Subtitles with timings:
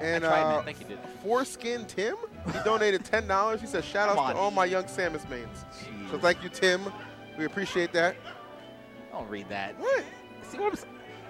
[0.00, 0.62] And I tried, uh.
[0.62, 0.98] Thank you, dude.
[1.22, 2.16] Foreskin Tim,
[2.46, 3.60] he donated ten dollars.
[3.60, 5.64] He said, "Shout out to all my young Samus mains."
[6.10, 6.82] So thank you, Tim.
[7.36, 8.16] We appreciate that.
[9.12, 9.78] Don't read that.
[9.78, 10.04] What?
[10.42, 10.86] See what I'm s-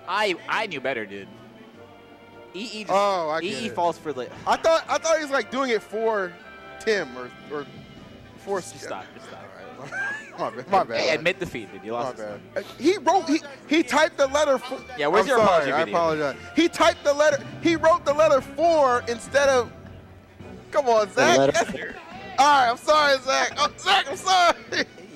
[0.06, 1.28] I I knew better, dude.
[2.54, 4.28] EE just Oh, I EE falls for the.
[4.46, 6.32] I thought I thought he was like doing it for
[6.80, 7.66] Tim or or
[8.38, 9.04] for Just stop.
[9.14, 9.44] Just stop.
[10.38, 10.70] My bad.
[10.70, 11.00] My bad.
[11.00, 11.84] Hey, admit defeat, dude.
[11.84, 12.16] You My lost.
[12.16, 12.40] this bad.
[12.54, 12.64] one.
[12.78, 13.28] He wrote.
[13.28, 14.58] He he typed the letter.
[14.58, 15.94] For, Yeah, where's I'm your sorry, apology I video?
[15.96, 16.36] apologize.
[16.56, 17.44] He typed the letter.
[17.62, 19.70] He wrote the letter for instead of.
[20.70, 21.38] Come on, Zach.
[22.38, 23.52] All right, I'm sorry, Zach.
[23.56, 24.54] Oh, Zach, I'm sorry.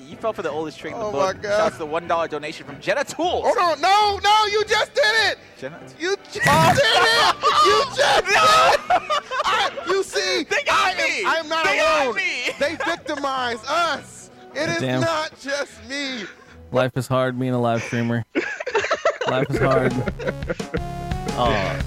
[0.09, 1.35] You fell for the oldest trick in the Oh book.
[1.37, 1.57] my God.
[1.57, 3.43] Shouts the one dollar donation from Jenna Tools.
[3.45, 3.81] Hold on.
[3.81, 5.37] No, no, you just did it.
[5.57, 5.79] Jenna.
[5.99, 7.35] You just did it.
[7.65, 8.79] You just did it.
[9.45, 11.21] I, you see, They got I me.
[11.21, 12.15] am, I am not They got alone.
[12.15, 12.51] me.
[12.59, 14.22] They victimize us.
[14.55, 15.01] It is Damn.
[15.01, 16.25] not just me.
[16.71, 18.25] Life is hard being a live streamer.
[19.27, 19.93] Life is hard.
[21.35, 21.79] Oh,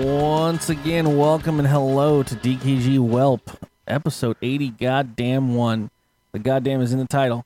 [0.00, 3.40] once again, welcome and hello to DKG Welp,
[3.86, 5.90] episode 80, goddamn one.
[6.32, 7.44] The goddamn is in the title.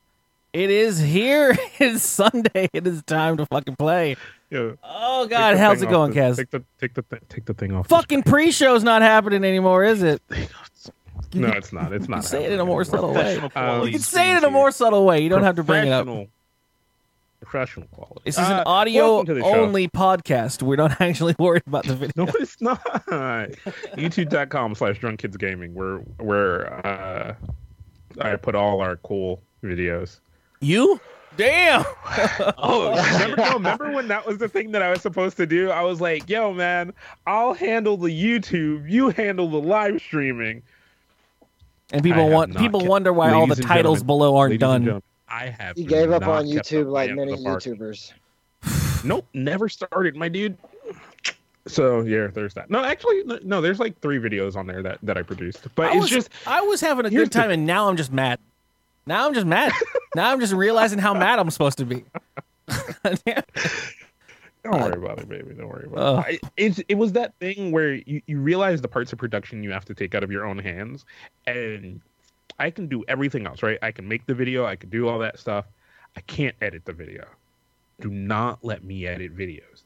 [0.52, 1.56] It is here.
[1.78, 2.69] It's Sunday.
[2.72, 4.17] It is time to fucking play.
[4.50, 4.72] Yeah.
[4.83, 6.36] Oh god, how's it going, off Kaz?
[6.36, 7.89] Take the take the th- take the thing off.
[7.89, 10.22] Fucking pre-show's not happening anymore, is it?
[11.34, 11.92] No, it's not.
[11.92, 12.24] It's not.
[12.24, 13.36] Say it in a more subtle way.
[13.56, 15.20] Um, You can say it in a more subtle way.
[15.20, 16.06] You don't have to bring it up.
[17.41, 18.23] Professional- Professional quality.
[18.25, 19.55] This is an Uh, audio welcome to the show.
[19.55, 20.62] only podcast.
[20.62, 22.25] We're not actually worried about the video.
[22.27, 22.83] No, it's not.
[23.97, 27.34] YouTube.com slash drunk kids gaming, where where uh,
[28.20, 30.20] I put all our cool videos.
[30.61, 31.01] You?
[31.37, 31.84] Damn.
[32.59, 35.70] Oh, remember, no, remember when that was the thing that I was supposed to do?
[35.70, 36.92] I was like, yo, man,
[37.27, 40.63] I'll handle the YouTube, you handle the live streaming.
[41.92, 45.03] And people want people kept- wonder why all the titles below aren't done.
[45.29, 47.63] Gentlemen, I have He gave up on YouTube up like many end of the bark.
[47.63, 48.13] YouTubers.
[49.05, 50.57] Nope, never started, my dude.
[51.69, 52.70] So yeah, there's that.
[52.70, 55.91] No, actually, no, no, there's like three videos on there that that I produced, but
[55.91, 57.97] I it's was, just I was having a here's good the- time, and now I'm
[57.97, 58.41] just mad.
[59.07, 59.70] Now I'm just mad.
[60.17, 62.05] now I'm just realizing how mad I'm supposed to be.
[64.65, 65.55] Don't worry about it, baby.
[65.55, 66.25] Don't worry about Ugh.
[66.31, 66.41] it.
[66.45, 69.70] I- It's, it was that thing where you, you realize the parts of production you
[69.70, 71.05] have to take out of your own hands.
[71.47, 72.01] And
[72.58, 73.78] I can do everything else, right?
[73.83, 75.67] I can make the video, I can do all that stuff.
[76.17, 77.27] I can't edit the video.
[78.00, 79.83] Do not let me edit videos.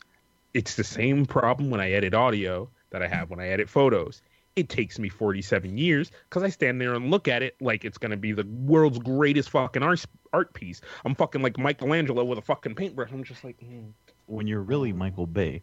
[0.55, 4.23] It's the same problem when I edit audio that I have when I edit photos.
[4.57, 7.99] It takes me 47 years because I stand there and look at it like it's
[7.99, 10.81] going to be the world's greatest fucking art, art piece.
[11.05, 13.11] I'm fucking like Michelangelo with a fucking paintbrush.
[13.13, 13.91] I'm just like, mm.
[14.27, 15.63] when you're really Michael Bay.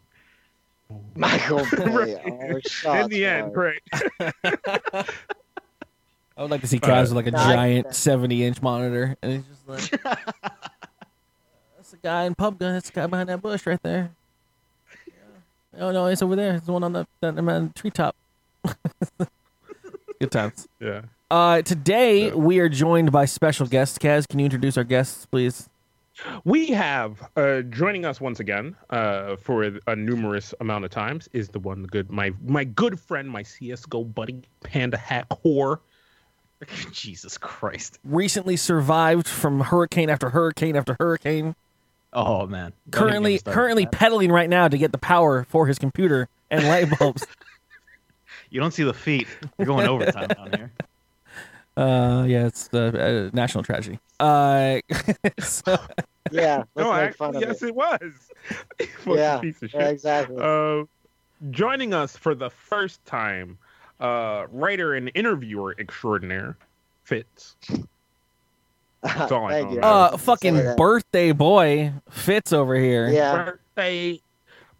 [1.16, 1.78] Michael Bay.
[1.86, 2.18] Right.
[2.26, 3.82] Oh, in shots the end, fired.
[4.22, 5.10] right?
[6.38, 9.16] I would like to see Kaz with like a Nah, I- giant 70 inch monitor,
[9.22, 10.02] and he's just like,
[11.76, 12.60] "That's the guy in PUBG.
[12.60, 14.12] That's the guy behind that bush right there."
[15.08, 15.14] Yeah.
[15.88, 16.56] Oh no, it's over there.
[16.56, 18.16] It's the one on the that man treetop.
[20.20, 20.68] good times.
[20.80, 21.02] Yeah.
[21.30, 22.36] Uh, today Yeah.
[22.36, 23.98] we are joined by special guests.
[23.98, 25.70] Kaz, can you introduce our guests, please?
[26.46, 31.50] We have uh, joining us once again uh, for a numerous amount of times is
[31.50, 35.80] the one, good my my good friend, my CS:GO buddy, Panda Hack Whore.
[36.92, 38.00] Jesus Christ.
[38.04, 41.56] Recently survived from hurricane after hurricane after hurricane.
[42.14, 42.74] Oh man.
[42.90, 46.68] Don't currently currently on pedaling right now to get the power for his computer and
[46.68, 47.26] light bulbs.
[48.50, 49.28] You don't see the feet.
[49.58, 50.72] You're going overtime down here.
[51.78, 54.00] uh, yeah, it's the uh, national tragedy.
[54.22, 54.80] Uh,
[55.40, 55.78] so,
[56.32, 57.68] Yeah, let's No, make fun actually, of yes, it.
[57.68, 58.02] it was.
[59.00, 60.38] Fucking Yeah, piece of yeah, exactly.
[60.40, 60.84] Uh,
[61.52, 63.58] joining us for the first time,
[64.00, 66.58] uh, writer and interviewer extraordinaire,
[67.04, 67.56] Fitz.
[69.04, 69.76] That's all I Thank know.
[69.76, 69.82] you.
[69.82, 70.78] uh, fucking that.
[70.78, 73.08] birthday boy Fitz over here.
[73.10, 73.44] Yeah,
[73.76, 74.22] Birthday.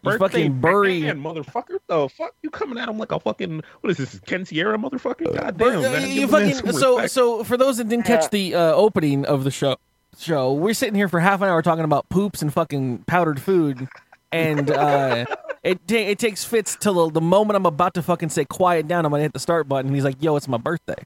[0.02, 1.78] Birthday fucking bury- man, motherfucker.
[1.88, 4.18] The fuck you coming at him like a fucking what is this?
[4.20, 5.34] Ken Sierra, motherfucker.
[5.36, 6.08] God damn, uh, man.
[6.08, 7.10] you Give man fucking so respect.
[7.12, 8.28] so for those that didn't catch Yeah.
[8.30, 9.76] the uh, opening of the show
[10.18, 13.86] show we're sitting here for half an hour talking about poops and fucking powdered food
[14.32, 15.24] and uh
[15.70, 18.88] it ta- it takes Fitz till the, the moment I'm about to fucking say quiet
[18.88, 20.96] down I'm gonna hit the start button he's like yo it's my birthday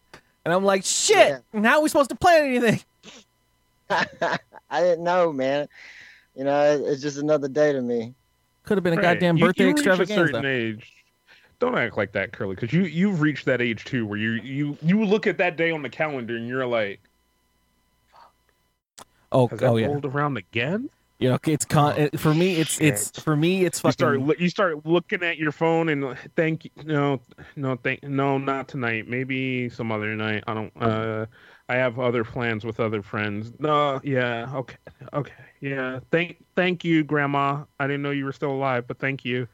[0.45, 1.63] and I'm like shit Yeah.
[1.63, 2.81] how are we supposed to plan anything
[3.91, 5.69] I didn't know, man.
[6.35, 8.15] You know, it- it's just another day to me.
[8.65, 9.03] could have been a Right.
[9.03, 10.93] goddamn You- birthday you reach a extravaganza certain age.
[11.59, 14.79] don't act like that, Curly, because you you've reached that age too, where you you
[14.83, 17.01] you look at that day on the calendar and you're like,
[19.31, 19.87] Oh, has that oh yeah.
[19.89, 20.89] rolled around again?
[21.23, 21.97] You know, it's con.
[21.97, 25.53] it- for me, it's it's for me, it's You start you start looking at your
[25.53, 27.21] phone and thank you no
[27.57, 29.09] no thank no not tonight.
[29.09, 30.45] Maybe some other night.
[30.47, 31.27] I don't uh
[31.69, 33.53] I have other plans with other friends.
[33.59, 34.77] No yeah okay
[35.13, 36.01] okay yeah.
[36.11, 37.65] Thank thank you grandma.
[37.79, 39.47] I didn't know you were still alive but thank you.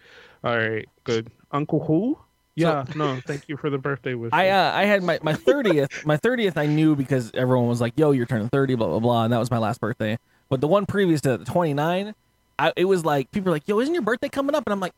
[0.44, 1.30] All right good.
[1.52, 2.18] Uncle who?
[2.54, 6.04] Yeah no thank you for the birthday wish I uh, I had my my thirtieth
[6.04, 9.24] my thirtieth I knew because everyone was like, "Yo, you're turning 30, blah blah blah,"
[9.24, 10.18] and that was my last birthday.
[10.48, 12.14] But the one previous to the 29,
[12.58, 14.80] I, it was like people were like, "Yo, isn't your birthday coming up?" And I'm
[14.80, 14.94] like,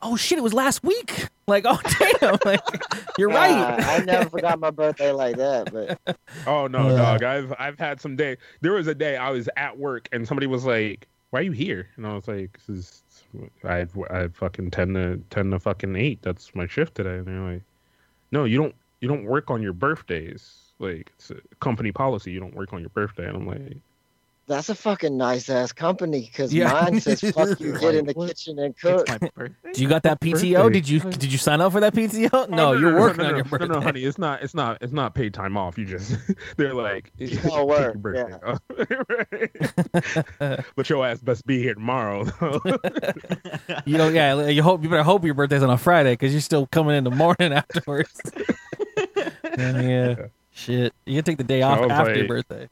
[0.00, 1.78] "Oh shit, it was last week." Like, oh
[2.20, 2.60] damn, like
[3.18, 3.84] you're Uh, right.
[3.88, 6.16] I never forgot my birthday like that, but
[6.46, 6.96] Oh no, Yeah.
[6.96, 7.24] dog!
[7.24, 8.36] I've I've had some day.
[8.60, 11.50] There was a day I was at work and somebody was like, "Why are you
[11.50, 13.02] here?" And I was like, "This is
[13.64, 16.22] I I fucking ten to ten to fucking eight.
[16.22, 17.62] That's my shift today." And they're like,
[18.30, 20.71] "No, you don't you don't work on your birthdays.
[20.82, 22.32] Like it's a company policy.
[22.32, 23.76] You don't work on your birthday." And I'm like,
[24.48, 26.72] that's a fucking nice ass company because Yeah.
[26.72, 28.28] mine says fuck you, get in the What?
[28.28, 29.08] kitchen and cook.
[29.08, 29.72] My birthday.
[29.72, 30.64] Do you got that PTO?
[30.64, 30.72] Birthday.
[30.80, 32.28] Did you did you sign up for that PTO?
[32.32, 33.68] "Oh, No, you're no, working no, on no, your birthday.
[33.68, 35.78] No, no, honey, it's not it's not it's not paid time off.
[35.78, 36.16] You just
[36.56, 38.60] they're like, all "Take your work, birthday off."
[40.74, 42.24] But your ass best be here tomorrow.
[43.86, 44.48] You know, yeah.
[44.48, 47.04] You hope you better hope your birthday's on a Friday because you're still coming in
[47.04, 48.20] the morning afterwards.
[49.56, 50.14] yeah, yeah.
[50.52, 52.68] Shit, you can take the day off I was after your birthday.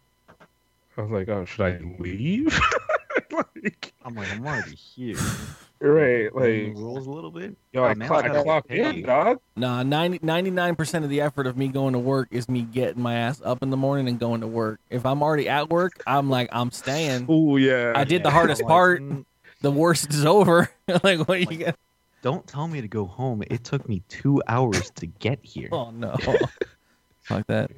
[0.97, 2.59] I was like, oh, should I leave?
[3.33, 5.17] like, I'm like, I'm already here.
[5.81, 7.57] right, like, rules a little bit.
[7.73, 9.41] yo, I, Oh, man, clock, I I clocked in, dog.
[9.57, 13.15] Nah, 99 percent of the effort of me going to work is me getting my
[13.15, 14.79] ass up in the morning and going to work.
[14.91, 17.27] If I'm already at work, I'm like, I'm staying.
[17.29, 17.93] Oh yeah.
[17.97, 19.01] I did the hardest like, part.
[19.01, 19.25] mm,
[19.63, 20.71] The worst is over.
[21.03, 21.77] like, what you Like- get?
[22.23, 23.43] Don't tell me to go home.
[23.51, 25.71] It took me two hours to get here.
[25.73, 26.15] Oh no,
[27.31, 27.71] like that.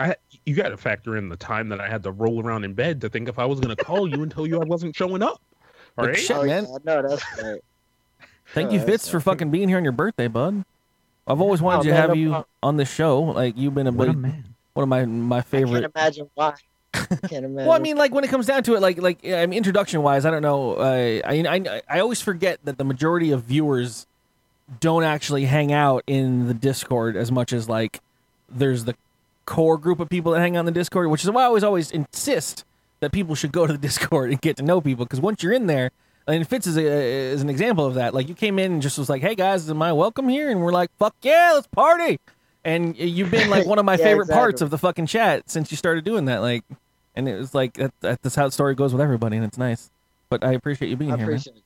[0.00, 2.74] I, you got to factor in the time that I had to roll around in
[2.74, 5.22] bed to think if I was gonna call you and tell you I wasn't showing
[5.22, 5.40] up.
[5.98, 6.16] All But right.
[6.18, 6.66] shit, oh, man.
[6.68, 7.60] yeah, no, that's great.
[8.54, 10.64] Thank Oh, you, that's Fitz, for fucking being here on your birthday, bud.
[11.26, 12.46] I've always wanted Oh, to man, have no you problem.
[12.62, 13.20] on the show.
[13.22, 14.44] Like you've been a What a man.
[14.74, 15.82] one of my my I favorite.
[15.82, 16.54] can't imagine why.
[16.94, 17.54] I can't imagine.
[17.54, 20.02] Well, I mean, like when it comes down to it, like like I mean, introduction
[20.02, 20.74] wise, I don't know.
[20.74, 24.06] Uh, I, I I always forget that the majority of viewers
[24.80, 28.00] don't actually hang out in the Discord as much as like
[28.54, 28.94] there's the
[29.46, 31.64] core group of people that hang out in the Discord, which is why I always
[31.64, 32.64] always insist
[33.00, 35.52] that people should go to the Discord and get to know people because once you're
[35.52, 35.90] in there.
[36.24, 38.14] And Fitz is, a, is an example of that.
[38.14, 40.62] Like you came in and just was like, "Hey guys, am I welcome here?" And
[40.62, 42.20] we're like, "Fuck yeah, let's party!"
[42.64, 45.72] And you've been like one of my Yeah, favorite parts of the fucking chat since
[45.72, 46.40] you started doing that.
[46.40, 46.62] Like,
[47.16, 49.58] and it was like that, that, that's how the story goes with everybody, and it's
[49.58, 49.90] nice.
[50.28, 51.36] But I appreciate you being I here, man.
[51.36, 51.62] it.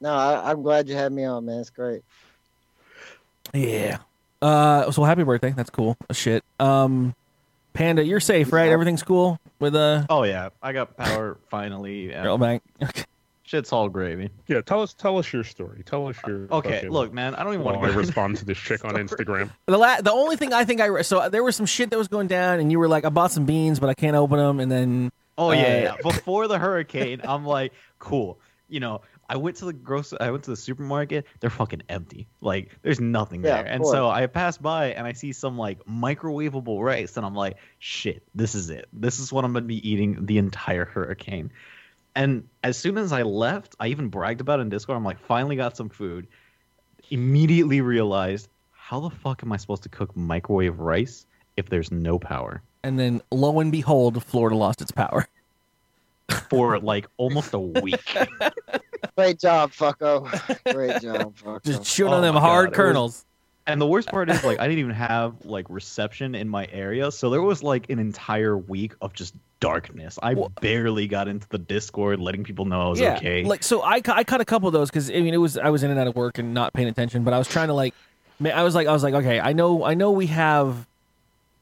[0.00, 1.58] No, I, I'm glad you had me on, man.
[1.58, 2.02] It's great.
[3.52, 3.98] Yeah.
[4.40, 5.50] Uh, so happy birthday.
[5.56, 5.96] That's cool.
[6.12, 6.44] Shit.
[6.60, 7.14] Um,
[7.72, 8.66] Panda, you're safe, right?
[8.66, 8.72] Yeah.
[8.72, 12.12] Everything's cool with uh, Oh yeah, I got power finally.
[12.12, 12.62] and Girl Bank.
[12.82, 13.04] Okay.
[13.44, 14.28] Shit's all gravy.
[14.46, 14.60] Yeah.
[14.60, 14.92] Tell us.
[14.92, 15.82] Tell us your story.
[15.86, 16.46] Tell us your.
[16.52, 18.58] Okay, fucking- look, man, I don't even want While to I go respond to this
[18.58, 19.50] chick on Instagram.
[19.64, 21.96] The la- the only thing I think I re- so there was some shit that
[21.96, 24.36] was going down, and you were like, I bought some beans, but I can't open
[24.36, 25.96] them, and then Oh yeah, Uh, yeah.
[26.02, 28.38] Before the hurricane, I'm like, cool.
[28.68, 30.14] You know, I went to the gross.
[30.20, 31.26] I went to the supermarket.
[31.40, 32.28] They're fucking empty.
[32.40, 33.66] Like, there's nothing Yeah, there.
[33.66, 37.34] of And so I pass by and I see some like microwavable rice, and I'm
[37.34, 38.88] like, shit, this is it.
[38.92, 41.52] This is what I'm gonna be eating the entire hurricane.
[42.16, 44.96] And as soon as I left, I even bragged about it in Discord.
[44.96, 46.26] I'm like, finally got some food.
[47.10, 51.26] Immediately realized, how the fuck am I supposed to cook microwave rice
[51.56, 52.62] if there's no power?
[52.84, 55.26] and then lo and behold, Florida lost its power.
[56.48, 58.16] for like almost a week.
[59.16, 60.24] Great job, fucko.
[60.72, 61.62] Great job, fucko.
[61.64, 63.24] Just shooting Oh on them hard God, it was- kernels.
[63.66, 67.12] And the worst part is like I didn't even have like reception in my area,
[67.12, 70.18] so there was like an entire week of just darkness.
[70.22, 73.44] I Well- barely got into the Discord, letting people know I was yeah, okay.
[73.44, 75.68] like so I, I cut a couple of those because I mean it was I
[75.68, 77.74] was in and out of work and not paying attention, but I was trying to
[77.74, 77.92] like,
[78.42, 80.86] I was like I was like okay, I know I know we have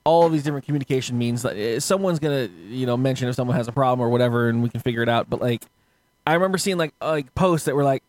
[0.04, 3.56] all of these different communication means that uh, someone's gonna you know mention if someone
[3.56, 5.28] has a problem or whatever, and we can figure it out.
[5.28, 5.62] But like,
[6.26, 8.02] I remember seeing like uh, like posts that were like,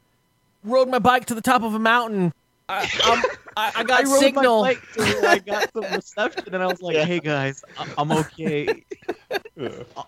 [0.63, 2.33] rode my bike to the top of a mountain.
[2.69, 3.23] I, I'm,
[3.55, 4.61] I, I got I rode signal.
[4.63, 8.11] my bike to I got some reception, and I was like, "Hey guys, I- I'm
[8.11, 8.83] okay.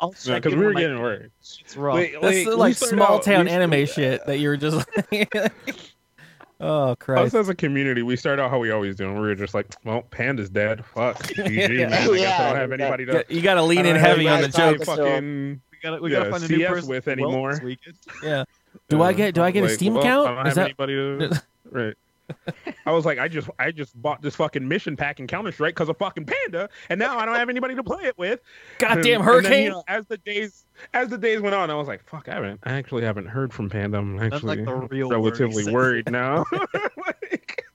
[0.01, 1.31] I'll check Because in we were when my getting worried.
[1.39, 4.39] It's rough." Wait, That's wait, the we like small out- town we- anime shit that
[4.39, 5.33] you were just like.
[6.59, 7.35] oh Us Christ!
[7.35, 9.67] as a community, we start out how we always do, and we were just like,
[9.85, 10.83] "Well, Panda's dead.
[10.93, 11.87] Fuck, GG, Yeah.
[11.89, 11.93] man.
[11.93, 14.47] I guess I don't have anybody to." You got to lean in heavy on the
[14.47, 14.85] anybody to jokes.
[14.85, 17.51] Fucking, we gotta, we yeah, gotta find a new person with to anymore.
[17.53, 17.95] this weekend.
[18.23, 18.43] Yeah.
[18.89, 20.27] Do I uh, get do I get a Steam well, account?
[20.27, 21.43] I don't Is have that anybody to.
[21.71, 21.95] Right.
[22.85, 25.73] I was like, I just I just bought this fucking mission pack in Counter Strike
[25.73, 28.39] because of fucking Panda, and now I don't have anybody to play it with.
[28.77, 29.63] Goddamn And- and then, hurricane.
[29.65, 32.35] you know, as the days as the days went on, I was like, fuck, I
[32.35, 33.97] haven't I actually haven't heard from Panda.
[33.97, 36.45] I'm actually like the real word relatively worried now.
[36.51, 37.65] Like-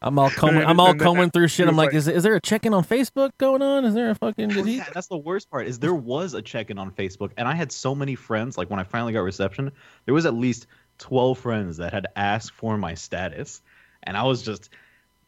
[0.00, 0.64] I'm all combing.
[0.64, 1.66] I'm all then combing through shit.
[1.68, 3.84] I'm like, like- is is there a check-in on Facebook going on?
[3.84, 4.48] Is there a fucking?
[4.48, 4.76] Did Well, he?
[4.76, 5.66] yeah, that's the worst part.
[5.66, 8.56] Is there was a check-in on Facebook, and I had so many friends.
[8.56, 9.72] Like when I finally got reception,
[10.04, 10.66] there was at least
[10.98, 13.60] twelve friends that had asked for my status,
[14.04, 14.70] and I was just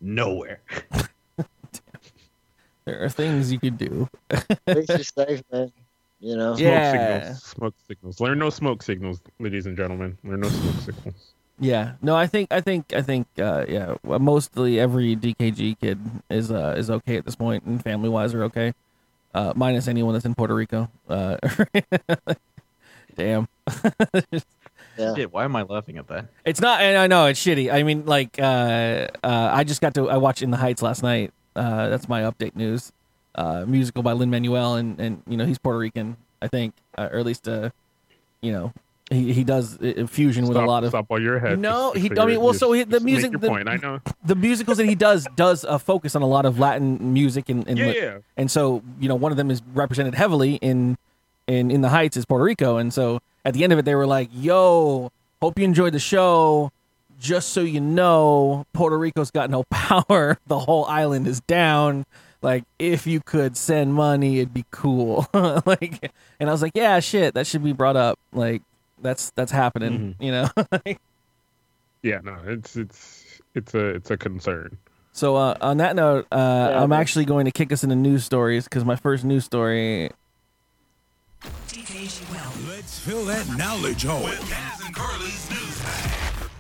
[0.01, 0.61] nowhere.
[2.87, 4.09] There are things you could do.
[4.31, 4.49] At
[5.05, 5.71] safe, man.
[6.19, 6.55] You know.
[6.57, 7.21] Smoke Yeah.
[7.35, 7.43] signals.
[7.45, 8.21] Smoke signals.
[8.21, 10.17] Learn no smoke signals, ladies and gentlemen.
[10.25, 11.35] Learn no smoke signals.
[11.61, 11.93] Yeah.
[12.01, 13.95] No, I think I think I think uh, yeah.
[14.03, 16.01] Mostly every DKG kid
[16.31, 18.73] is uh, is okay at this point, and family wise are okay,
[19.35, 20.89] uh, minus anyone that's in Puerto Rico.
[21.09, 21.37] Uh,
[23.15, 23.47] damn.
[24.99, 25.15] Yeah.
[25.15, 26.27] Shit, why am I laughing at that?
[26.45, 27.73] It's not, and I know it's shitty.
[27.73, 31.03] I mean, like, uh, uh, I just got to I watched In the Heights last
[31.03, 31.33] night.
[31.57, 32.93] Uh, that's my update news.
[33.35, 37.09] Uh, musical by Lin Manuel, and and you know he's Puerto Rican, I think, uh,
[37.13, 37.71] or at least uh,
[38.43, 38.73] you know,
[39.11, 41.59] he he does uh, fusion with a lot of stop while you're ahead.
[41.59, 43.69] No, he- I mean, well, so he- the just make music- Your the- point.
[43.69, 44.01] I know.
[44.25, 47.67] the musicals that he does does uh, focus on a lot of Latin music and
[47.69, 48.19] and, Yeah, yeah.
[48.37, 50.97] and so you know one of them is represented heavily in
[51.47, 53.95] in in the Heights is Puerto Rico, and so at the end of it they
[53.97, 55.11] were like, "Yo,
[55.43, 56.71] hope you enjoyed the show.
[57.19, 60.39] Just so you know, Puerto Rico's got no power.
[60.47, 62.07] The whole island is down.
[62.43, 65.29] Like if you could send money, it'd be cool.
[65.35, 68.19] like, and I was like, yeah, shit, that should be brought up.
[68.33, 68.63] Like
[69.03, 70.15] that's that's happening.
[70.21, 70.49] You know."
[72.03, 74.79] Yeah, no, it's it's it's a it's a concern.
[75.13, 76.99] So uh, on that note, uh, Yeah, I'm man.
[77.01, 80.11] actually going to kick us into news stories because my first news story.
[82.67, 84.23] Let's fill that knowledge hole.
[84.25, 86.51] With Kaz and Curly's news.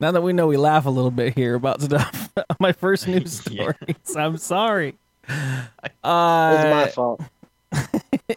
[0.00, 3.42] Now that we know we laugh a little bit here about stuff, my first news
[3.50, 3.72] Yeah.
[3.72, 4.16] stories.
[4.16, 4.94] I'm sorry.
[5.28, 7.20] Uh, It's Uh, my fault.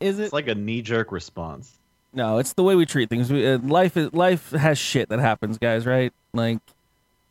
[0.02, 0.24] is it?
[0.26, 1.78] It's like a knee-jerk response.
[2.16, 3.32] No, it's the way we treat things.
[3.32, 5.86] We, uh, life is life has shit that happens, guys.
[5.86, 6.14] Right?
[6.34, 6.60] Like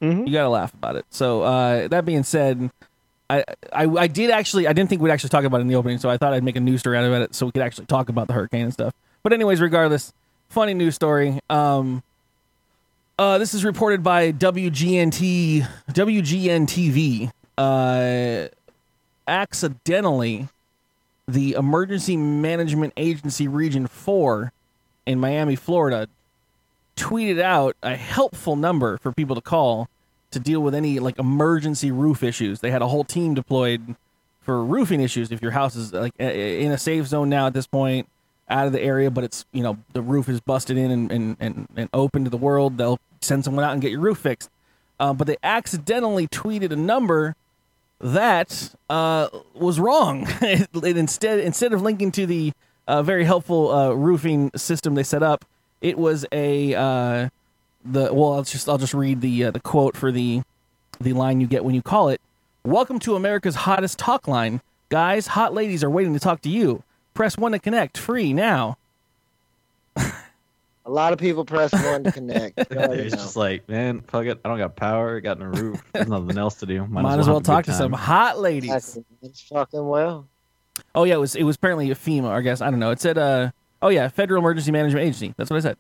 [0.03, 0.27] Mhm.
[0.27, 1.07] you gotta laugh about it.
[1.11, 2.71] So uh, that being said,
[3.31, 5.77] I, I I did actually I didn't think we'd actually talk about it in the
[5.77, 7.63] opening, so I thought I'd make a news story out of it so we could
[7.63, 8.93] actually talk about the hurricane and stuff.
[9.23, 10.13] But anyways, regardless,
[10.51, 11.41] funny news story.
[11.49, 12.03] Um,
[13.19, 17.31] uh, this is reported by WGNT WGN TV.
[17.57, 18.49] Uh,
[19.27, 20.49] accidentally,
[21.27, 24.53] the Emergency Management Agency Region Four
[25.07, 26.09] in Miami, Florida,
[26.97, 29.89] tweeted out a helpful number for people to call
[30.31, 32.61] to deal with any like emergency roof issues.
[32.61, 33.97] They had a whole team deployed
[34.41, 35.31] for roofing issues.
[35.33, 38.09] If your house is like in a safe zone now at this point,
[38.49, 41.37] out of the area, but it's you know the roof is busted in and and,
[41.41, 44.51] and, and open to the world, they'll send someone out and get your roof fixed.
[45.01, 47.35] Uh, but they accidentally tweeted a number
[48.01, 50.27] that uh, was wrong.
[50.43, 52.53] it, it instead instead of linking to the
[52.87, 55.45] uh, very helpful uh, roofing system they set up,
[55.81, 57.29] it was a uh,
[57.85, 58.35] the well.
[58.35, 60.43] I'll just I'll just read the uh, the quote for the
[61.01, 62.21] the line you get when you call it.
[62.65, 65.27] Welcome to America's hottest talk line, guys.
[65.29, 66.83] Hot ladies are waiting to talk to you.
[67.13, 68.77] Press one to connect, free now.
[70.87, 72.59] A lot of people press one to connect.
[72.71, 73.19] You It's know.
[73.23, 74.39] just like, man, fuck it.
[74.45, 75.19] I don't got power.
[75.21, 75.83] Got no roof.
[75.95, 76.87] There's nothing else to do.
[76.87, 78.71] Might, Might as well have a talk to some hot ladies.
[78.71, 79.05] Exactly.
[79.23, 80.27] It's fucking well.
[80.95, 82.29] Oh yeah, it was it was apparently a FEMA.
[82.31, 82.91] I guess I don't know.
[82.91, 83.51] It said uh
[83.83, 85.35] oh yeah, Federal Emergency Management Agency.
[85.37, 85.77] That's what I said.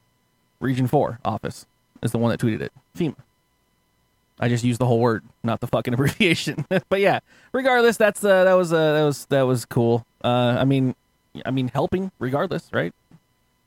[0.60, 1.66] Region Four office
[2.02, 2.72] is the one that tweeted it.
[2.96, 3.16] FEMA.
[4.40, 6.66] I just used the whole word, not the fucking abbreviation.
[6.88, 7.20] but yeah,
[7.52, 10.04] regardless, that's uh, that was uh, that was that was cool.
[10.22, 10.94] Uh, I mean,
[11.46, 12.92] I mean helping regardless, right?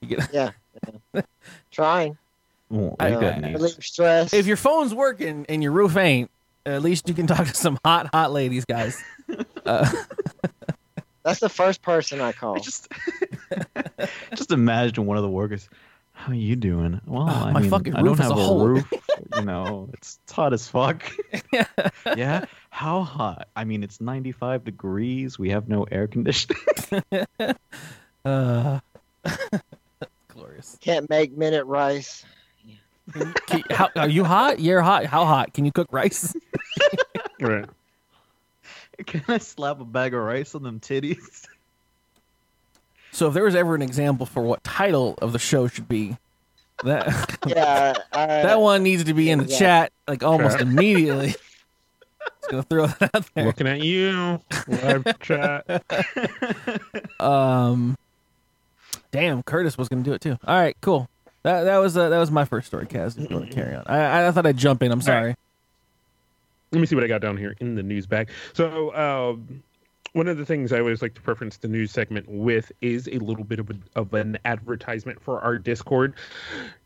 [0.01, 0.51] You get Yeah.
[1.13, 1.21] yeah.
[1.71, 2.17] Trying.
[2.69, 3.53] Well, I- we got I- news.
[3.61, 4.33] Relieve stress.
[4.33, 6.29] if your phone's working and your roof ain't,
[6.65, 9.01] at least you can talk to some hot hot ladies, guys.
[9.65, 9.89] Uh,
[11.27, 12.55] That's the first person I call.
[12.55, 12.87] I just
[14.35, 15.67] just imagine one of the workers.
[16.13, 17.01] How are you doing?
[17.05, 18.91] Well, Oh, I my mean, fucking I roof don't is have a a, hole." roof.
[19.35, 21.03] you know, it's, it's hot as fuck.
[22.15, 22.45] yeah.
[22.69, 23.49] How hot?
[23.57, 25.37] I mean, it's 95 degrees.
[25.37, 26.57] We have no air conditioning.
[28.25, 28.79] uh,
[30.29, 30.77] glorious.
[30.79, 32.23] Can't make minute rice.
[33.47, 34.59] Can- how, are you hot?
[34.61, 35.05] You're hot.
[35.05, 35.53] How hot?
[35.53, 36.33] Can you cook rice?
[37.39, 37.65] Right.
[39.05, 41.45] Can I slap a bag of rice on them titties?
[43.11, 46.17] So if there was ever an example for what title of the show should be,
[46.83, 47.93] that Yeah.
[48.13, 49.57] I, that one needs to be in the Yeah.
[49.59, 50.61] chat like almost Chat.
[50.67, 51.29] immediately.
[51.29, 53.45] Just gonna throw that out there.
[53.45, 55.65] Looking at you, live chat.
[57.19, 57.97] Um,
[59.11, 60.37] damn, Curtis was gonna do it too.
[60.45, 61.09] All right, cool.
[61.43, 63.17] That that was uh, that was my first story, Kaz.
[63.17, 64.91] If you want to carry on, I I thought I'd jump in.
[64.91, 65.35] I'm sorry.
[66.71, 68.29] Let me see what I got down here in the news bag.
[68.53, 69.35] So, uh,
[70.17, 73.19] one of the things I always like to preference the news segment with is a
[73.19, 76.15] little bit of, a, of an advertisement for our Discord.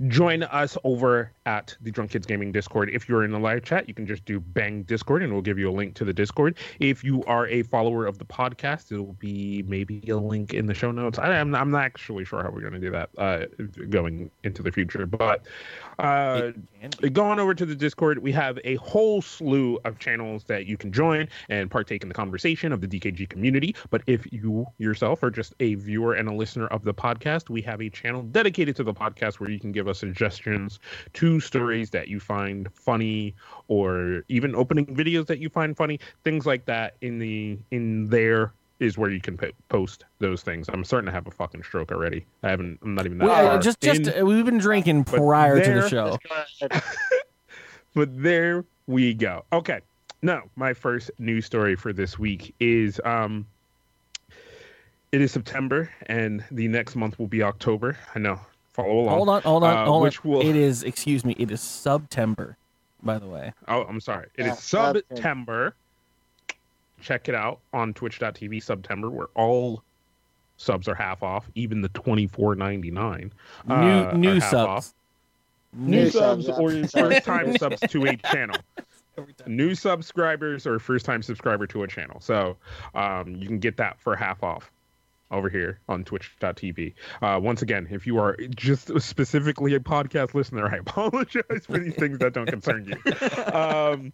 [0.10, 2.90] Join us over at the Drunk Kids Gaming Discord.
[2.92, 5.58] If you're in the live chat, you can just do bang Discord and we'll give
[5.58, 6.58] you a link to the Discord.
[6.82, 10.66] If you are a follower of the podcast, it will be maybe a link in
[10.66, 11.18] the show notes.
[11.18, 13.46] I, I'm, I'm not actually sure how we're going to do that uh,
[13.90, 15.46] going into the future, but
[16.00, 16.52] uh,
[17.14, 20.92] going over to the Discord, we have a whole slew of channels that you can
[20.92, 23.76] join and partake in the conversation of the DKG community.
[23.90, 27.62] But if you yourself are just a viewer and a listener of the podcast, we
[27.64, 30.80] have a channel dedicated to the podcast where you can give us suggestions
[31.14, 33.36] to stories that you find funny
[33.68, 38.54] or even opening videos that you find funny, things like that in the in there
[38.80, 40.68] is where you can po- post those things.
[40.68, 42.26] I'm starting to have a fucking stroke already.
[42.42, 42.80] I haven't.
[42.82, 44.22] I'm not even that Well, far just just in.
[44.22, 46.18] uh, we've been drinking prior to the show.
[47.96, 49.46] but there we go.
[49.54, 49.82] Okay.
[50.22, 53.46] Now, my first news story for this week is um
[55.12, 57.98] it is September and the next month will be October.
[58.16, 58.40] I know.
[58.74, 59.18] Follow along.
[59.18, 60.32] Hold on, hold on, Uh, hold which on.
[60.32, 62.56] will It is, excuse me, it is September,
[63.04, 63.52] by the way.
[63.68, 64.28] Oh, I'm sorry.
[64.38, 65.02] It Yeah, is September.
[65.10, 65.76] September.
[67.02, 69.84] Check it out on twitch.tv September where all
[70.56, 73.32] subs are half off, even the 24.99.
[73.68, 74.94] New uh, new subs.
[75.74, 78.56] New New subs, subs or your first time subs to a channel.
[79.46, 82.20] New subscribers or first time subscriber to a channel.
[82.22, 82.58] So
[82.96, 84.72] um, you can get that for half off
[85.32, 86.94] over here on twitch.tv.
[87.22, 91.96] Uh, once again, if you are just specifically a podcast listener, I apologize for these
[91.96, 93.12] things that don't concern you.
[93.54, 94.14] Um,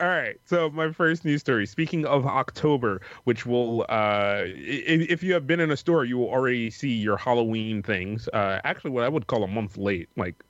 [0.00, 0.36] all right.
[0.46, 1.64] So my first news story.
[1.64, 6.18] Speaking of October, which will, uh, if, if you have been in a store, you
[6.18, 8.28] will already see your Halloween things.
[8.32, 10.08] Uh, actually, what I would call a month late.
[10.16, 10.42] Like,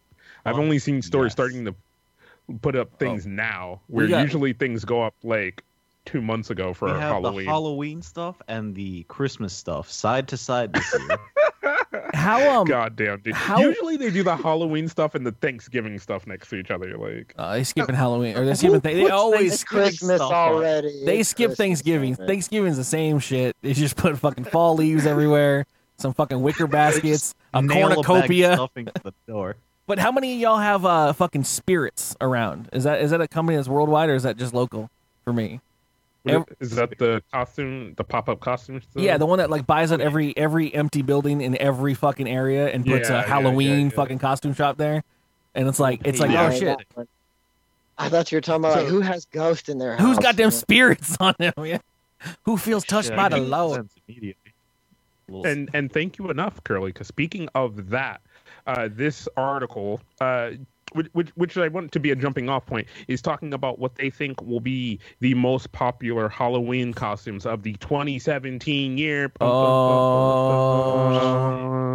[0.47, 1.33] I've only seen stores yes.
[1.33, 1.75] starting to
[2.61, 5.62] put up things now, where got- usually things go up like
[6.04, 7.44] two months ago for we have Halloween.
[7.46, 11.18] the Halloween stuff and the Christmas stuff side to side this year.
[12.14, 13.34] How um God damn, dude.
[13.34, 16.97] how- Usually they do the Halloween stuff and the Thanksgiving stuff next to each other.
[16.97, 20.52] Like, uh, they skipping Halloween or they skipping th- they always It's Christmas stuff on.
[20.54, 21.04] already.
[21.04, 22.14] they skip Christmas Thanksgiving.
[22.17, 22.26] already.
[22.32, 23.56] Thanksgiving's the same shit.
[23.62, 25.67] They just put fucking fall leaves everywhere,
[25.99, 28.54] some fucking wicker baskets, a Nail bag cornucopia.
[28.54, 29.56] stuffing the door.
[29.86, 32.68] But how many of y'all have uh fucking spirits around?
[32.73, 34.90] Is that is that a company that's worldwide or is that just local
[35.25, 35.60] for me?
[36.60, 38.84] Is that the costume, the pop up costumes?
[38.95, 42.68] Yeah, the one that like buys out every every empty building in every fucking area
[42.68, 43.88] and puts Yeah, a Halloween yeah, yeah.
[43.90, 45.02] fucking costume shop there.
[45.54, 46.47] And it's like it's like Yeah.
[46.52, 46.78] oh shit.
[47.99, 50.00] I thought you were talking about like, who has ghosts in their house.
[50.06, 50.50] who's got them man?
[50.52, 51.52] spirits on them?
[51.58, 51.78] Yeah,
[52.45, 53.76] who feels touched Shit, by the get Lord?
[53.80, 54.52] sense immediately.
[55.28, 56.92] Little and and thank you enough, Curly.
[56.92, 58.21] Because speaking of that,
[58.66, 60.50] uh, this article, uh,
[60.92, 63.94] which, which which I want to be a jumping off point, is talking about what
[63.94, 69.32] they think will be the most popular Halloween costumes of the 2017 year.
[69.40, 70.42] Oh.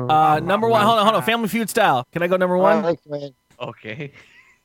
[0.09, 1.23] Uh, number one, hold on, hold on.
[1.23, 2.07] Family Feud style.
[2.11, 2.81] Can I go number one?
[2.81, 4.11] Harley Okay.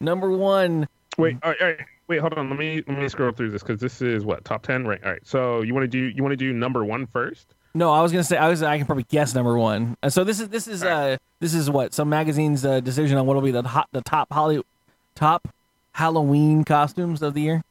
[0.00, 0.88] Number one.
[1.18, 2.48] Wait, all right, all right, wait, hold on.
[2.48, 5.02] Let me let me scroll through this because this is what top 10, right?
[5.04, 5.26] All right.
[5.26, 7.54] So you want to do you want to do number one first?
[7.74, 8.62] No, I was gonna say I was.
[8.62, 9.96] I can probably guess number one.
[10.02, 13.26] Uh, So this is this is uh this is what some magazine's uh, decision on
[13.26, 14.62] what will be the hot the top Holly
[15.14, 15.48] top
[15.92, 17.64] Halloween costumes of the year.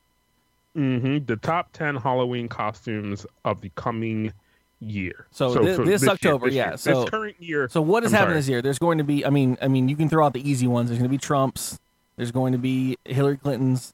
[0.76, 1.26] Mm-hmm.
[1.26, 4.32] The top 10 Halloween costumes of the coming
[4.80, 5.26] year.
[5.32, 7.68] So thi- for this year, October, this yeah, year, so- this current year.
[7.70, 8.40] So what is I'm happening sorry.
[8.40, 8.62] this year?
[8.62, 9.26] There's going to be.
[9.26, 10.90] I mean, I mean, you can throw out the easy ones.
[10.90, 11.78] There's going to be Trump's.
[12.16, 13.94] There's going to be Hillary Clinton's.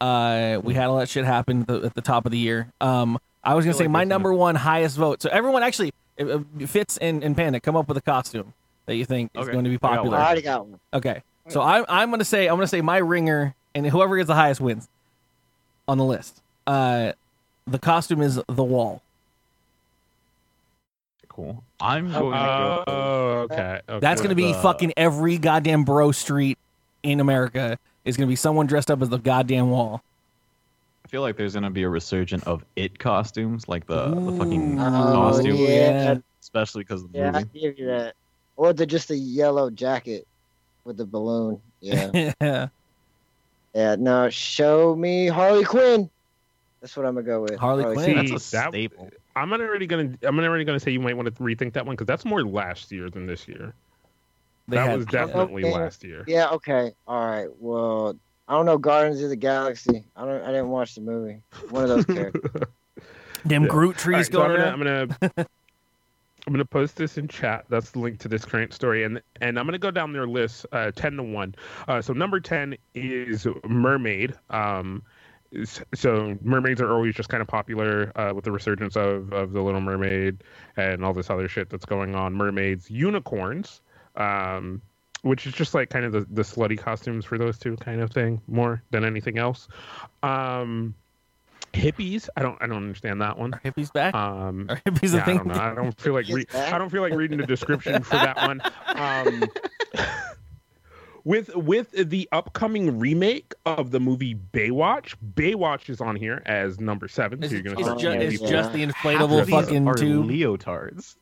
[0.00, 2.68] Uh, we had all that shit happen at the, at the top of the year.
[2.80, 5.22] Um, I was gonna say like my number one highest vote.
[5.22, 8.52] So everyone actually, if, if Fitz and, and Panda come up with a costume
[8.86, 10.80] that you think is going to be I got I already got one.
[10.92, 14.34] Okay, so I'm I'm gonna say I'm gonna say my ringer, and whoever gets the
[14.34, 14.88] highest wins
[15.88, 16.42] on the list.
[16.66, 17.12] Uh,
[17.66, 19.02] the costume is the wall.
[21.28, 21.62] Cool.
[21.80, 23.54] I'm going to Oh, go.
[23.54, 23.80] okay.
[23.88, 23.98] okay.
[24.00, 26.58] That's gonna be the- fucking every goddamn bro street
[27.02, 30.02] in America is gonna be someone dressed up as the goddamn wall.
[31.10, 34.78] I feel like there's gonna be a resurgence of it costumes, like the, the fucking
[34.78, 36.18] Ooh, Oh, costume, yeah.
[36.40, 37.58] especially because of the Yeah, I movie.
[37.60, 38.14] give you that.
[38.56, 40.24] Or the just the yellow jacket
[40.84, 41.60] with the balloon.
[41.80, 42.32] Yeah.
[42.40, 42.68] Yeah,
[43.74, 43.96] yeah.
[43.98, 46.08] No, show me Harley Quinn.
[46.80, 47.56] That's what I'm gonna go with.
[47.56, 48.04] Harley Quinn?
[48.04, 49.10] See, That's a that- staple.
[49.34, 51.94] I'm not already gonna I'm already gonna say you might want to rethink that one
[51.96, 53.72] because that's more last year than this year.
[54.68, 55.74] they that had- was definitely Okay.
[55.74, 56.22] last year.
[56.28, 56.50] Yeah.
[56.50, 56.92] Okay.
[57.08, 57.48] All right.
[57.58, 58.14] Well,
[58.50, 60.04] I don't know Guardians of the Galaxy.
[60.16, 60.42] I don't.
[60.42, 61.40] I didn't watch the movie.
[61.68, 62.50] One of those characters.
[63.44, 63.68] them Yeah.
[63.68, 65.46] Groot trees right, so going I'm gonna, I'm gonna
[66.46, 67.66] I'm gonna post this in chat.
[67.68, 70.66] That's the link to this current story, and and I'm gonna go down their list,
[70.72, 71.54] uh, ten to one.
[71.86, 74.34] Uh, so number ten is Mermaid.
[74.50, 75.04] Um,
[75.94, 79.62] so mermaids are always just kind of popular uh, with the resurgence of of the
[79.62, 80.42] Little Mermaid
[80.76, 82.34] and all this other shit that's going on.
[82.34, 83.80] Mermaids, unicorns,
[84.16, 84.82] um,
[85.22, 88.10] which is just like kind of the the slutty costumes for those two kind of
[88.10, 89.68] thing more than anything else.
[90.22, 90.94] Um,
[91.72, 93.54] hippies, I don't I don't understand that one.
[93.54, 94.14] Are hippies back?
[94.14, 95.36] Um, Are hippies yeah, a I thing?
[95.38, 95.54] don't know.
[95.54, 98.60] I don't feel like re- I don't feel like reading the description for that one.
[98.86, 99.44] Um,
[101.24, 107.08] with with the upcoming remake of the movie Baywatch, Baywatch is on here as number
[107.08, 107.42] seven.
[107.42, 109.94] It's, so you're gonna it's, start ju- it's just the inflatable of these fucking are
[109.94, 110.26] tube.
[110.26, 111.16] leotards.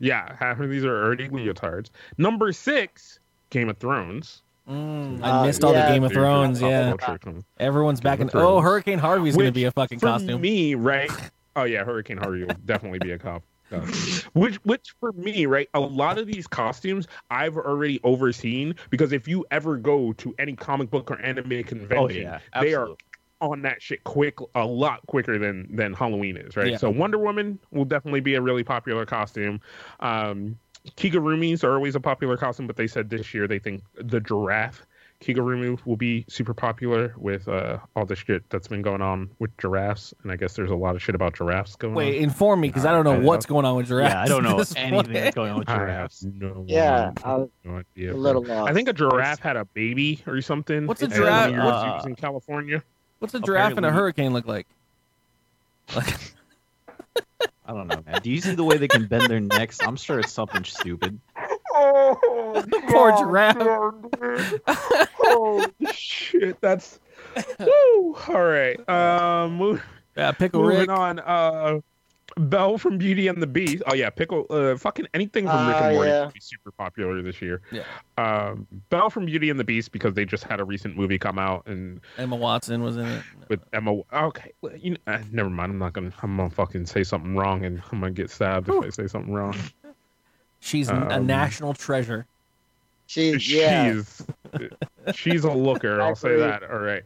[0.00, 1.90] Yeah, half of these are already leotards.
[2.16, 3.18] Number six,
[3.50, 4.42] Game of Thrones.
[4.68, 5.86] Mm, I Uh, missed all yeah.
[5.88, 6.60] the Game of Thrones.
[6.60, 7.42] Yeah, culture.
[7.58, 8.28] everyone's back in.
[8.28, 10.26] of Oh, Hurricane Harvey's gonna be a fucking costume.
[10.28, 10.40] for costume.
[10.42, 11.10] me, right?
[11.56, 13.42] Oh yeah, Hurricane Harvey will definitely be a cop.
[13.70, 13.80] Uh,
[14.32, 15.68] which, which for me, right?
[15.74, 20.54] A lot of these costumes I've already overseen because if you ever go to any
[20.54, 22.96] comic book or anime convention, Oh yeah, they are absolutely.
[23.40, 26.72] On that shit quick, a lot quicker than than Halloween is, right?
[26.72, 26.76] Yeah.
[26.78, 29.60] So Wonder Woman will definitely be a really popular costume.
[30.00, 30.58] Um,
[30.96, 34.86] Kigurumis are always a popular costume, but they said this year they think the giraffe
[35.20, 39.50] Kigurumi will be super popular with uh, all the shit that's been going on with
[39.58, 42.22] giraffes, and I guess there's a lot of shit about giraffes going Wait, on.
[42.22, 44.12] inform me because I don't know I- what's going on with giraffes.
[44.14, 45.12] Yeah, I don't know anything point.
[45.12, 46.22] that's going on with giraffes.
[46.24, 48.12] no, Yeah, I no idea.
[48.12, 48.70] a little lost.
[48.70, 50.86] I think a giraffe had a baby or something.
[50.86, 51.50] What's a giraffe?
[51.50, 52.84] one of your Uh, zoos in California?
[53.18, 54.66] What's a giraffe and a hurricane look like?
[55.94, 56.14] Like,
[57.66, 58.20] I don't know, man.
[58.22, 59.78] Do you see the way they can bend their necks?
[59.82, 61.18] I'm sure it's something stupid.
[61.74, 63.56] Oh, Poor giraffe.
[65.24, 67.00] oh shit, that's.
[67.58, 68.16] Woo.
[68.28, 68.88] All right.
[68.88, 69.82] Um, move,
[70.16, 70.90] yeah, pickle moving Rick.
[70.90, 71.18] on.
[71.18, 71.80] Uh,
[72.38, 73.82] Belle from Beauty and the Beast.
[73.86, 74.46] Oh yeah, pickle.
[74.50, 76.24] Uh, fucking anything from Rick and Morty yeah.
[76.26, 77.60] would be super popular this year.
[77.70, 77.82] Yeah.
[78.16, 81.38] Um, Belle from Beauty and the Beast because they just had a recent movie come
[81.38, 83.22] out and Emma Watson was in it.
[83.48, 84.00] with Emma.
[84.12, 85.72] Okay, well, you know, uh, never mind.
[85.72, 86.12] I'm not gonna.
[86.22, 89.32] I'm gonna fucking say something wrong and I'm gonna get stabbed if I say something
[89.32, 89.54] wrong.
[90.60, 92.26] She's n- a Um, national treasure.
[93.06, 93.90] She, yeah.
[93.94, 94.22] She's
[95.14, 96.00] she's a looker.
[96.02, 96.62] I I'll say that.
[96.64, 97.02] All right.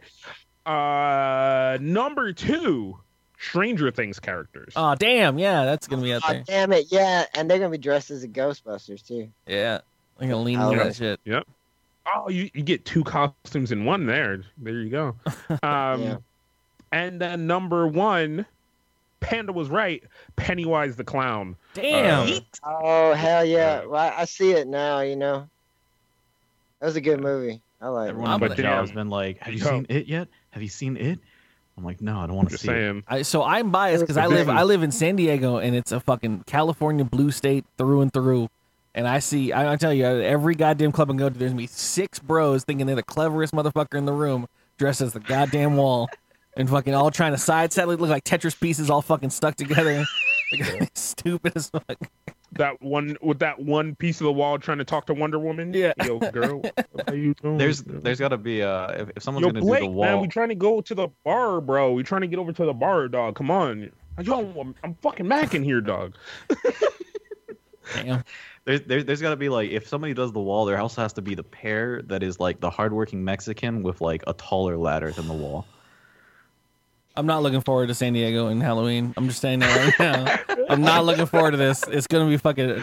[0.66, 2.98] Uh, number two,
[3.42, 4.72] Stranger Things characters.
[4.76, 6.44] Oh damn, yeah, that's gonna be out Oh, there.
[6.46, 9.28] damn it, yeah, and they're gonna be dressed as the Ghostbusters too.
[9.46, 9.80] Yeah,
[10.20, 10.88] I'm gonna lean Oh, into okay.
[10.88, 11.20] that shit.
[11.24, 11.46] Yep.
[12.14, 14.42] Oh, you, you get two costumes in one there.
[14.58, 15.16] There you go.
[15.62, 16.16] Um, Yeah.
[16.92, 18.44] and then number one,
[19.20, 20.02] Panda was right.
[20.36, 21.56] Pennywise the clown.
[21.74, 22.28] Damn.
[22.28, 23.84] Uh, Oh hell yeah!
[23.84, 25.00] Well, I- I see it now.
[25.00, 25.48] You know,
[26.80, 27.60] that was a good movie.
[27.80, 28.10] I like.
[28.10, 28.34] Everyone it.
[28.34, 29.66] on But my job has been like, "Have you Yo.
[29.70, 30.28] seen it yet?
[30.50, 31.18] Have you seen it?"
[31.76, 34.16] I'm like, "No, I don't want to just see it." I, so I'm biased because
[34.16, 38.02] I live I live in San Diego and it's a fucking California blue state through
[38.02, 38.48] and through.
[38.94, 41.62] And I see, I, I tell you, every goddamn club I go to, there's gonna
[41.62, 45.76] be six bros thinking they're the cleverest motherfucker in the room, dressed as the goddamn
[45.76, 46.10] wall,
[46.58, 50.04] and fucking all trying to side settle, look like Tetris pieces all fucking stuck together.
[50.52, 51.96] Like, stupid as fuck.
[52.52, 55.72] That one with that one piece of the wall trying to talk to Wonder Woman.
[55.72, 55.92] Yeah.
[56.04, 56.60] Yo, girl,
[56.92, 57.56] what are you doing?
[57.56, 58.00] There's girl?
[58.02, 60.04] there's got to be uh if, if someone's Yo, gonna Blake, do the wall.
[60.04, 60.22] man, wall.
[60.22, 61.92] we trying to go to the bar, bro.
[61.92, 63.36] We trying to get over to the bar, dog.
[63.36, 63.90] Come on.
[64.22, 66.14] Yo, I'm, I'm fucking macking here, dog.
[67.94, 68.22] Damn.
[68.64, 71.14] There's there, there's got to be like if somebody does the wall, there also has
[71.14, 75.10] to be the pair that is like the hardworking Mexican with like a taller ladder
[75.10, 75.66] than the wall.
[77.16, 79.12] I'm not looking forward to San Diego and Halloween.
[79.16, 80.64] I'm just saying that right now.
[80.70, 81.84] I'm not looking forward to this.
[81.88, 82.82] It's gonna be fucking.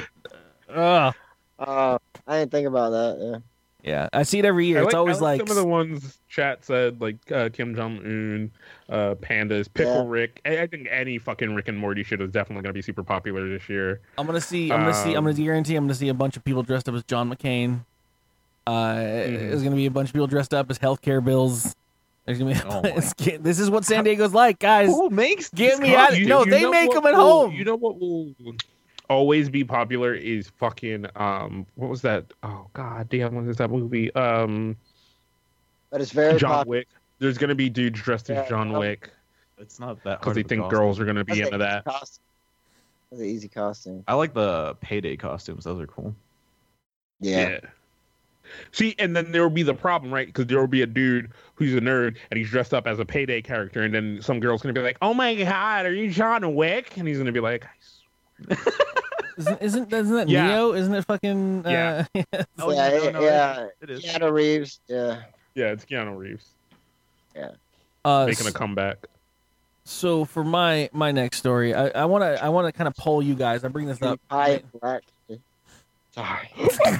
[0.73, 1.13] Ugh.
[1.59, 3.17] Oh, I didn't think about that.
[3.19, 3.37] Yeah.
[3.81, 4.79] Yeah, I see it every year.
[4.79, 7.73] I It's like- I always like some of the ones chat said, like uh, Kim
[7.75, 8.51] Jong Un,
[8.89, 10.05] uh, Pandas, Pickle Yeah.
[10.05, 10.41] Rick.
[10.45, 13.47] I, I think any fucking Rick and Morty shit is definitely gonna be super popular
[13.47, 14.01] this year.
[14.17, 14.69] I'm gonna see.
[14.71, 15.11] I'm gonna see.
[15.11, 15.75] I'm Um, gonna guarantee.
[15.77, 17.79] I'm gonna see a bunch of people dressed up as John McCain.
[18.67, 19.35] Uh, Mm-hmm.
[19.49, 21.73] There's gonna be a bunch of people dressed up as healthcare bills.
[22.29, 22.61] There's gonna be.
[22.69, 24.87] Oh my this is what San Diego's like, guys.
[24.89, 25.95] Who makes Get me Huh?
[25.97, 26.17] out!
[26.19, 27.53] You- No, you they make them at will- home.
[27.53, 28.35] You know what will
[29.09, 32.25] always be popular is fucking um what was that?
[32.43, 34.13] Oh god damn, what is that movie?
[34.13, 34.77] Um
[35.89, 36.77] But it's very John popular.
[36.77, 36.87] Wick.
[37.17, 39.09] There's gonna be dudes dressed as Yeah, John um, Wick
[39.57, 40.79] It's not that because they think costume.
[40.79, 41.85] girls are gonna be That's into easy that.
[41.85, 42.23] costume.
[43.09, 44.03] That's an easy costume.
[44.07, 45.63] I like the payday costumes.
[45.63, 46.13] Those are cool.
[47.19, 47.57] Yeah.
[48.71, 50.27] See, and then there will be the problem, right?
[50.27, 53.05] Because there will be a dude who's a nerd and he's dressed up as a
[53.05, 56.55] payday character, and then some girl's gonna be like, "Oh my god, are you John
[56.55, 57.65] Wick?" And he's gonna be like,
[59.37, 60.47] Isn't isn't isn't that Yeah.
[60.47, 60.73] Neo?
[60.73, 61.65] Isn't it fucking?
[61.65, 62.23] Uh, Yeah.
[62.59, 63.67] Oh, yeah, no, no, yeah.
[63.81, 64.03] It is.
[64.03, 64.79] Keanu Reeves.
[64.87, 65.21] Yeah.
[65.55, 66.49] "Yeah, it's Keanu Reeves
[67.35, 67.51] Yeah.
[68.03, 68.97] uh, making a comeback."
[69.85, 72.95] So for my my next story, I I want to I want to kind of
[72.95, 73.63] poll you guys.
[73.63, 74.19] I bring this up.
[74.29, 75.03] Pie black.
[76.11, 76.49] Sorry.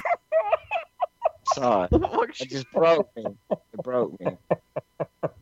[1.54, 1.88] Sorry.
[2.40, 3.26] It just broke me.
[3.50, 4.36] It broke me.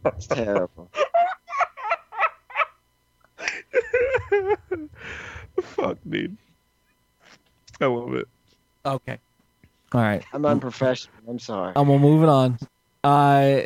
[0.07, 0.91] It's terrible.
[5.63, 6.37] Fuck, dude.
[7.81, 8.27] I love it.
[8.85, 9.19] Okay.
[9.93, 10.25] All right.
[10.33, 11.15] I'm unprofessional.
[11.29, 11.73] I'm sorry.
[11.77, 12.59] I'm gonna move it on.
[13.05, 13.61] Uh,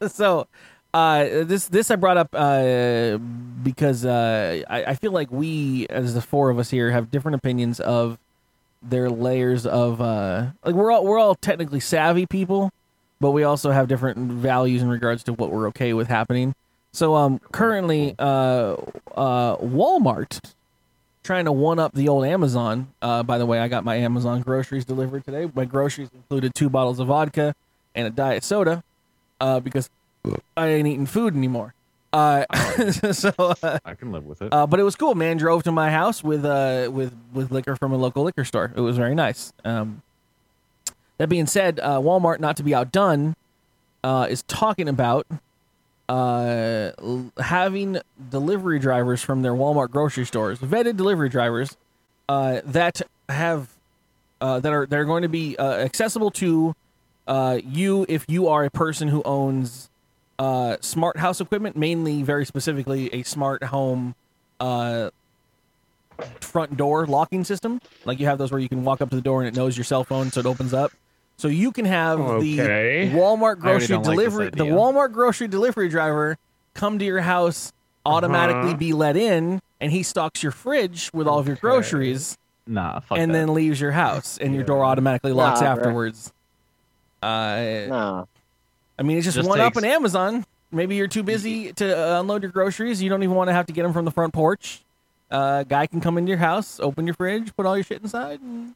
[0.08, 0.46] so,
[0.94, 3.18] uh, this this I brought up uh
[3.62, 7.34] because uh I, I feel like we as the four of us here have different
[7.34, 8.18] opinions of
[8.82, 12.70] their layers of uh like we're all we're all technically savvy people,
[13.20, 16.54] but we also have different values in regards to what we're okay with happening.
[16.92, 18.76] So um currently uh
[19.16, 20.40] uh Walmart
[21.28, 22.88] trying to one up the old Amazon.
[23.02, 25.50] Uh, by the way, I got my Amazon groceries delivered today.
[25.54, 27.54] My groceries included two bottles of vodka
[27.94, 28.82] and a diet soda
[29.38, 29.90] uh, because
[30.56, 31.74] I ain't eating food anymore.
[32.12, 32.44] Uh,
[33.12, 34.52] so, uh, I can live with it.
[34.52, 35.14] uh, but it was cool.
[35.14, 38.72] Man drove to my house with uh with with liquor from a local liquor store.
[38.74, 39.52] It was very nice.
[39.64, 40.02] Um,
[41.18, 43.34] that being said, uh, Walmart, not to be outdone,
[44.04, 45.26] uh, is talking about
[46.08, 46.92] uh,
[47.38, 47.98] having
[48.30, 51.76] delivery drivers from their Walmart grocery stores, vetted delivery drivers,
[52.28, 53.68] uh, that have
[54.40, 56.74] uh, that are that are going to be uh, accessible to
[57.26, 59.90] uh, you if you are a person who owns
[60.38, 64.14] uh, smart house equipment, mainly very specifically a smart home
[64.60, 65.10] uh,
[66.40, 67.80] front door locking system.
[68.04, 69.76] Like you have those where you can walk up to the door and it knows
[69.76, 70.92] your cell phone, so it opens up.
[71.38, 73.08] So you can have Okay.
[73.08, 74.64] the Walmart grocery don't like delivery, the.
[74.64, 76.36] Walmart grocery delivery driver
[76.74, 77.70] come to your house,
[78.04, 78.78] automatically Uh-huh.
[78.78, 81.60] be let in, and he stocks your fridge with all of your Okay.
[81.60, 82.34] groceries,
[82.66, 83.34] nah, fuck and that.
[83.38, 85.84] then leaves your house, and your door automatically locks Nah, bro.
[85.84, 86.32] afterwards.
[87.22, 88.24] Uh, Nah.
[88.98, 90.44] I mean, it's just, Just one up takes- on Amazon.
[90.70, 93.02] Maybe you're too busy to uh, unload your groceries.
[93.02, 94.82] You don't even want to have to get them from the front porch.
[95.30, 98.40] Uh, guy can come into your house, open your fridge, put all your shit inside,
[98.40, 98.74] and...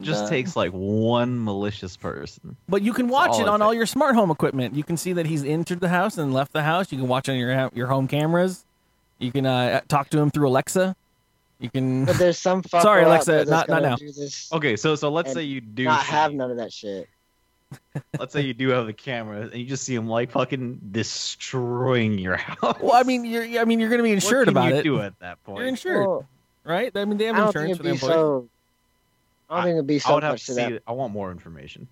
[0.00, 0.28] just Nah.
[0.28, 2.56] takes like one malicious person.
[2.68, 4.74] but you can watch it it on all your smart home equipment.
[4.74, 6.90] You can see that he's entered the house and left the house.
[6.90, 8.64] You can watch on your your home cameras.
[9.18, 10.96] You can uh, talk to him through Alexa.
[11.60, 12.04] You can.
[12.06, 13.96] But there's some Sorry, Alexa, not- not now.
[14.52, 17.08] Okay, so so let's say you do not see- have none of that shit.
[18.18, 22.18] Let's say you do have the camera and you just see him like fucking destroying
[22.18, 22.76] your house.
[22.80, 24.80] Well, I mean, you're I mean you're going to be insured what can about you
[24.80, 24.82] it.
[24.84, 25.58] do at that point?
[25.58, 26.26] You're insured, Well,
[26.64, 26.92] right?
[26.94, 28.14] I mean, they have insurance for it'd the employees.
[28.14, 28.48] so.
[29.50, 30.72] I don't think it'd be I so would have much to to see.
[30.74, 30.82] that.
[30.86, 31.86] I want more information.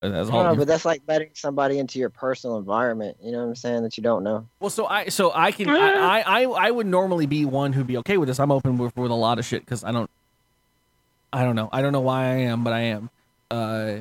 [0.00, 0.44] That's No, all.
[0.44, 3.16] no, but that's like letting somebody into your personal environment.
[3.22, 3.82] You know what I'm saying?
[3.84, 4.46] That you don't know.
[4.60, 7.86] Well, so I so I can I, I I I would normally be one who'd
[7.86, 8.38] be okay with this.
[8.38, 10.10] I'm open with, with a lot of shit because I don't
[11.34, 13.10] I don't know I don't know why I am, but I am.
[13.50, 13.96] Uh,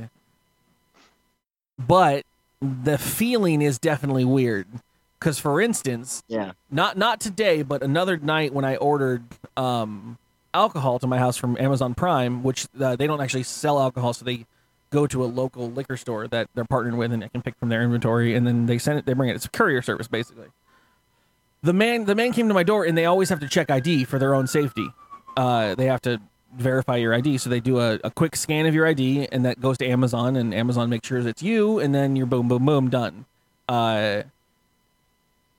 [1.79, 2.25] but
[2.61, 4.67] the feeling is definitely weird.
[5.19, 6.51] Because for instance, Yeah.
[6.69, 9.23] not not today, but another night when I ordered
[9.55, 10.17] um,
[10.53, 14.25] alcohol to my house from Amazon Prime, which uh, they don't actually sell alcohol, so
[14.25, 14.45] they
[14.89, 17.69] go to a local liquor store that they're partnered with, and I can pick from
[17.69, 19.05] their inventory, and then they send it.
[19.05, 19.35] They bring it.
[19.35, 20.47] It's a courier service, basically.
[21.63, 24.03] The man, the man came to my door, and they always have to check ID
[24.03, 24.87] for their own safety.
[25.37, 26.19] Uh, they have to
[26.55, 29.61] verify your ID, so they do a, a quick scan of your ID, and that
[29.61, 32.89] goes to Amazon, and Amazon makes sure it's you, and then you're boom, boom, boom,
[32.89, 33.25] done.
[33.67, 34.23] Uh,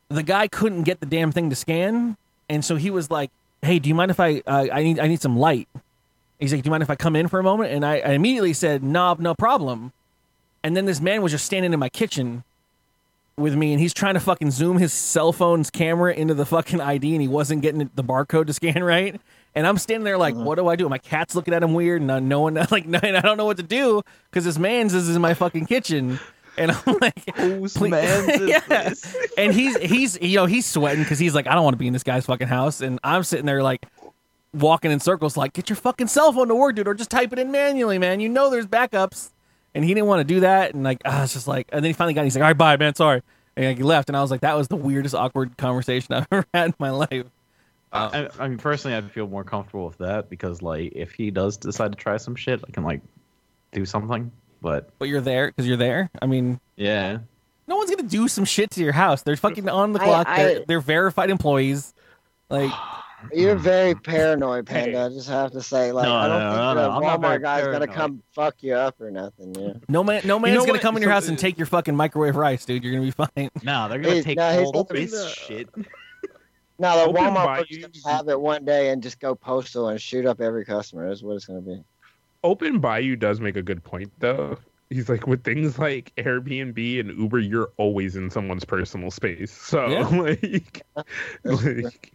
[0.09, 2.17] the guy couldn't get the damn thing to scan,
[2.49, 3.31] and so he was like,
[3.63, 5.69] "Hey, do you mind if I uh, I need I need some light?"
[6.39, 8.11] He's like, "Do you mind if I come in for a moment?" And I, I
[8.13, 9.93] immediately said, "No, no problem."
[10.63, 12.45] And then this man was just standing in my kitchen
[13.37, 16.81] with me, and he's trying to fucking zoom his cell phone's camera into the fucking
[16.81, 19.21] ID, and he wasn't getting the barcode to scan right.
[19.57, 22.03] And I'm standing there like, "What do I do?" My cat's looking at him weird,
[22.09, 25.23] and no one like, I don't know what to do because this man's is in
[25.23, 26.19] my fucking kitchen.
[26.57, 28.61] And I'm like, Whose man's is Yeah.
[28.69, 29.17] this?
[29.39, 31.87] and he's he's you know he's sweating because he's like I don't want to be
[31.87, 33.87] in this guy's fucking house, and I'm sitting there like
[34.53, 37.33] walking in circles like get your fucking cell phone to work, dude, or just type
[37.33, 38.21] it in manually, man.
[38.21, 39.31] You know there's backups,
[39.75, 41.89] and he didn't want to do that, and like ah, it's just like, and then
[41.91, 43.23] he finally got, he's like, all right, bye, man, sorry,
[43.57, 46.27] and like, he left, and I was like, that was the weirdest awkward conversation I've
[46.31, 47.25] ever had in my life.
[47.95, 51.31] Uh, I, I mean, personally, I'd feel more comfortable with that because, like, if he
[51.31, 53.01] does decide to try some shit, I can like
[53.73, 54.33] do something.
[54.61, 56.11] But But you're there because you're there.
[56.21, 57.19] I mean, yeah,
[57.69, 59.23] no one's gonna do some shit to your house.
[59.23, 60.29] They're fucking on the I- clock.
[60.29, 61.95] I- they're, they're verified employees.
[62.51, 62.73] Like,
[63.33, 64.01] You're very hmm.
[64.01, 65.05] paranoid, Panda.
[65.05, 67.03] I just have to say, like, No, I don't no, think no, the no, I'm
[67.03, 69.55] not very Walmart guy's gonna come fuck you up or nothing.
[69.55, 69.73] Yeah.
[69.89, 70.83] no man, no man's know gonna what?
[70.83, 72.83] come in your house and take your fucking microwave rice, dude.
[72.85, 73.51] You're gonna be fine.
[73.63, 75.69] no, they're gonna Hey, take no, he's all this shit.
[76.79, 79.89] Now the Open Walmart Bayou- workers gonna have it one day and just go postal
[79.89, 81.11] and shoot up every customer.
[81.11, 81.83] Is what it's gonna be.
[82.43, 84.59] Open Bayou does make a good point though.
[84.91, 89.51] he's like with things like Airbnb and Uber, you're always in someone's personal space.
[89.51, 90.07] So Yeah.
[90.19, 90.83] like,
[91.45, 92.13] like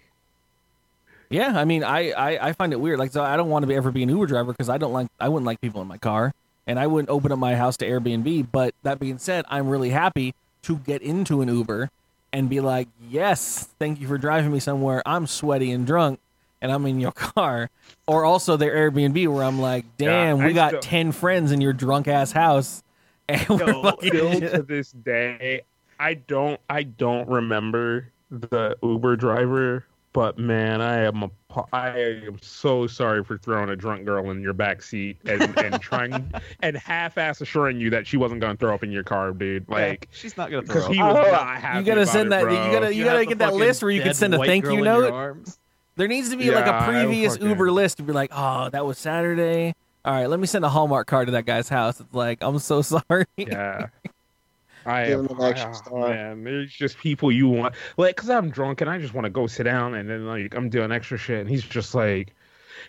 [1.29, 2.99] Yeah, I mean, I, I, I find it weird.
[2.99, 4.93] Like, so I don't want to be, ever be an Uber driver because I don't
[4.93, 6.33] like, I wouldn't like people in my car,
[6.67, 8.47] and I wouldn't open up my house to Airbnb.
[8.51, 11.89] But that being said, I'm really happy to get into an Uber
[12.33, 15.01] and be like, yes, thank you for driving me somewhere.
[15.05, 16.19] I'm sweaty and drunk,
[16.61, 17.69] and I'm in your car.
[18.07, 21.61] Or also their Airbnb where I'm like, damn, I we got still- ten friends in
[21.61, 22.83] your drunk ass house,
[23.29, 24.09] and we're fucking.
[24.09, 25.61] still to this day,
[25.99, 31.31] I don't I don't remember the Uber driver, but man, I am a
[31.73, 35.81] I am so sorry for throwing a drunk girl in your back seat and, and
[35.81, 36.31] trying
[36.61, 39.67] and half-ass assuring you that she wasn't going to throw up in your car, dude.
[39.67, 41.15] Like she's not gonna because throw he up.
[41.15, 42.41] was Oh, not happy you gotta about send it, that.
[42.43, 42.51] bro.
[42.67, 44.81] You gotta you, You gotta get that list where you can send a thank you
[44.81, 45.37] note.
[45.95, 48.85] There needs to be like a previous fucking- Uber list to be like, oh, that
[48.85, 49.73] was Saturday.
[50.05, 51.99] All right, let me send a Hallmark card to that guy's house.
[51.99, 53.25] It's like, I'm so sorry.
[53.37, 53.87] Yeah.
[54.89, 56.09] I Give am, him an extra ah, star.
[56.09, 56.43] man.
[56.43, 59.47] There's just people you want, like, cause I'm drunk and I just want to go
[59.47, 62.33] sit down, and then like I'm doing extra shit, and he's just like,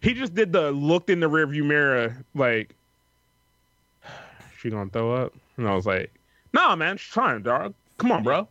[0.00, 2.74] he just did the looked in the rearview mirror, like,
[4.58, 6.12] she gonna throw up, and I was like,
[6.52, 7.74] nah, man, she's fine, dog.
[7.98, 8.48] Come on, bro.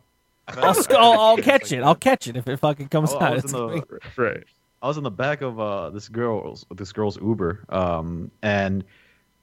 [0.48, 1.82] I'll, sc- I'll, I'll catch it.
[1.82, 3.34] I'll catch it if it fucking comes Oh, I out.
[3.34, 4.44] was in the Right.
[4.82, 8.82] I was in the back of uh this girl's this girl's Uber, um, and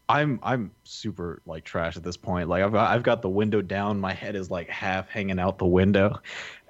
[0.10, 2.48] I'm I'm super like trash at this point.
[2.50, 5.58] Like I've got, I've got the window down, my head is like half hanging out
[5.58, 6.20] the window,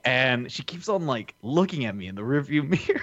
[0.04, 3.02] and she keeps on like looking at me in the rearview mirror,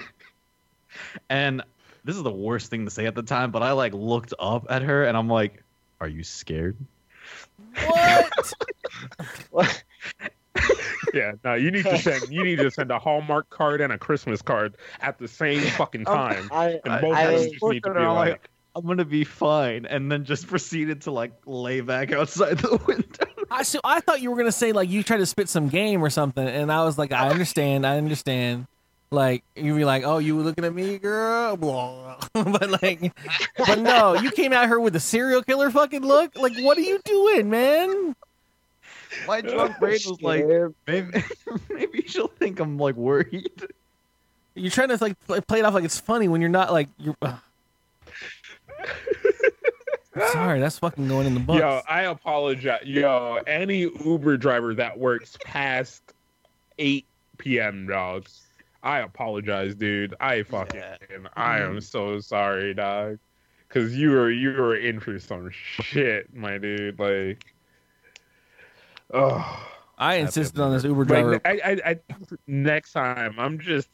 [1.28, 1.62] and
[2.04, 4.66] this is the worst thing to say at the time, but I like looked up
[4.68, 5.62] at her and I'm like,
[6.00, 6.76] "Are you scared?"
[7.86, 8.52] what?
[9.50, 9.84] What?
[11.12, 13.98] Yeah, no, you need to send you need to send a Hallmark card and a
[13.98, 16.48] Christmas card at the same fucking um, time.
[16.50, 18.30] I, And I- both I of them was just need to be at her, like,
[18.30, 22.76] like, I'm gonna be fine, and then just proceeded to like lay back outside the
[22.87, 23.26] window.
[23.50, 26.02] I so I thought you were gonna say like you tried to spit some game
[26.02, 28.66] or something, and I was like, I understand, I understand.
[29.10, 31.56] Like you'd be like, oh, you were looking at me, girl,
[32.32, 33.12] but like,
[33.56, 36.37] but no, you came at her with a serial killer fucking look.
[36.37, 38.16] Like, what are you doing, man?
[39.28, 40.44] My drunk brain was like,
[40.88, 41.22] maybe,
[41.70, 43.68] maybe she'll think I'm like worried.
[44.56, 46.88] You're trying to like play, play it off like it's funny when you're not like
[46.98, 47.16] you're.
[50.16, 50.33] Ugh.
[50.33, 51.61] Sorry, that's fucking going in the books.
[51.61, 52.85] Yo, I apologize.
[52.85, 56.03] Yo, any Uber driver that works past
[56.79, 57.05] 8
[57.38, 58.29] p.m., dog.
[58.83, 60.14] I apologize, dude.
[60.20, 60.83] I fucking,
[61.35, 63.18] I am so sorry, dog.
[63.70, 66.96] Cause you were you were in for some shit, my dude.
[66.96, 67.44] Like,
[69.12, 71.40] oh, I insisted on this Uber like driver.
[71.44, 71.98] I, I, I,
[72.46, 73.88] next time I'm just,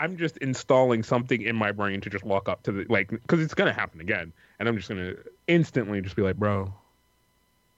[0.00, 3.38] I'm just installing something in my brain to just walk up to the like, cause
[3.38, 5.14] it's gonna happen again, and I'm just gonna
[5.46, 6.72] instantly just be like, bro,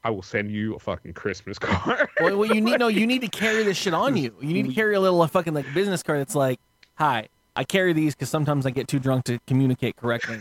[0.04, 2.08] I will send you a fucking Christmas card.
[2.20, 4.34] well, well, you need no, you need to carry this shit on you.
[4.40, 6.60] You need to carry a little uh, fucking like business card that's like,
[6.96, 10.38] "Hi, I carry these because sometimes I get too drunk to communicate correctly.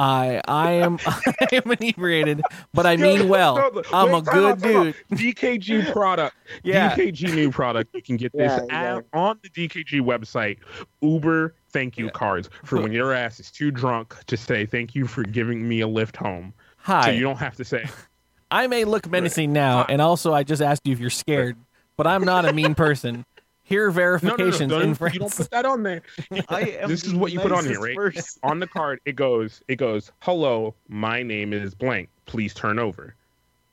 [0.00, 2.40] I I am I am inebriated,
[2.72, 3.58] but I mean well.
[3.92, 4.94] I'm a Wait, time good out, dude.
[5.12, 6.34] DKG product.
[6.62, 6.94] Yeah.
[6.96, 7.94] DKG new product.
[7.94, 8.96] You can get this Yeah, yeah.
[8.96, 10.56] at- on the DKG website.
[11.02, 15.06] Uber thank you cards for when your ass is too drunk to say thank you
[15.06, 16.54] for giving me a lift home.
[16.56, 17.84] So Hi, you don't have to say.
[18.50, 21.56] I may look menacing now, and also I just asked you if you're scared,
[21.98, 23.24] but I'm not a mean person.
[23.70, 26.02] Here are No, no, no, verifications don't- you don't put that on there.
[26.48, 27.96] I am this is what you put on here, nicest right?
[27.96, 28.40] person.
[28.42, 32.08] On the card, it goes, it goes, hello, my name is blank.
[32.26, 33.14] Please turn over.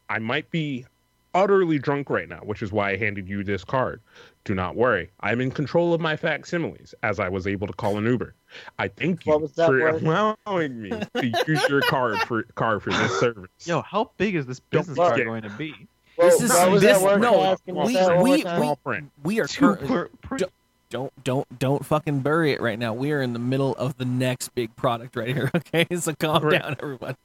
[0.09, 0.85] I might be
[1.33, 3.99] utterly drunk right now, which is why I handed you this card.
[4.43, 5.09] Do not worry.
[5.21, 8.33] I'm in control of my facsimiles as I was able to call an Uber.
[8.79, 10.03] I thank you What was that for word?
[10.03, 13.49] allowing me to use your card for card for this service.
[13.65, 15.87] Yo, how big is this business card going to be?
[16.17, 17.55] This is this that no.
[17.65, 20.51] you We that we, we we are Two cur- per, per, Don't-
[20.89, 22.93] don't don't don't fucking bury it right now.
[22.93, 25.51] We are in the middle of the next big product right here.
[25.55, 26.61] Okay, so calm Right.
[26.61, 27.17] down, everybody.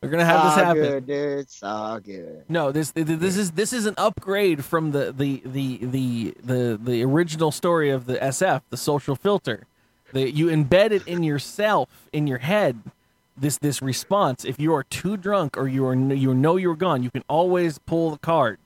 [0.00, 0.82] We're gonna have this happen.
[0.82, 1.38] good, dude.
[1.40, 2.44] It's all good.
[2.48, 7.02] No, this this is this is an upgrade from the the the the the, the
[7.04, 9.66] original story of the SF, the social filter.
[10.12, 12.78] That you embed it in yourself, in your head.
[13.40, 14.44] This this response.
[14.44, 17.78] If you are too drunk or you are you know you're gone, you can always
[17.78, 18.58] pull the card.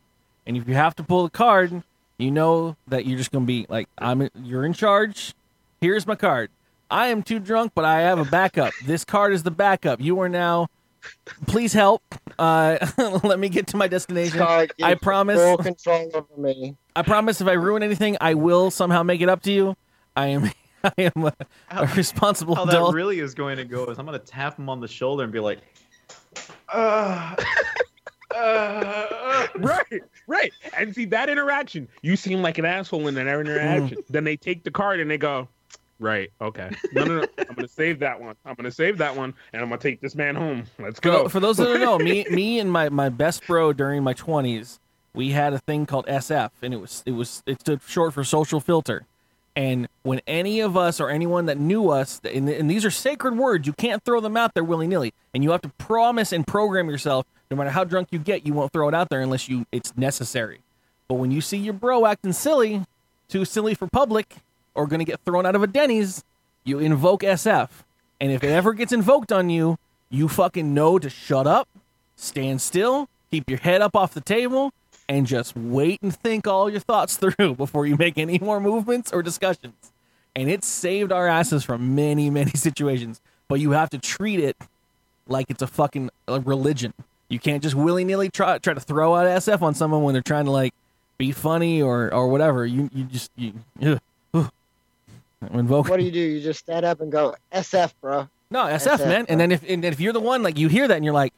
[0.47, 1.83] And if you have to pull the card,
[2.19, 5.35] you know that you're just gonna be like, I'm you're in charge.
[5.81, 6.51] Here's my card.
[6.91, 8.73] I am too drunk, but I have a backup.
[8.85, 10.01] This card is the backup.
[10.01, 10.69] You are now.
[11.47, 12.03] Please help.
[12.39, 12.79] Uh,
[13.25, 14.39] let me get to my destination.
[14.39, 15.39] Card I promise.
[15.39, 16.77] Full control over me.
[16.95, 17.41] I promise.
[17.41, 19.77] If I ruin anything, I will somehow make it up to you.
[20.15, 20.51] I am.
[20.99, 21.33] I am a,
[21.71, 24.69] a responsible how that really is going to go is I'm going to tap him
[24.69, 25.59] on the shoulder and be like,
[26.73, 27.35] uh,
[28.35, 30.53] uh, right, right.
[30.77, 33.99] And see that interaction, you seem like an asshole in that interaction.
[34.11, 35.49] then they take the card and they go,
[35.99, 36.71] right, okay.
[36.93, 37.27] No, no, no.
[37.39, 38.35] I'm gonna save that one.
[38.45, 40.65] I'm gonna save that one, and I'm gonna take this man home.
[40.79, 41.25] Let's go.
[41.25, 44.15] tho- for those that don't know, me, me and my, my best bro during my
[44.15, 44.81] twenties,
[45.15, 48.25] we had a thing called SF, and it was it was it stood short for
[48.25, 49.07] social filter.
[49.55, 53.67] And when any of us or anyone that knew us, and, these are sacred words,
[53.67, 56.89] you can't throw them out there willy nilly, and you have to promise and program
[56.89, 57.27] yourself.
[57.51, 59.95] No matter how drunk you get, you won't throw it out there unless you it's
[59.97, 60.61] necessary.
[61.07, 62.87] But when you see your bro acting silly,
[63.29, 64.37] too silly for public,
[64.75, 66.25] or to get thrown out of a Denny's,
[66.65, 67.69] you invoke SF.
[68.21, 69.79] And if it ever gets invoked on you,
[70.09, 71.69] you fucking know to shut up,
[72.17, 74.73] stand still, keep your head up off the table,
[75.13, 79.13] and just wait and think all your thoughts through before you make any more movements
[79.13, 79.93] or discussions.
[80.35, 83.21] And it saved our asses from many, many situations.
[83.49, 84.57] But you have to treat it
[85.29, 86.95] like it's a fucking religion.
[87.29, 90.23] You can't just willy nilly try try to throw out SF on someone when they're
[90.23, 90.75] trying to like
[91.19, 92.67] be funny or or whatever.
[92.67, 94.01] You you just you ugh,
[94.35, 94.51] ugh.
[95.53, 95.89] invoke.
[95.89, 96.19] What do you do?
[96.19, 98.29] You just stand up and go SF, bro.
[98.51, 99.27] No, SF, SF, man.
[99.29, 101.33] And then if and if you're the one like you hear that and you're like,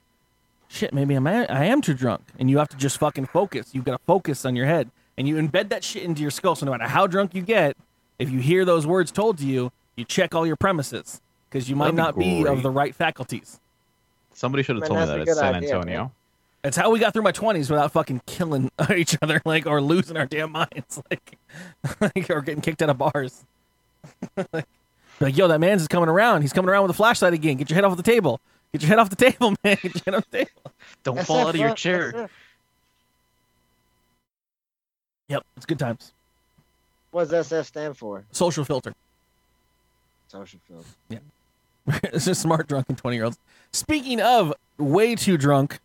[0.75, 3.70] shit, maybe I'm a- I am too drunk, and you have to just fucking focus.
[3.72, 6.55] You've got to focus on your head, and you embed that shit into your skull.
[6.55, 7.77] So no matter how drunk you get,
[8.18, 11.77] if you hear those words told to you, you check all your premises because you
[11.77, 13.61] might That'd not be of the right faculties.
[14.33, 15.99] Somebody should have told me that a at San idea, Antonio.
[16.03, 16.11] man.
[16.62, 20.16] That's how we got through my twenties without fucking killing each other, like or losing
[20.16, 21.39] our damn minds, like,
[22.01, 23.45] like or getting kicked out of bars.
[24.53, 24.66] like,
[25.20, 26.43] like, yo, that man's is coming around.
[26.43, 27.57] He's coming around with a flashlight again.
[27.57, 28.41] Get your head off the table.
[28.75, 29.79] Get your head off the table, man.
[29.83, 30.72] Get your head off the table.
[31.05, 32.29] Don't SF, fall out of your chair.
[35.29, 36.12] Yep, it's good times.
[37.12, 38.25] What does SF stand for?
[38.33, 38.93] Social filter.
[40.27, 40.89] Social filter.
[41.09, 41.18] Yeah.
[42.03, 43.39] it's just smart drunken 20 year olds.
[43.72, 45.79] Speaking of way too drunk,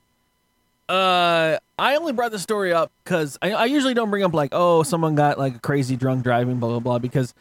[0.89, 4.49] uh, I only brought the story up because I, I usually don't bring up like,
[4.51, 7.35] oh, someone got like a crazy drunk driving, blah blah blah, because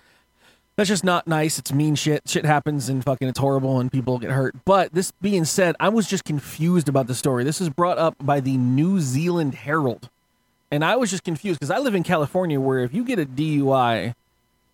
[0.79, 1.59] that's just not nice.
[1.59, 2.23] It's mean shit.
[2.29, 4.55] Shit happens and fucking it's horrible and people get hurt.
[4.65, 7.43] But this being said, I was just confused about the story.
[7.43, 10.09] This is brought up by the New Zealand Herald,
[10.71, 13.27] and I was just confused because I live in California, where if you get a
[13.27, 14.15] DUI,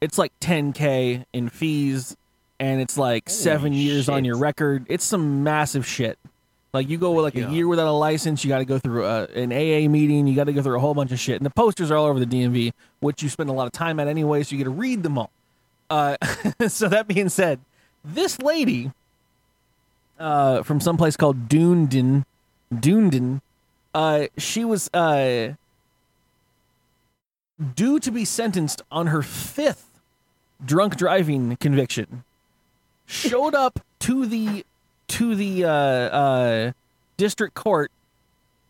[0.03, 2.15] it's like 10k in fees
[2.61, 4.85] and it's like seven years on your record.
[4.91, 6.19] It's some massive shit.
[6.75, 7.49] Like you go with like Yeah.
[7.49, 10.27] a year without a license, you got to go through uh, a, an AA meeting,
[10.27, 12.05] you got to go through a whole bunch of shit, and the posters are all
[12.07, 14.65] over the DMV, which you spend a lot of time at anyway, so you get
[14.65, 15.31] to read them all.
[15.91, 16.17] Uh,
[16.69, 17.61] so that being said,
[18.05, 18.93] this lady
[20.19, 22.25] uh, from some place called Dunedin,
[22.79, 23.41] Dunedin,
[23.95, 25.55] uh, she was uh,
[27.75, 30.01] due to be sentenced on her fifth
[30.65, 32.25] drunk driving conviction.
[33.07, 34.65] Showed up to the
[35.09, 36.73] to the uh, uh,
[37.17, 37.93] district court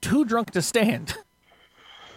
[0.00, 1.14] too drunk to stand.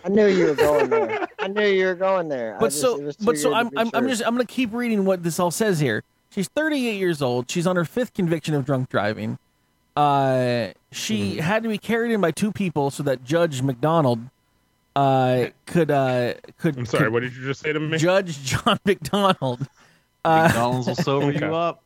[0.11, 1.27] I knew you were going there.
[1.39, 2.57] I knew you were going there.
[2.59, 4.73] But just- so, it was too but so I'm, I'm, I'm just, I'm gonna keep
[4.73, 6.03] reading what this all says here.
[6.29, 7.49] She's 38 years old.
[7.49, 9.37] She's on her fifth conviction of drunk driving.
[9.95, 11.39] Uh, she Mm-hmm.
[11.39, 14.19] had to be carried in by two people so that Judge McDonald,
[14.95, 16.77] uh, could, uh, could.
[16.77, 17.05] I'm sorry.
[17.05, 17.97] could- What did you just say to me?
[17.97, 19.67] Judge John McDonald,
[20.23, 21.45] uh, McDonald's will sober Okay.
[21.45, 21.81] you up.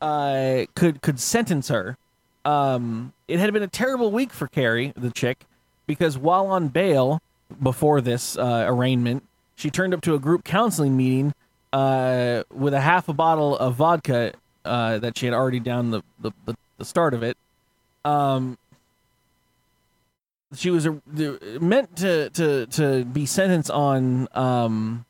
[0.00, 1.96] uh, could could sentence her.
[2.44, 5.44] Um, it had been a terrible week for Carrie, the chick,
[5.86, 7.20] because while on bail
[7.62, 9.22] before this uh, arraignment,
[9.54, 11.34] she turned up to a group counseling meeting
[11.72, 14.32] uh, with a half a bottle of vodka
[14.64, 17.36] uh, that she had already down the, the, the, the start of it.
[18.04, 18.58] Um,
[20.54, 25.04] she was a, the, meant to, to, to be sentenced on um,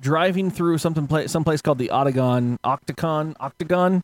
[0.00, 4.02] driving through something pla- some place called the Octagon Octagon Octagon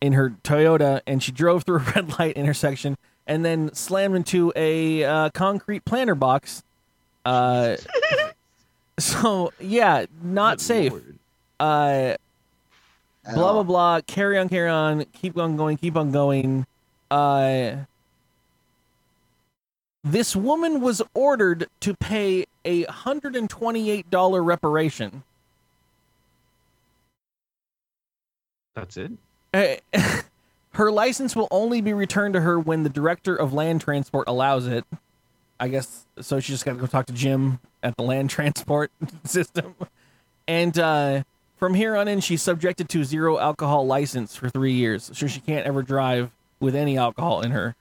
[0.00, 2.96] in her Toyota, and she drove through a red light intersection
[3.26, 6.62] and then slammed into a uh, concrete planter box.
[7.26, 7.76] Uh,
[8.98, 10.92] so yeah, not Good safe.
[10.92, 11.18] lord.
[11.58, 12.14] Uh,
[13.24, 14.00] At blah blah blah.
[14.06, 15.04] Carry on, carry on.
[15.12, 15.76] Keep on going.
[15.76, 16.66] Keep on going.
[17.10, 17.78] Uh,
[20.04, 25.24] this woman was ordered to pay a hundred and twenty-eight dollar reparation.
[28.74, 29.12] That's it.
[29.54, 29.76] Uh,
[30.72, 34.66] her license will only be returned to her when the director of land transport allows
[34.66, 34.84] it.
[35.58, 36.40] I guess so.
[36.40, 38.90] She just got to go talk to Jim at the land transport
[39.24, 39.74] system,
[40.46, 41.22] and uh,
[41.56, 45.40] from here on in, she's subjected to zero alcohol license for three years, so she
[45.40, 46.30] can't ever drive
[46.60, 47.74] with any alcohol in her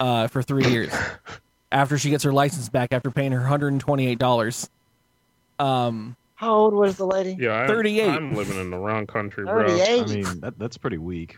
[0.00, 0.92] uh, for three years.
[1.72, 4.68] after she gets her license back, after paying her hundred and twenty-eight dollars.
[5.58, 7.36] Um, How old was the lady?
[7.38, 8.08] Yeah, I'm, 38.
[8.08, 9.68] I'm living in the wrong country, bro.
[9.68, 10.02] 38.
[10.02, 11.36] I mean, that, that's pretty weak.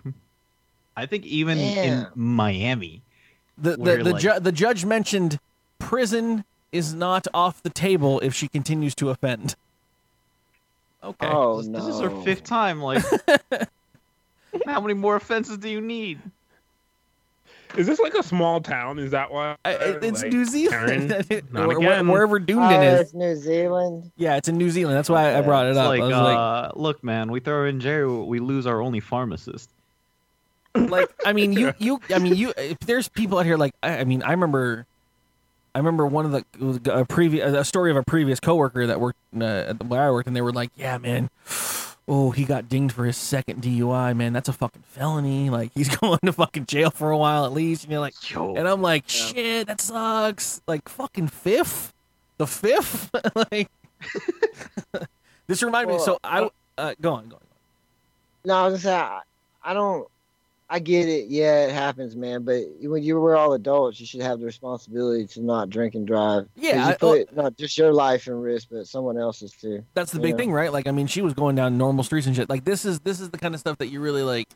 [0.96, 3.02] I think even in Miami,
[3.58, 5.38] the the the, like- ju- the judge mentioned
[5.78, 9.54] prison is not off the table if she continues to offend.
[11.02, 11.26] Okay.
[11.26, 11.78] Oh this, no.
[11.78, 12.80] this is her fifth time.
[12.82, 13.02] Like,
[14.66, 16.18] how many more offenses do you need?
[17.76, 18.98] Is this like a small town?
[19.00, 19.56] Is that why?
[19.64, 21.10] I- it's like, New Zealand.
[21.28, 22.08] Karen, not Where- again.
[22.08, 23.00] wherever Oh, is.
[23.00, 24.12] it's New Zealand.
[24.16, 24.96] Yeah, it's in New Zealand.
[24.96, 25.88] That's why I brought it It's up.
[25.88, 29.00] like, I was uh, look, man, we throw her in jail, we lose our only
[29.00, 29.68] pharmacist.
[30.76, 32.52] like, like, I mean, you, you, I mean, you.
[32.56, 34.86] If there's people out here like, I, I mean, I remember,
[35.74, 39.18] I remember one of the a previous a story of a previous coworker that worked
[39.38, 41.30] uh, at the where I worked, and they were like, yeah, man.
[42.06, 44.34] Oh, he got dinged for his second DUI, man.
[44.34, 45.48] That's a fucking felony.
[45.48, 47.84] Like he's going to fucking jail for a while at least.
[47.84, 50.60] And you're like, Yo, and I'm like, shit, that sucks.
[50.66, 51.94] Like fucking fifth,
[52.36, 53.10] the fifth.
[53.52, 53.70] like
[55.46, 55.98] this reminded me.
[56.00, 57.42] So I uh, go on, go on.
[58.44, 59.20] No, I was gonna say I,
[59.64, 60.06] I don't.
[60.70, 61.28] I get it.
[61.28, 62.42] Yeah, it happens, man.
[62.42, 66.06] But when you were all adults, you should have the responsibility to not drink and
[66.06, 66.48] drive.
[66.56, 69.84] Yeah, you I- put not just your life in risk, but someone else's too.
[69.94, 70.36] That's the big Yeah.
[70.38, 70.72] thing, right?
[70.72, 72.48] Like, I mean, she was going down normal streets and shit.
[72.48, 74.48] Like, this is this is the kind of stuff that you really like.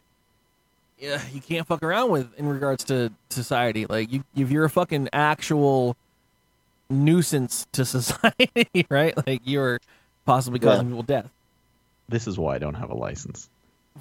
[0.98, 3.84] Yeah, you can't fuck around with in regards to society.
[3.86, 5.94] Like, you if you're a fucking actual
[6.90, 9.14] nuisance to society, right?
[9.26, 9.78] Like, you're
[10.24, 10.70] possibly Yeah.
[10.72, 11.30] causing people death
[12.08, 13.50] this is why I don't have a license.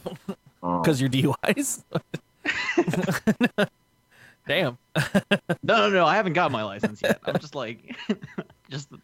[0.64, 0.82] Oh.
[0.82, 1.84] because you're DUIs.
[4.48, 4.78] Damn.
[5.62, 7.20] No, no, no, I haven't got my license yet.
[7.26, 7.96] I'm just like,
[8.70, 9.00] just the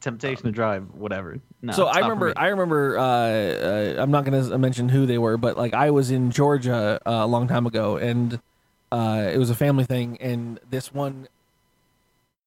[0.00, 1.38] temptation to drive, whatever.
[1.62, 2.32] No, so I not for remember, me.
[2.36, 2.98] I remember.
[2.98, 7.00] Uh, uh, I'm not gonna mention who they were, but like I was in Georgia
[7.06, 8.40] uh, a long time ago, and
[8.90, 11.28] uh, it was a family thing, and this one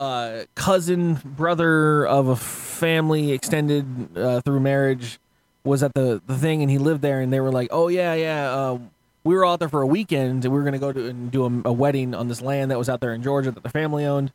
[0.02, 5.20] uh, cousin, brother of a family extended uh, through marriage,
[5.64, 8.14] was at the the thing, and he lived there, and they were like, "Oh yeah,
[8.14, 8.80] yeah." Uh,
[9.24, 11.46] we were out there for a weekend, and we were gonna go to and do
[11.46, 14.06] a, a wedding on this land that was out there in Georgia that the family
[14.06, 14.32] owned,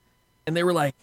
[0.47, 0.95] and they were like,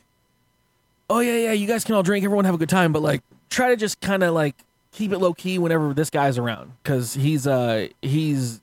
[1.09, 3.21] oh yeah, yeah, you guys can all drink, everyone have a good time, but like
[3.49, 4.55] try to just kind of like
[4.91, 8.61] keep it low key whenever this guy's around, because he's uh he's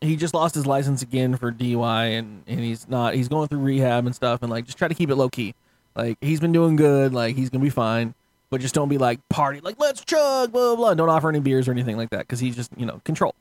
[0.00, 3.60] he just lost his license again for DUI, and and he's not he's going through
[3.60, 5.54] rehab and stuff, and like just try to keep it low key.
[5.96, 8.14] Like he's been doing good, like he's gonna be fine,
[8.50, 10.94] but just don't be like party like let's chug blah blah blah.
[10.94, 13.34] Don't offer any beers or anything like that, because he's just you know control.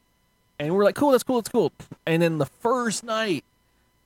[0.60, 1.72] And we're like cool, that's cool, that's cool.
[2.06, 3.44] And then the first night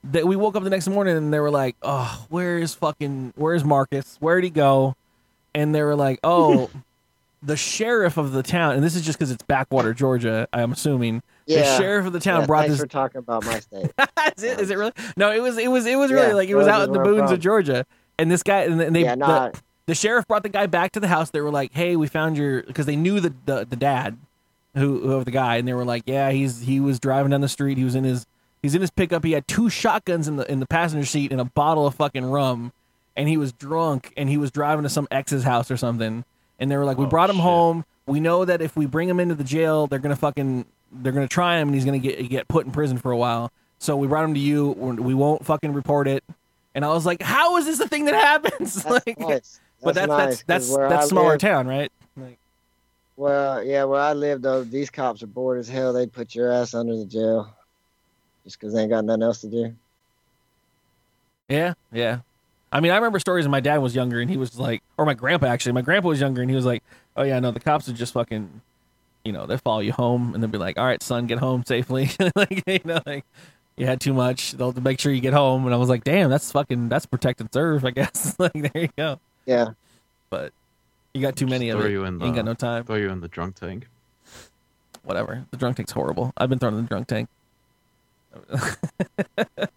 [0.04, 3.34] that we woke up the next morning and they were like, "Oh, where is fucking
[3.36, 4.18] where's Marcus?
[4.20, 4.96] Where'd he go?"
[5.54, 6.70] And they were like, "Oh,
[7.44, 11.22] the sheriff of the town." And this is just because it's backwater Georgia, I'm assuming.
[11.48, 12.82] The sheriff of the town Yeah, brought thanks this.
[12.82, 13.92] for talking about my state.
[14.38, 14.94] is, it, is it really?
[15.18, 15.58] No, it was.
[15.58, 15.86] It was.
[15.86, 17.40] It was really Yeah, like it was out in the boons of.
[17.42, 17.86] Georgia.
[18.18, 19.52] And this guy, and they, Yeah, the, nah.
[19.92, 21.32] The sheriff brought the guy back to the house.
[21.32, 24.18] They were like, "Hey, we found your," because they knew the, the the dad,
[24.74, 27.42] who, who of the guy, and they were like, "Yeah, he's he was driving down
[27.42, 27.78] the street.
[27.78, 28.26] He was in his
[28.62, 29.26] he's in his pickup.
[29.26, 32.24] He had two shotguns in the in the passenger seat and a bottle of fucking
[32.26, 32.72] rum,
[33.18, 36.24] and he was drunk and he was driving to some ex's house or something.
[36.58, 37.44] And they were like, "We Oh, brought him shit.
[37.44, 37.86] home.
[38.06, 41.28] We know that if we bring him into the jail, they're gonna fucking they're gonna
[41.28, 43.52] try him and he's gonna get get put in prison for a while.
[43.80, 44.72] So we brought him to you.
[44.78, 46.24] We're- won't fucking report it."
[46.74, 49.60] And I was like, "How is this a thing that happens?" Like, nice.
[49.84, 51.92] But that's nice, that's that's that's smaller town, right?
[52.18, 52.38] Like,
[53.18, 55.94] Well, yeah, where I live though, these cops are bored as hell.
[55.94, 57.54] They'd put your ass under the jail
[58.44, 59.76] just because they ain't got nothing else to do.
[61.50, 62.20] yeah, yeah.
[62.72, 65.06] I mean, I remember stories when my dad was younger and he was like, or
[65.06, 65.74] my grandpa actually.
[65.74, 66.84] My grandpa was younger and he was like,
[67.18, 68.62] "Oh yeah, no, the cops would just fucking,
[69.26, 71.64] you know, they follow you home and they'll be like, all right, son, get home
[71.66, 73.26] safely.' like, you know, like
[73.76, 76.30] you had too much, they'll make sure you get home." And I was like, "Damn,
[76.30, 79.20] that's fucking, that's protect and serve, I guess." like, there you go.
[79.46, 79.70] Yeah.
[80.30, 80.54] But
[81.14, 81.92] you got too many of throw it.
[81.92, 82.84] you in ain't got the- no time.
[82.86, 83.88] Throw you in the drunk tank.
[85.04, 85.46] whatever.
[85.52, 86.32] The drunk tank's horrible.
[86.38, 87.30] I've been thrown in the drunk tank.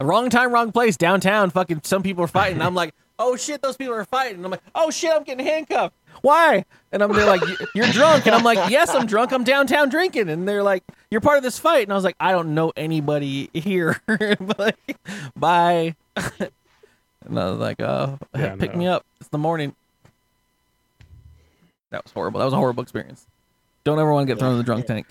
[0.00, 0.96] wrong time, wrong place.
[0.96, 2.62] Downtown, fucking some people are fighting.
[2.62, 4.36] I'm like, oh shit, those people are fighting.
[4.36, 5.94] And I'm like, oh shit, I'm getting handcuffed.
[6.22, 6.64] Why?
[6.92, 8.26] And I'm they're like, "You- you're drunk.
[8.26, 9.32] And I'm like, yes, I'm drunk.
[9.32, 10.28] I'm downtown drinking.
[10.28, 11.84] And they're like, you're part of this fight.
[11.84, 14.00] And I was like, I don't know anybody here.
[14.06, 14.98] but like,
[15.36, 15.94] bye.
[17.26, 18.78] And I was like, oh, Yeah, pick no.
[18.78, 19.04] me up.
[19.20, 19.74] It's the morning.
[21.90, 22.38] That was horrible.
[22.38, 23.26] That was a horrible experience.
[23.84, 25.06] Don't ever want to get thrown in the drunk tank.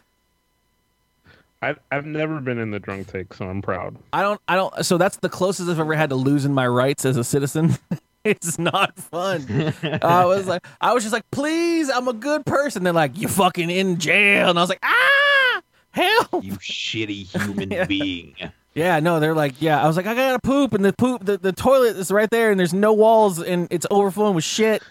[1.62, 3.98] I've I've never been in the drunk tank, so I'm proud.
[4.14, 4.40] I don't.
[4.48, 4.86] I don't.
[4.86, 7.78] So that's the closest I've ever had to losing my rights as a citizen.
[8.24, 9.74] it's not fun.
[10.02, 12.84] I was like, I was just like, please, I'm a good person.
[12.84, 16.40] They're like, you fucking in jail, and I was like, ah, hell.
[16.42, 17.84] You shitty human Yeah.
[17.86, 18.36] being.
[18.74, 19.84] Yeah, no, they're like, yeah.
[19.84, 22.52] I was like, I gotta poop, and the poop, the, the toilet is right there,
[22.52, 24.84] and there's no walls, and it's overflowing with shit.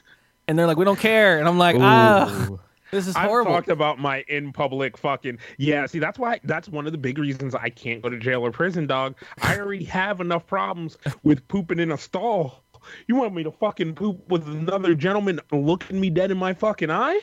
[0.47, 2.59] And they're like, we don't care, and I'm like, ah.
[2.91, 3.53] This is horrible.
[3.53, 5.85] I've talked about my in public fucking yeah.
[5.87, 8.51] See, that's why that's one of the big reasons I can't go to jail or
[8.51, 9.15] prison, dog.
[9.43, 12.65] I already have enough problems with pooping in a stall.
[13.07, 16.91] You want me to fucking poop with another gentleman looking me dead in my fucking
[16.91, 17.21] eye?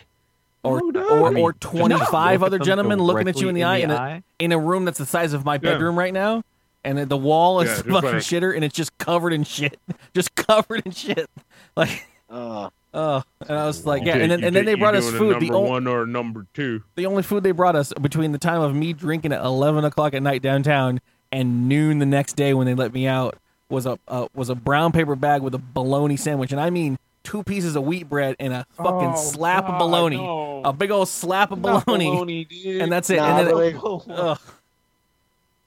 [0.66, 3.64] Or No, or, I mean, or 25 look other gentlemen looking at you in the
[3.64, 5.60] eye in a, in a room that's the size of my Yeah.
[5.60, 6.44] bedroom right now
[6.84, 9.80] and the wall is Yeah, fucking like- shitter and it's just covered in shit.
[10.14, 11.30] Just covered in shit.
[11.76, 14.96] Like Uh, oh and i was like yeah and then, you and then they brought
[14.96, 15.42] us doing a food.
[15.42, 16.84] The, Number o- one or number two.
[16.96, 20.14] the only food they brought us between the time of me drinking at 11 o'clock
[20.14, 21.02] at night downtown
[21.32, 23.36] and noon the next day when they let me out
[23.70, 26.52] was a uh, was a brown paper bag with a bologna sandwich.
[26.52, 29.80] And i mean two pieces of wheat bread and a fucking Oh, slap of God,
[29.80, 30.62] bologna no.
[30.64, 32.48] a big old slap of Not bologna, bologna,
[32.80, 34.40] and that's it Nah, I and then believe- ugh.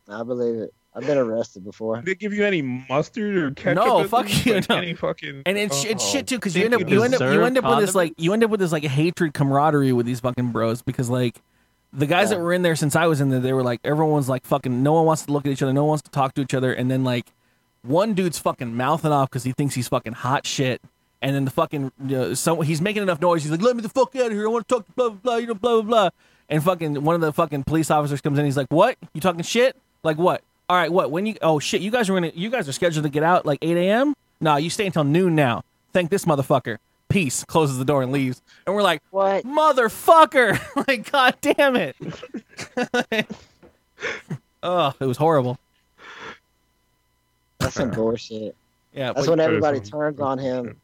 [0.09, 0.73] I believe it.
[0.95, 1.97] I've been arrested before.
[1.97, 3.85] Did they give you any mustard or ketchup?
[3.85, 4.47] No, fuck least?
[4.47, 4.77] you, Like no.
[4.79, 7.21] Any fucking And it's it's shit too because you end up you you end up
[7.21, 10.07] you end up with this like you end up with this like hatred camaraderie with
[10.07, 11.37] these fucking bros because like
[11.93, 14.29] the guys that were in there since I was in there they were like everyone's
[14.29, 16.35] like fucking no one wants to look at each other no one wants to talk
[16.35, 17.27] to each other and then like
[17.83, 20.81] one dude's fucking mouthing off because he thinks he's fucking hot shit
[21.23, 23.43] and then the fucking uh, so he's making enough noise.
[23.43, 24.47] He's like let me the fuck out of here.
[24.47, 26.11] I want to talk to blah blah blah you know blah blah blah.
[26.49, 28.45] And fucking one of the fucking police officers comes in.
[28.45, 28.97] He's like what?
[29.15, 29.77] You talking shit?
[30.03, 30.43] Like what?
[30.69, 31.11] All right what?
[31.11, 33.45] When you oh shit you guys are gonna you guys are scheduled to get out
[33.47, 35.63] like 8 a.m nah you stay until noon now.
[35.93, 36.79] Thank this motherfucker.
[37.09, 37.43] Peace.
[37.45, 38.43] Closes the door and leaves.
[38.67, 39.45] And we're like What?
[39.45, 40.59] motherfucker.
[40.89, 41.97] Like god damn it.
[44.63, 45.59] Oh it was horrible.
[47.59, 48.55] That's some bullshit.
[48.93, 50.77] yeah That's when everybody turns on him.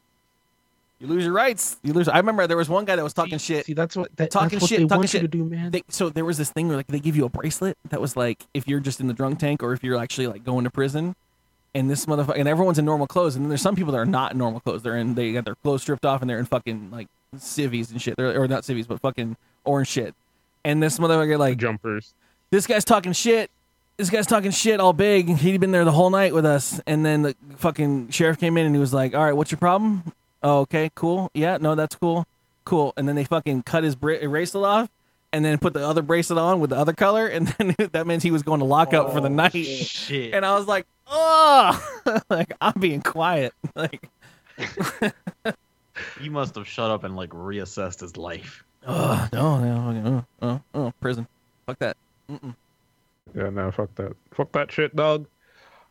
[1.01, 3.39] You lose your rights you lose i remember there was one guy that was talking
[3.39, 5.23] shit See, that's what that, Talking that's what shit, they talking want shit.
[5.23, 5.71] you to do, man.
[5.73, 8.17] they, so there was this thing where like they give you a bracelet that was
[8.17, 10.71] like if you're just in the drunk tank or if you're actually like going to
[10.71, 11.17] prison
[11.75, 14.07] and this motherfucker and everyone's in normal clothes and then there's some people that are
[14.07, 16.45] not in normal clothes they're in they got their clothes stripped off and they're in
[16.47, 20.15] fucking like civvies and shit they're, or not civvies but fucking orange shit
[20.65, 22.15] and this motherfucker like jumpers.
[22.51, 23.51] this guy's talking shit.
[23.97, 25.29] This guy's talking shit all big.
[25.29, 28.67] He'd been there the whole night with us, and then the fucking sheriff came in
[28.67, 30.03] and he was like, "All right, what's your problem?
[30.45, 31.31] Oh, okay, cool.
[31.35, 32.27] Yeah, no, that's cool,
[32.65, 34.91] cool." And then they fucking cut his bra- bracelet off,
[35.33, 38.23] and then put the other bracelet on with the other color, and then that means
[38.23, 39.53] he was going to lock up for the oh, night.
[39.53, 40.35] Shit.
[40.35, 44.09] And I was like, "Oh, like I'm being quiet." Like,
[46.21, 48.63] He must have shut up and like reassessed his life.
[48.87, 51.27] oh no, no, oh, oh, oh, prison.
[51.67, 51.97] Fuck that.
[52.31, 52.55] Mm-mm.
[53.35, 54.13] Yeah, no, fuck that.
[54.33, 55.27] Fuck that shit, dog.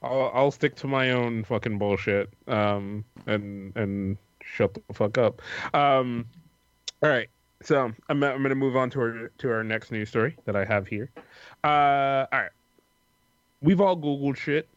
[0.03, 2.29] I'll I'll stick to my own fucking bullshit.
[2.47, 5.41] Um, and and shut the fuck up.
[5.73, 6.25] Um,
[7.01, 7.29] all right.
[7.63, 10.65] So I'm I'm gonna move on to our to our next news story that I
[10.65, 11.09] have here.
[11.63, 12.51] Uh, all right.
[13.61, 14.67] We've all googled shit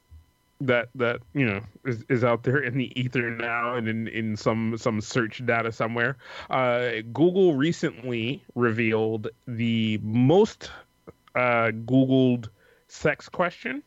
[0.61, 4.37] that that you know is, is out there in the ether now and in in
[4.37, 6.17] some some search data somewhere.
[6.49, 10.71] Uh, Google recently revealed the most
[11.35, 12.49] uh, Googled
[12.89, 13.83] sex question,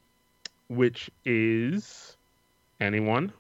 [0.68, 2.18] which is
[2.80, 3.32] anyone?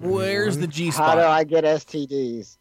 [0.00, 1.18] Where's the G spot?
[1.18, 1.28] How do?
[1.28, 2.56] I get STDs?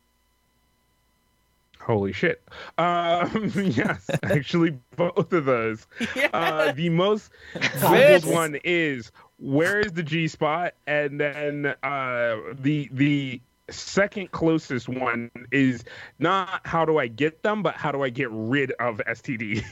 [1.85, 2.41] Holy shit.
[2.79, 5.85] Um, yes, actually, both of those.
[6.33, 8.25] Uh, the most Googled Fits.
[8.25, 15.29] one is where is the G spot, and then uh, the the second closest one
[15.51, 15.83] is
[16.17, 19.63] not how do I get them, but how do I get rid of STD.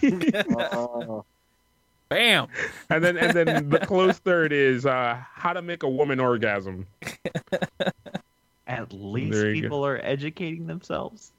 [0.73, 1.25] Oh,
[2.13, 2.47] Bam.
[2.89, 6.87] and then and then the close third is uh, how to make a woman orgasm.
[8.67, 9.65] At least There you go.
[9.67, 11.31] people are educating themselves.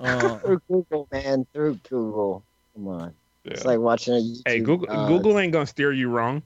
[0.00, 2.42] Uh, through Google, man, through Google.
[2.74, 3.14] Come on.
[3.44, 4.42] It's like watching a YouTube.
[4.46, 6.42] Hey, Google uh, Google ain't gonna steer you wrong.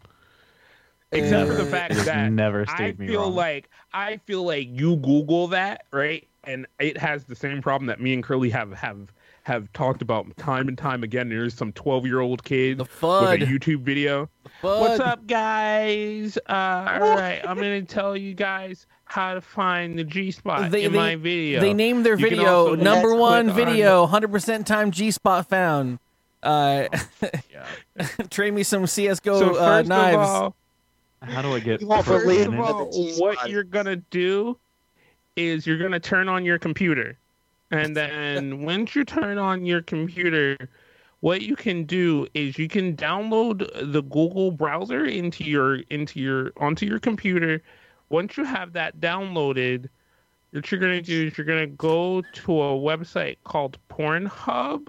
[1.13, 3.35] Except for the fact that never I stayed me feel wrong.
[3.35, 8.01] like I feel like you Google that right, and it has the same problem that
[8.01, 9.13] me and Curly have have
[9.47, 11.29] have talked about time and time again.
[11.29, 14.29] There's some 12 year old kid with a YouTube video.
[14.61, 16.37] What's up, guys?
[16.49, 20.71] Uh, all right, I'm gonna tell you guys how to find the G spot in
[20.73, 21.61] they- my video.
[21.61, 26.01] They named their You video number one video, 100% time G spot found.
[26.43, 26.89] Uh,
[27.53, 28.07] Yeah.
[28.31, 30.17] trade me some CS:GO so uh, first knives.
[30.17, 30.57] of all,
[31.23, 31.81] How do I get?
[31.81, 32.91] You won't first of all,
[33.21, 34.59] what you're gonna do
[35.37, 37.17] is you're gonna turn on your computer,
[37.71, 40.57] and then once you turn on your computer,
[41.21, 46.53] what you can do is you can download the Google browser into your into your
[46.59, 47.63] onto your computer.
[48.09, 49.89] Once you have that downloaded,
[50.53, 54.89] what you're gonna do is you're gonna go to a website called Pornhub.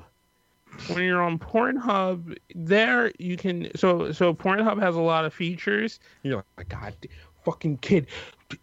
[0.90, 6.00] When you're on Pornhub, there you can so so Pornhub has a lot of features.
[6.22, 6.94] You're like, my God,
[7.44, 8.08] fucking kid.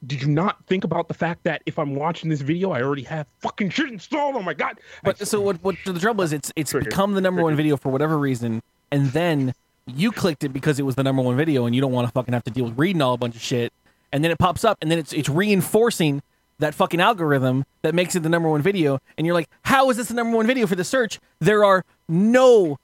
[0.07, 3.03] Did you not think about the fact that if I'm watching this video, I already
[3.03, 4.37] have fucking shit installed?
[4.37, 4.79] Oh my god!
[5.03, 5.63] But so what?
[5.63, 6.33] What the trouble is?
[6.33, 6.91] It's it's Triggered.
[6.91, 9.55] become the number one video for whatever reason, and then
[9.87, 12.13] you clicked it because it was the number one video, and you don't want to
[12.13, 13.73] fucking have to deal with reading all a bunch of shit,
[14.13, 16.23] and then it pops up, and then it's it's reinforcing
[16.61, 19.97] that fucking algorithm that makes it the number one video, and you're like, how is
[19.97, 21.19] this the number one video for the search?
[21.41, 22.79] There are no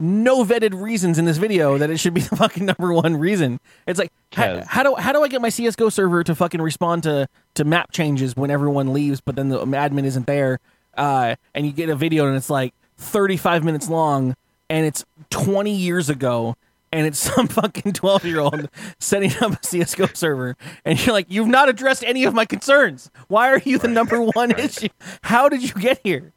[0.00, 3.60] no vetted reasons in this video that it should be the fucking number one reason.
[3.86, 7.04] It's like how, how do how do I get my CS:GO server to fucking respond
[7.04, 10.58] to to map changes when everyone leaves, but then the admin isn't there,
[10.96, 14.34] uh, and you get a video and it's like 35 minutes long
[14.70, 16.56] and it's 20 years ago.
[16.92, 18.68] And it's some fucking 12 year old
[19.00, 20.56] setting up a CSGO server.
[20.84, 23.10] And you're like, you've not addressed any of my concerns.
[23.26, 24.88] Why are you the number one issue?
[25.22, 26.32] How did you get here?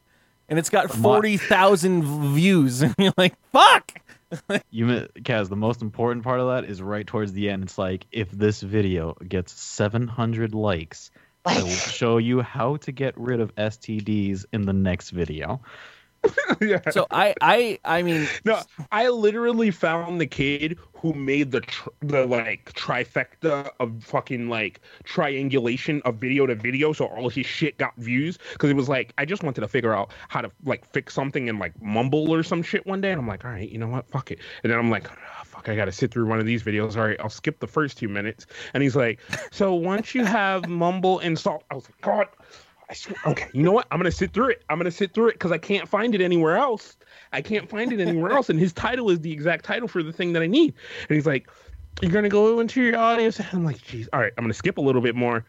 [0.49, 2.81] And it's got 40,000 views.
[2.87, 3.91] And you're like, fuck.
[4.71, 7.63] You, Kaz, the most important part of that is right towards the end.
[7.63, 11.11] It's like if this video gets 700 likes,
[11.45, 15.61] I will show you how to get rid of STDs in the next video.
[16.61, 16.89] yeah.
[16.89, 18.61] So I, I, I mean, No,
[18.91, 24.81] I literally found the kid who made the tr- the like trifecta of fucking like
[25.03, 28.37] triangulation of video to video, so all his shit got views.
[28.53, 31.49] Because it was like I just wanted to figure out how to like fix something
[31.49, 33.87] and like Mumble or some shit one day, and I'm like, all right, you know
[33.87, 34.39] what, fuck it.
[34.63, 36.95] And then I'm like, "Ah, fuck, I gotta sit through one of these videos.
[36.97, 38.45] All right, I'll skip the first two minutes.
[38.73, 39.19] And he's like,
[39.51, 42.27] so once you have Mumble installed, I was like, God.
[42.89, 43.85] I swear, okay, you know what?
[43.91, 44.63] I'm gonna sit through it.
[44.69, 46.95] I'm gonna sit through it because I can't find it anywhere else.
[47.33, 48.49] I can't find it anywhere else.
[48.49, 50.73] And his title is the exact title for the thing that I need.
[51.09, 51.49] And he's like,
[52.01, 53.39] You're gonna go into your audience.
[53.39, 55.45] And I'm like, Geez, all right, I'm gonna skip a little bit more.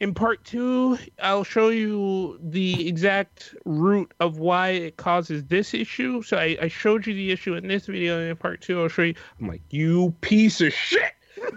[0.00, 6.22] In part two, I'll show you the exact root of why it causes this issue.
[6.22, 8.88] So I, I showed you the issue in this video, and in part two, I'll
[8.88, 9.14] show you.
[9.40, 11.12] I'm like, you piece of shit.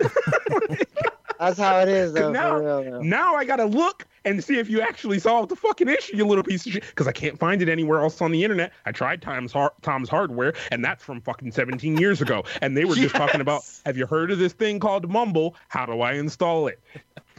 [1.42, 2.32] That's how it is, though.
[2.32, 3.02] Now- real, though.
[3.02, 6.44] Now I gotta look and see if you actually solved the fucking issue, you little
[6.44, 6.84] piece of shit.
[6.88, 8.72] Because I can't find it anywhere else on the internet.
[8.86, 12.44] I tried Tom's Har- Tom's Hardware, and that's from fucking 17 years ago.
[12.62, 15.56] And they were just talking about, have you heard of this thing called Mumble?
[15.68, 16.80] How do I install it?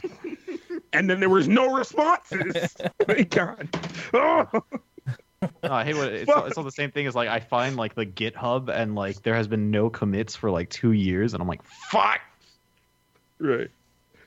[0.91, 2.75] and then there was no responses.
[3.07, 3.69] My God.
[4.13, 4.49] Oh.
[5.41, 7.95] Oh, I hate what it's, it's all the same thing as like I find like
[7.95, 11.47] the GitHub and like there has been no commits for like two years, and I'm
[11.47, 12.19] like, fuck.
[13.39, 13.69] Right.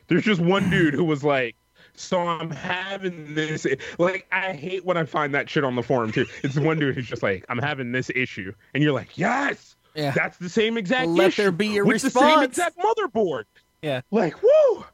[0.08, 1.56] There's just one dude who was like,
[1.94, 3.66] so I'm having this.
[3.98, 6.26] Like, I hate when I find that shit on the forum too.
[6.42, 10.10] It's one dude who's just like, I'm having this issue, and you're like, yes, Yeah.
[10.12, 13.44] that's the same exact Let issue there be a with the same exact motherboard.
[13.82, 14.02] Yeah.
[14.10, 14.84] Like, whoa.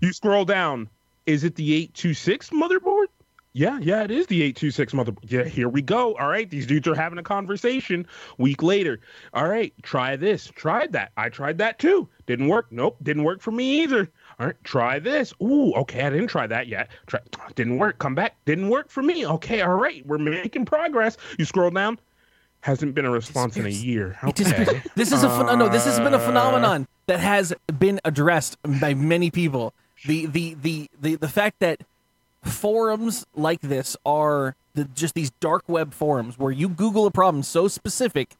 [0.00, 0.88] You scroll down.
[1.26, 3.06] Is it the 826 motherboard?
[3.52, 5.30] Yeah, yeah, it is the 826 motherboard.
[5.30, 6.14] Yeah, here we go.
[6.16, 8.06] All right, these dudes are having a conversation.
[8.38, 9.00] Week later,
[9.34, 10.46] all right, try this.
[10.54, 11.12] Tried that.
[11.16, 12.08] I tried that too.
[12.26, 12.66] Didn't work.
[12.70, 14.08] Nope, didn't work for me either.
[14.40, 15.32] All right, try this.
[15.42, 16.88] Ooh, okay, I didn't try that yet.
[17.06, 17.20] Try,
[17.56, 17.98] didn't work.
[17.98, 18.36] Come back.
[18.44, 19.26] Didn't work for me.
[19.26, 21.16] Okay, all right, we're making progress.
[21.38, 21.98] You scroll down.
[22.60, 24.18] Hasn't been a response in a year.
[24.24, 24.42] Okay.
[24.96, 25.68] This is a phen- no.
[25.68, 29.72] This has been a Uh, phenomenon that has been addressed by many people.
[30.06, 31.82] The the the the, the fact that
[32.42, 37.42] forums like this are the, just these dark web forums where you Google a problem
[37.44, 38.34] so specific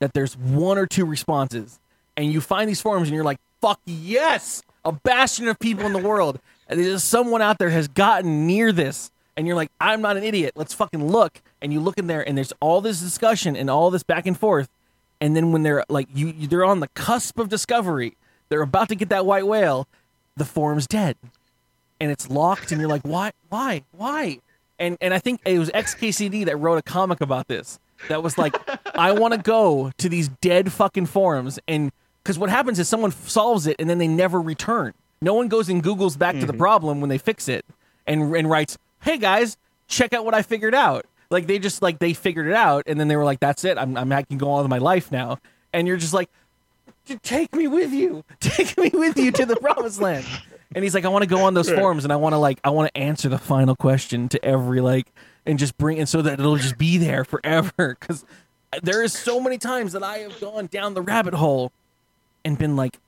[0.00, 1.78] that there's one or two responses,
[2.16, 5.92] and you find these forums and you're like, "Fuck yes!" A bastion of people in
[5.92, 10.00] the world, and there's someone out there has gotten near this, and you're like, "I'm
[10.00, 10.52] not an idiot.
[10.56, 13.90] Let's fucking look." And you look in there, and there's all this discussion and all
[13.90, 14.68] this back and forth,
[15.20, 18.16] and then when they're like you, you they're on the cusp of discovery.
[18.48, 19.86] They're about to get that white whale.
[20.36, 21.16] The forum's dead.
[22.00, 24.38] And it's locked and you're like why why why?
[24.78, 27.78] And and i think it was xkcd that wrote a comic about this.
[28.08, 28.56] That was like
[28.96, 31.92] i want to go to these dead fucking forums and
[32.22, 34.92] because what happens is someone solves it and then they never return.
[35.22, 36.58] No one goes and googles back to the mm-hmm.
[36.58, 37.64] problem when they fix it
[38.06, 39.56] and and writes hey guys
[39.86, 41.06] check out what i figured out.
[41.30, 43.78] Like they just like they figured it out and then they were like that's it.
[43.78, 45.38] I'm, I'm i can go on with my life now.
[45.72, 46.30] And you're just like
[47.22, 48.24] take me with you.
[48.40, 50.24] Take me with you to the promised land.
[50.74, 52.60] And he's like i want to go on those forums and i want to like
[52.62, 55.12] i want to answer the final question to every like
[55.44, 57.96] and just bring it so that it'll just be there forever.
[57.98, 58.24] Because
[58.82, 61.72] there is so many times that i have gone down the rabbit hole
[62.44, 62.98] and been like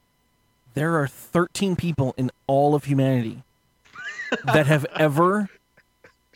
[0.75, 3.43] there are 13 people in all of humanity
[4.45, 5.49] that have ever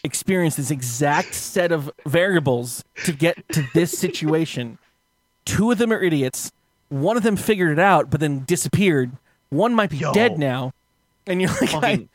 [0.05, 4.79] experienced this exact set of variables to get to this situation.
[5.45, 6.53] Two of them are idiots.
[6.89, 9.11] One of them figured it out, but then disappeared.
[9.49, 10.13] One might be Yo.
[10.13, 10.73] dead now.
[11.27, 12.09] And you're like, I, Fucking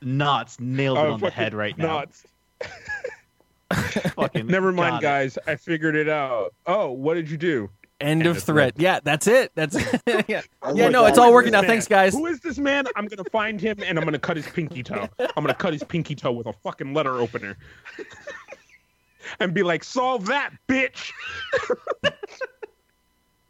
[0.02, 1.98] knots nailed it Oh, on the head right now.
[2.00, 2.24] nuts.
[4.14, 5.02] Fucking Never mind, got it.
[5.02, 5.38] guys.
[5.46, 6.54] I figured it out.
[6.66, 7.68] Oh, what did you do?
[8.00, 8.74] End, End of of thread.
[8.76, 9.50] Yeah, that's it.
[9.54, 9.74] That's
[10.06, 10.22] yeah.
[10.74, 10.88] yeah.
[10.88, 11.08] No, that.
[11.10, 11.62] it's all working this out.
[11.62, 11.70] man?
[11.70, 12.14] Thanks, guys.
[12.14, 12.86] Who is this man?
[12.96, 15.08] I'm gonna find him and I'm gonna cut his pinky toe.
[15.18, 17.56] I'm gonna cut his pinky toe with a fucking letter opener.
[19.40, 21.12] and be like, solve that, bitch.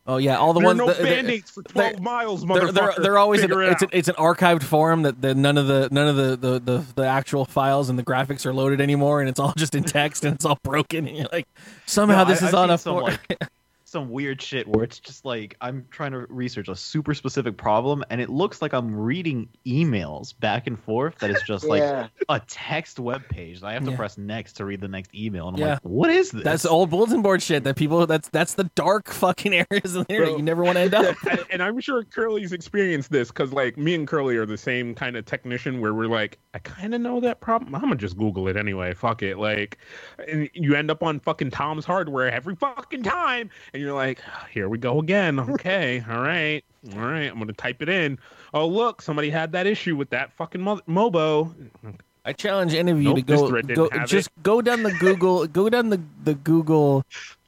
[0.07, 2.73] Oh yeah, all the there are no the- the- band-aids for 12 miles, they're, motherfucker.
[2.73, 5.67] they're, they're always an, it it's, an, it's an archived forum that the, none of
[5.67, 9.21] the none of the, the, the, the actual files and the graphics are loaded anymore,
[9.21, 11.07] and it's all just in text and it's all broken.
[11.07, 11.47] And you're like,
[11.85, 13.49] somehow No, this I- is I've on seen a some, for- like,
[13.89, 18.05] some weird shit where it's just like I'm trying to research a super specific problem,
[18.11, 21.19] and it looks like I'm reading emails back and forth.
[21.19, 21.83] That is just like
[22.29, 23.63] a text web page.
[23.63, 23.97] I have to Yeah.
[23.97, 25.73] press next to read the next email, and I'm Yeah.
[25.75, 26.45] like, what is this?
[26.45, 28.07] That's old bulletin board shit that people.
[28.07, 30.37] That's that's the dark fucking areas of the internet Bro.
[30.37, 31.17] you never want to end up.
[31.31, 34.95] and, and I'm sure Curly's experienced this because, like, me and Curly are the same
[34.95, 37.75] kind of technician where we're like, I kind of know that problem.
[37.75, 38.93] I'm gonna just Google it anyway.
[38.95, 39.39] Fuck it.
[39.39, 39.79] Like,
[40.27, 44.21] and you end up on fucking Tom's Hardware every fucking time, and you're like,
[44.51, 45.39] here we go again.
[45.59, 46.65] Okay, all right,
[46.95, 47.31] all right.
[47.31, 48.19] I'm gonna type it in.
[48.55, 51.55] Oh look, somebody had that issue with that fucking mo- Mobo.
[52.25, 55.47] I challenge any of you Nope, to go, go have just go down the Google
[55.61, 57.05] go down the, the Google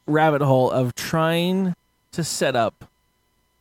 [0.06, 1.74] rabbit hole of trying
[2.12, 2.84] to set up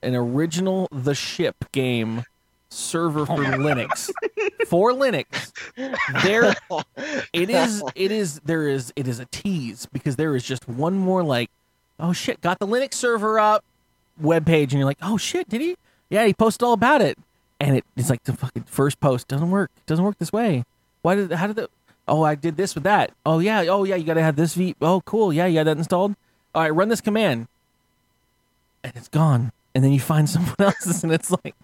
[0.01, 2.24] an original The Ship game
[2.70, 4.09] server for Linux.
[4.67, 5.51] For Linux.
[6.24, 6.55] There
[7.34, 10.95] it is it is there is it is a tease because there is just one
[10.97, 11.49] more like
[12.00, 13.64] oh shit got the linux server up
[14.20, 15.76] web page and you're like oh shit did he?
[16.10, 17.18] Yeah he posted all about it.
[17.62, 20.64] And it, it's like the fucking first post doesn't work doesn't work this way.
[21.02, 21.70] Why did how did the
[22.08, 23.12] oh i did this with that.
[23.26, 25.78] Oh yeah oh yeah you gotta have this v oh cool yeah you got that
[25.78, 26.16] installed.
[26.56, 27.47] All right run this command.
[28.84, 29.52] And it's gone.
[29.76, 31.56] And then you find someone else's and it's like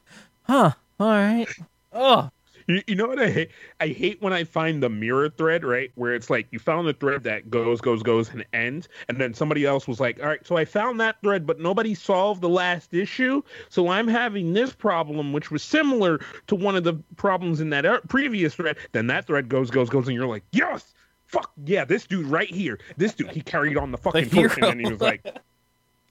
[0.43, 1.47] huh all right.
[1.93, 2.29] Oh
[2.67, 3.51] You, you know what I hate?
[3.79, 5.91] I hate when I find the mirror thread, right?
[5.95, 9.33] Where it's like you found the thread that goes, goes, goes, and ends, and then
[9.33, 12.49] somebody else was like, "All right, so I found that thread, but nobody solved the
[12.49, 17.61] last issue, so I'm having this problem, which was similar to one of the problems
[17.61, 20.93] in that er- previous thread." Then that thread goes, goes, goes, and you're like, "Yes,
[21.27, 24.51] fuck yeah, this dude right here, this dude, he carried on the fucking hero.
[24.61, 25.23] and he was like."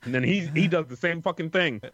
[0.05, 1.81] And then he he does the same fucking thing.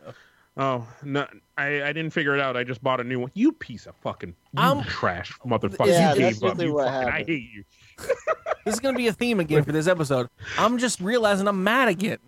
[0.57, 1.27] Oh no,
[1.57, 2.57] I, I didn't figure it out.
[2.57, 3.31] I just bought a new one.
[3.35, 5.87] You piece of fucking you I'm- trash motherfucker.
[5.87, 6.61] Yeah, you that's gave up.
[6.61, 7.65] You what fucking, I hate you.
[8.67, 10.29] This is gonna be a theme again for this episode.
[10.59, 12.19] I'm just realizing I'm mad again.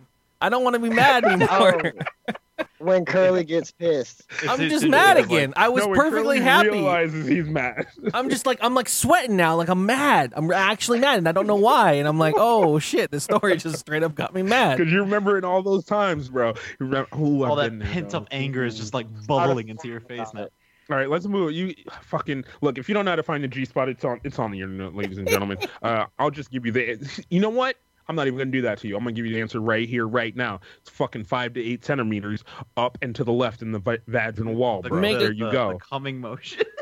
[0.41, 1.93] I don't want to be mad anymore.
[2.29, 2.33] Oh.
[2.79, 4.23] When Curly gets pissed.
[4.47, 5.53] I'm just mad again.
[5.55, 6.69] I was No, when perfectly Curly happy.
[6.69, 7.87] Realizes he's mad.
[8.13, 9.55] I'm just like I'm like sweating now.
[9.55, 10.33] Like I'm mad.
[10.35, 11.93] I'm actually mad, and I don't know why.
[11.93, 14.77] And I'm like, oh shit, this story just straight up got me mad.
[14.77, 16.49] Because you remember in all those times, bro.
[16.49, 18.19] You remember, oh, all I've that been there, pent though.
[18.19, 20.47] up anger is just like bubbling into your face now.
[20.89, 21.53] All right, let's move.
[21.53, 22.77] You fucking look.
[22.77, 24.19] If you don't know how to find the G spot, it's on.
[24.25, 25.57] It's on the internet, ladies and gentlemen.
[25.81, 27.23] uh, I'll just give you the.
[27.29, 27.77] You know what?
[28.07, 28.95] I'm not even gonna do that to you.
[28.97, 30.59] I'm gonna give you the answer right here, right now.
[30.81, 32.43] It's fucking five to eight centimeters
[32.77, 34.99] up and to the left in the vi- vaginal wall, The- bro.
[34.99, 35.73] Make there the- you the- go.
[35.73, 36.63] The coming motion.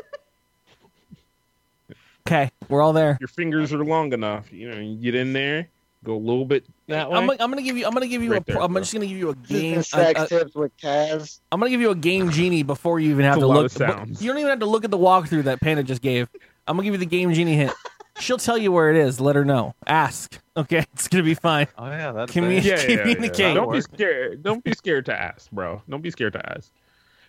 [2.26, 3.16] Okay, we're all there.
[3.20, 4.52] Your fingers are long enough.
[4.52, 5.68] You know, you get in there,
[6.04, 7.16] go a little bit that way.
[7.18, 7.84] I'm, I'm gonna give you.
[7.84, 8.44] I'm gonna give you Right a.
[8.44, 8.80] there, I'm bro.
[8.80, 9.82] just gonna give you a game.
[9.92, 11.40] a- a- tips with Kaz.
[11.50, 13.70] I'm gonna give you a game genie before you even have That's to look.
[13.72, 14.22] sounds.
[14.22, 16.28] You don't even have to look at the walkthrough that Panda just gave.
[16.68, 17.72] I'm gonna give you the game genie hint.
[18.18, 19.20] She'll tell you where it is.
[19.20, 19.74] Let her know.
[19.86, 20.38] Ask.
[20.56, 21.66] Okay, it's gonna be fine.
[21.78, 22.64] Oh yeah, that's Can we- it.
[22.64, 23.54] yeah, yeah, yeah, yeah.
[23.54, 24.42] Don't be scared.
[24.42, 25.82] Don't be scared to ask, bro.
[25.88, 26.70] Don't be scared to ask.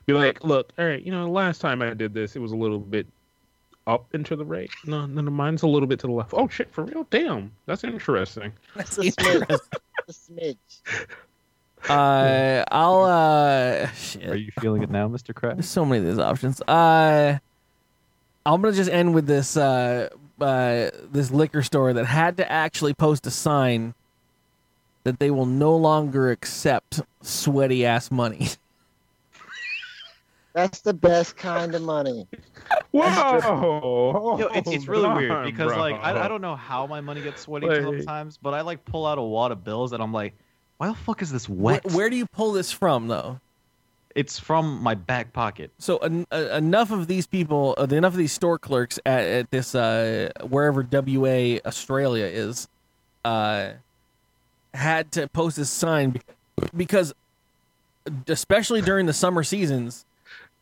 [0.05, 2.57] Be like, look, all right, you know, last time I did this, it was a
[2.57, 3.07] little bit
[3.87, 4.69] up and to the right.
[4.85, 6.31] No, no, no, mine's a little bit to the left.
[6.33, 7.07] Oh shit, for real?
[7.09, 8.51] Damn, that's interesting.
[8.75, 9.47] Just a smidge.
[10.07, 11.07] Just a smidge.
[11.89, 13.03] Uh, I'll.
[13.03, 14.29] Uh, shit.
[14.29, 15.33] Are you feeling it now, Mr.
[15.33, 15.55] Krabs?
[15.55, 16.61] There's so many of these options.
[16.61, 17.37] Uh,
[18.45, 19.55] I'm gonna just end with this.
[19.57, 20.09] Uh,
[20.39, 23.93] uh, this liquor store that had to actually post a sign
[25.03, 28.47] that they will no longer accept sweaty ass money.
[30.53, 32.27] That's the best kind of money.
[32.91, 34.37] Whoa!
[34.39, 36.25] Yo, it's, it's really Hold weird on, because like I.
[36.25, 37.81] I don't know how my money gets sweaty Wait.
[37.81, 40.33] sometimes, but I like pull out a wad of bills and I'm like,
[40.77, 41.91] why the fuck is this Where, wet?
[41.93, 43.39] where do you pull this from, though?
[44.15, 45.71] It's from my back pocket.
[45.79, 49.51] So en- uh, enough of these people, uh, enough of these store clerks at, at
[49.51, 52.67] this uh, wherever WA Australia is,
[53.25, 53.71] uh,
[54.73, 56.19] had to post this sign
[56.75, 57.13] because,
[58.27, 60.05] especially during the summer seasons,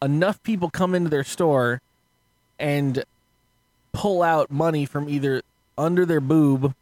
[0.01, 1.81] enough people come into their store
[2.59, 3.03] and
[3.91, 5.41] pull out money from either
[5.77, 6.73] under their boob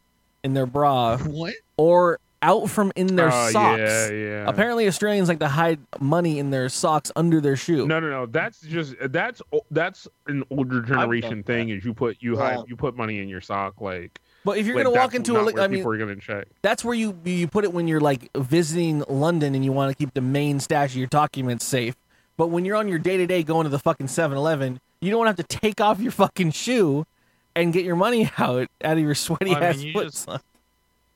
[0.44, 1.54] in their bra What?
[1.76, 3.78] or out from in their Oh, socks.
[3.80, 4.44] Yeah, yeah.
[4.48, 7.86] Apparently, Australians like to hide money in their socks under their shoe.
[7.86, 8.26] No, no, no.
[8.26, 11.68] That's just that's that's an older generation thing.
[11.68, 12.56] Is you put you Yeah.
[12.56, 15.32] hide you put money in your sock like But if you're Like, gonna walk into
[15.32, 16.46] a, not li- I mean, people are gonna check.
[16.62, 19.94] that's where you you put it when you're like visiting London and you want to
[19.94, 21.94] keep the main stash of your documents safe.
[22.38, 25.26] But when you're on your day to day going to the fucking 7-Eleven, you don't
[25.26, 27.04] have to take off your fucking shoe
[27.54, 30.04] and get your money out out of your sweaty I mean, ass you foot.
[30.06, 30.40] just- son.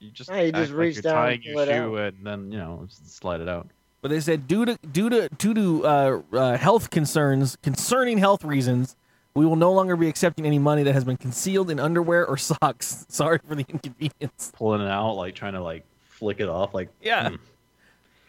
[0.05, 2.17] You just, Yeah, you just like reach you're down and tying your it shoe and
[2.27, 3.69] then you know slide it out.
[4.03, 8.45] But they said due to due to due to uh, uh, health concerns concerning health
[8.45, 8.97] reasons,
[9.35, 12.37] we will no longer be accepting any money that has been concealed in underwear or
[12.51, 13.07] socks.
[13.09, 14.53] Sorry for the inconvenience.
[14.55, 17.31] Pulling it out, like trying to like flick it off, like Yeah.
[17.31, 17.37] hmm.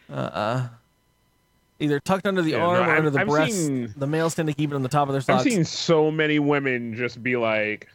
[0.08, 0.68] Uh, uh
[1.78, 3.52] either tucked under the Yeah, no, arm or I've- under the I've breast.
[3.52, 5.44] seen- The males tend to keep it on the top of their socks.
[5.44, 7.88] I've seen so many women just be like,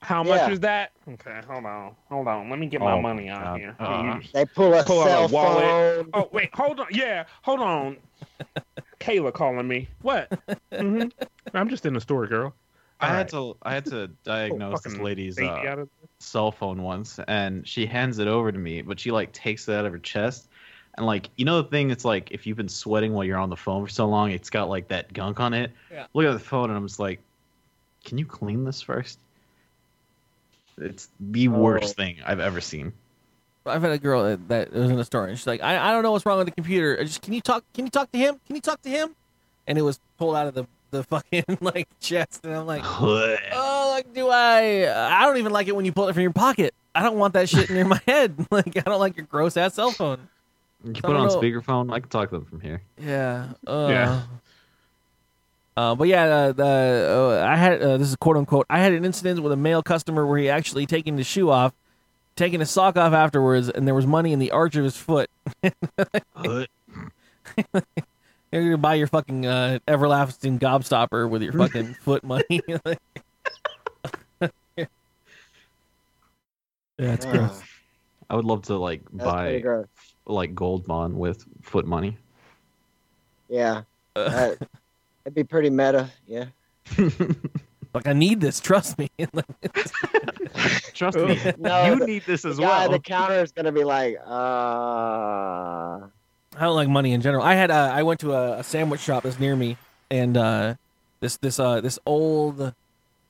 [0.00, 0.50] "How much Yeah.
[0.50, 2.50] is that?" Okay, hold on, hold on.
[2.50, 3.58] Let me get my Oh, money out God.
[3.58, 3.76] here.
[3.80, 4.20] Uh-uh.
[4.32, 5.64] They pull a Pull cell a wallet.
[5.64, 6.10] phone.
[6.14, 6.86] Oh wait, hold on.
[6.90, 7.96] Yeah, hold on.
[9.00, 9.88] Kayla calling me.
[10.02, 10.30] What?
[10.76, 11.08] hmm
[11.54, 12.54] I'm just in the store, girl.
[13.00, 15.84] I had to I had to diagnose this lady's uh,
[16.18, 19.74] cell phone once, and she hands it over to me, but she like takes it
[19.74, 20.48] out of her chest.
[20.96, 23.48] And like you know the thing, it's like if you've been sweating while you're on
[23.48, 25.72] the phone for so long, it's got like that gunk on it.
[25.90, 26.06] Yeah.
[26.14, 27.20] Look at the phone, and I'm just like,
[28.04, 29.18] can you clean this first?
[30.80, 32.02] It's the worst Oh.
[32.02, 32.92] thing I've ever seen.
[33.66, 35.92] I've had a girl that, that was in a store and she's like, I, I
[35.92, 36.96] don't know what's wrong with the computer.
[36.98, 38.40] I just can you talk can you talk to him?
[38.46, 39.14] Can you talk to him?
[39.66, 43.92] And it was pulled out of the the fucking like chest, and I'm like, oh,
[43.94, 44.88] like do I?
[45.20, 46.74] I don't even like it when you pull it from your pocket.
[46.94, 48.34] I don't want that shit near my head.
[48.50, 50.28] Like I don't like your gross ass cell phone.
[50.82, 51.36] You I put it on know.
[51.40, 51.92] speakerphone.
[51.92, 52.82] I can talk to them from here.
[52.98, 53.48] Yeah.
[53.66, 54.22] Uh, Yeah.
[55.80, 58.66] Uh, but yeah, uh, the uh, I had uh, this is quote unquote.
[58.68, 61.72] I had an incident with a male customer where he actually taking his shoe off,
[62.36, 65.30] taking his sock off afterwards, and there was money in the arch of his foot.
[66.44, 66.66] You're
[68.52, 72.44] gonna buy your fucking uh, everlasting gobstopper with your fucking foot money.
[72.68, 72.76] yeah,
[76.98, 77.62] it's Ugh, gross.
[78.28, 79.64] I would love to like That's buy
[80.26, 82.18] like gold bond with foot money.
[83.48, 84.68] Yeah, Uh, that,
[85.24, 86.10] that'd be pretty meta.
[86.26, 86.46] Yeah.
[87.94, 88.60] like I need this.
[88.60, 89.10] Trust me.
[90.94, 92.90] Trust me, No, you the- need this The as guy well.
[92.90, 94.30] the counter is gonna be like, uh,
[96.56, 97.42] I don't like money in general.
[97.42, 99.76] I had uh, I went to a, a sandwich shop that's near me,
[100.10, 100.74] and uh,
[101.20, 102.72] this this uh this old uh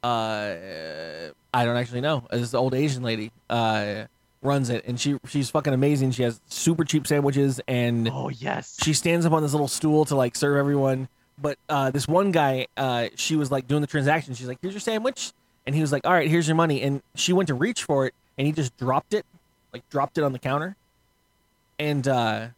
[0.02, 4.04] I don't actually know this old Asian lady uh
[4.42, 6.10] runs it, and she she's fucking amazing.
[6.12, 8.78] She has super cheap sandwiches, and Oh yes.
[8.82, 11.08] she stands up on this little stool to like serve everyone.
[11.40, 14.34] But uh, this one guy, uh, she was like doing the transaction.
[14.34, 15.32] She's like, "Here's your sandwich,"
[15.66, 18.06] and he was like, "All right, here's your money." And she went to reach for
[18.06, 19.24] it, and he just dropped it,
[19.72, 20.76] like dropped it on the counter.
[21.78, 22.48] And uh,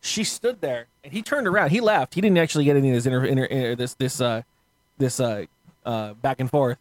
[0.00, 1.70] she stood there, and he turned around.
[1.70, 2.14] He left.
[2.14, 4.42] He didn't actually get any of this inter, inter, inter this this uh,
[4.96, 5.44] this uh,
[5.84, 6.78] uh, back and forth.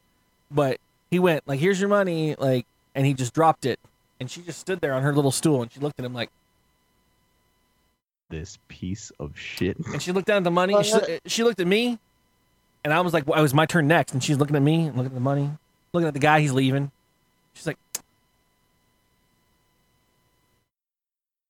[0.49, 0.79] But
[1.11, 2.65] he went like, "Here's your money," like,
[2.95, 3.79] and he just dropped it.
[4.19, 6.29] And she just stood there on her little stool, and she looked at him like.
[8.29, 9.77] This piece of shit.
[9.77, 10.73] And she looked down at the money.
[10.73, 11.99] Well, and she, she looked at me,
[12.83, 14.85] and I was like, well, "It was my turn next." And she's looking at me,
[14.87, 15.51] looking at the money,
[15.93, 16.39] looking at the guy.
[16.41, 16.91] He's leaving.
[17.53, 17.77] She's like,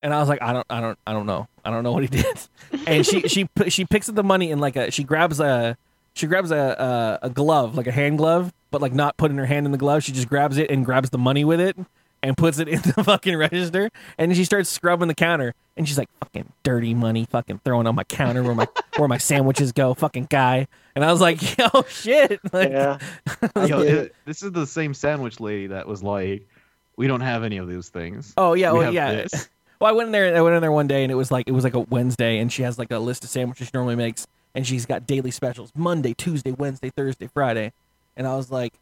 [0.02, 1.48] and I was like, "I don't, I don't, I don't know.
[1.64, 2.38] I don't know what he did."
[2.86, 5.78] And she she she picks up the money and like a she grabs a
[6.12, 9.46] she grabs a, a a glove like a hand glove, but like not putting her
[9.46, 10.02] hand in the glove.
[10.02, 11.76] She just grabs it and grabs the money with it.
[12.24, 15.86] And puts it in the fucking register, and then she starts scrubbing the counter, and
[15.86, 18.66] she's like, "Fucking dirty money, fucking throwing on my counter where my
[18.96, 22.98] where my sandwiches go, fucking guy." And I was like, "Yo, shit!" Like, yeah.
[23.66, 26.48] Yo, it- this is the same sandwich lady that was like,
[26.96, 29.12] "We don't have any of those things." Oh yeah, We well have yeah.
[29.12, 29.50] this.
[29.78, 30.34] Well, I went in there.
[30.34, 32.38] I went in there one day, and it was like it was like a Wednesday,
[32.38, 35.30] and she has like a list of sandwiches she normally makes, and she's got daily
[35.30, 37.72] specials: Monday, Tuesday, Wednesday, Thursday, Friday.
[38.16, 38.72] And I was like,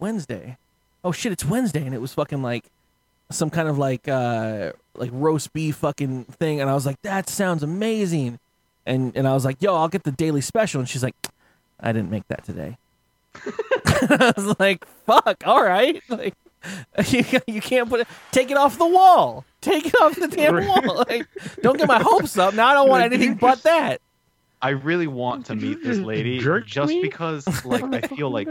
[0.00, 0.56] Wednesday?
[1.04, 2.64] Oh shit, it's Wednesday, and it was fucking like
[3.30, 7.28] some kind of like uh like roast beef fucking thing, and I was like, that
[7.28, 8.38] sounds amazing,
[8.86, 11.14] and and I was like, yo, I'll get the daily special, and she's like,
[11.80, 12.76] I didn't make that today.
[13.44, 16.34] I was like, fuck, all right, like.
[17.08, 18.08] You, you can't put it.
[18.32, 19.44] Take it off the wall.
[19.60, 21.04] Take it off the damn wall.
[21.08, 21.28] Like,
[21.62, 22.52] don't get my hopes up.
[22.52, 24.00] Now I don't want anything you but that.
[24.60, 27.00] I really want to meet this lady jerk just me?
[27.00, 28.48] because, like, I feel like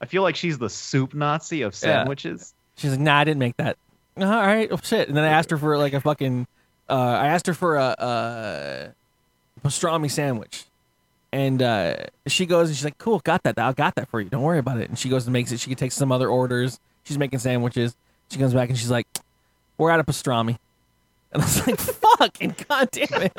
[0.00, 1.78] I feel like she's the soup Nazi of Yeah.
[1.78, 2.52] sandwiches.
[2.78, 3.76] She's like, nah, I didn't make that.
[4.16, 5.08] All right, oh shit.
[5.08, 6.46] And then I asked her for like a fucking.
[6.88, 8.94] Uh, I asked her for a, a
[9.62, 10.64] pastrami sandwich,
[11.32, 13.58] and uh, she goes and she's like, "Cool, got that.
[13.58, 14.28] I got that for you.
[14.28, 15.60] Don't worry about it." And she goes and makes it.
[15.60, 16.80] She takes some other orders.
[17.04, 17.96] She's making sandwiches.
[18.30, 19.06] She comes back and she's like,
[19.76, 20.58] "We're out of pastrami,"
[21.32, 21.78] and I was like,
[22.18, 23.36] "Fucking goddamn it!"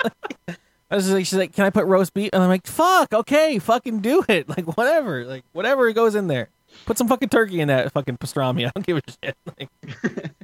[0.92, 3.60] I was like, "She's like, can I put roast beef?" And I'm like, "Fuck, okay,
[3.60, 4.48] fucking do it.
[4.58, 6.50] Like whatever, like whatever goes in there."
[6.86, 8.66] Put some fucking turkey in that fucking pastrami.
[8.68, 9.38] I don't give a shit.
[9.58, 9.70] Like,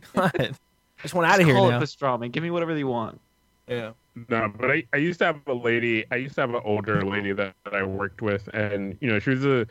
[0.13, 0.32] come.
[0.34, 1.78] I just want out of here call now.
[1.78, 2.32] it pastrami.
[2.32, 3.19] Give me whatever you want.
[3.67, 3.91] Yeah.
[4.30, 6.05] No, but I, I used to have a lady.
[6.11, 9.19] I used to have an older lady that, that I worked with, and you know
[9.19, 9.67] she was a,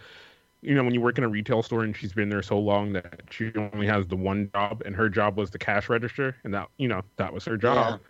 [0.61, 2.93] you know when you work in a retail store and she's been there so long
[2.93, 6.53] that she only has the one job, and her job was the cash register, and
[6.53, 8.01] that you know that was her job.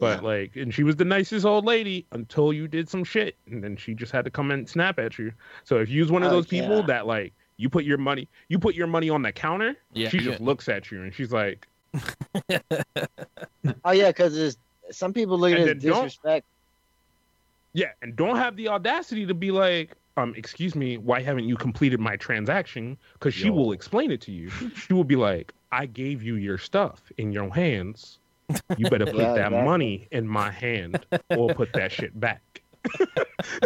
[0.00, 0.26] But Yeah.
[0.28, 3.76] like, and she was the nicest old lady until you did some shit, and then
[3.76, 5.30] she just had to come and snap at you.
[5.62, 6.86] So if you was one of Oh, those people yeah.
[6.86, 10.16] that like you put your money, you put your money on the counter, Yeah, she
[10.18, 10.22] yeah.
[10.24, 11.66] just looks at you and she's like,
[13.84, 14.56] Oh yeah, because
[14.90, 16.46] some people look at it as then don't- disrespect.
[17.72, 21.56] Yeah, and don't have the audacity to be like, um, excuse me, why haven't you
[21.56, 22.96] completed my transaction?
[23.12, 23.52] Because she Yo.
[23.52, 24.50] will explain it to you.
[24.74, 28.18] she will be like, I gave you your stuff in your hands.
[28.76, 29.62] You better put Yeah, that exactly.
[29.62, 31.04] money in my hand
[31.36, 32.59] or put that shit back.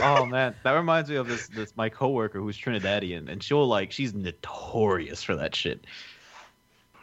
[0.03, 3.93] Oh man, that reminds me of this this my coworker who's Trinidadian, and she'll like
[3.93, 5.85] she's notorious for that shit.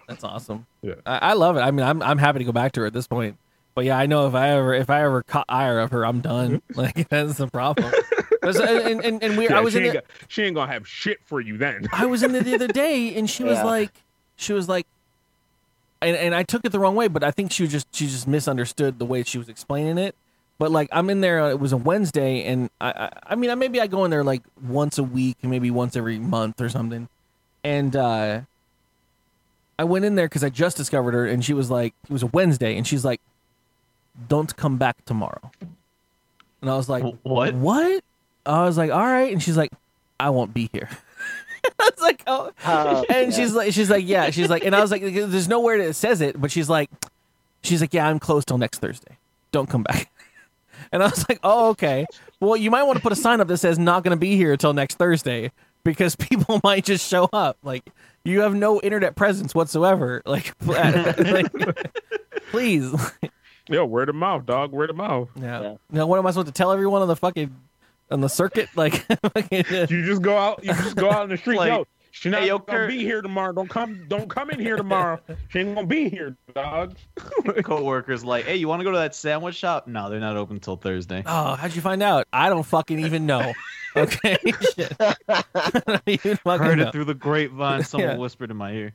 [0.08, 0.66] That's awesome.
[0.82, 0.96] Yeah.
[1.06, 1.62] I, I love it.
[1.62, 3.38] I mean, I'm I'm happy to go back to her at this point.
[3.74, 6.20] But yeah, I know if I ever if I ever caught ire of her, I'm
[6.22, 6.62] done.
[6.72, 6.80] Mm-hmm.
[6.80, 7.92] like that's the problem.
[8.42, 10.44] But so- and, and, and we, Yeah, I was she, in ain't the, got- she
[10.44, 11.88] ain't gonna have shit for you then.
[11.94, 13.64] I was in there the other day, and she was Yeah.
[13.66, 13.92] like,
[14.36, 14.88] she was like,
[16.02, 18.08] and and I took it the wrong way, but I think she was just she
[18.08, 20.16] just misunderstood the way she was explaining it.
[20.62, 23.50] But like I'm in there, uh, it was a Wednesday, and I I, I mean
[23.50, 26.70] I maybe I go in there like once a week, maybe once every month or
[26.70, 27.10] something,
[27.64, 28.42] and uh
[29.80, 32.22] I went in there because I just discovered her, and she was like, it was
[32.22, 33.20] a Wednesday, and she's like,
[34.30, 35.50] don't come back tomorrow,
[36.62, 37.56] and I was like, what?
[37.56, 38.04] What?
[38.46, 39.72] I was like, all right, and she's like,
[40.20, 40.90] I won't be here.
[41.80, 43.36] I was like, oh, Oh, and yeah.
[43.36, 45.94] she's like, she's like, yeah, she's like, and I was like, there's nowhere that it
[45.96, 46.92] says it, but she's like,
[47.64, 49.18] she's like, yeah, I'm closed till next Thursday.
[49.52, 50.08] Don't come back.
[50.92, 52.06] And I was like, oh, okay.
[52.40, 54.36] Well, you might want to put a sign up that says not going to be
[54.36, 55.52] here until next Thursday
[55.84, 57.58] because people might just show up.
[57.64, 57.90] Like,
[58.24, 60.22] you have no internet presence whatsoever.
[60.32, 61.52] Like, like
[62.52, 62.94] please.
[63.70, 64.72] Yo, word of mouth, dog.
[64.72, 65.30] Word of mouth.
[65.36, 65.62] Yeah.
[65.62, 65.76] Yeah.
[65.90, 67.56] Now, what am I supposed to tell everyone on the fucking
[68.10, 68.70] on the circuit?
[68.76, 69.06] Like,
[69.50, 70.64] You just go out.
[70.64, 71.58] You just go out in the street.
[71.58, 72.90] Like, yo, she not hey, yo, gonna Kurt.
[72.90, 73.54] be here tomorrow.
[73.54, 74.06] Don't come.
[74.08, 75.20] Don't come in here tomorrow.
[75.50, 76.96] she ain't gonna be here, dog.
[77.64, 79.88] Coworkers like, hey, you want to go to that sandwich shop?
[79.88, 81.24] No, they're not open till Thursday.
[81.26, 82.28] oh, how'd you find out?
[82.32, 83.54] I don't fucking even know.
[83.94, 84.38] Okay,
[84.76, 84.94] shit.
[85.02, 85.14] I
[85.86, 86.88] don't even fucking Heard know.
[86.88, 87.84] it through the grapevine.
[87.84, 88.18] Someone Yeah.
[88.18, 88.94] whispered in my ear.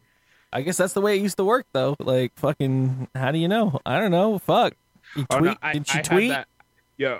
[0.54, 1.96] I guess that's the way it used to work, though.
[2.00, 3.78] Like, fucking, how do you know?
[3.84, 4.38] I don't know.
[4.38, 4.72] Fuck.
[5.14, 5.50] You Oh, tweet?
[5.50, 6.28] no, I, Did she I tweet?
[6.30, 6.48] that-
[6.96, 7.18] Yo,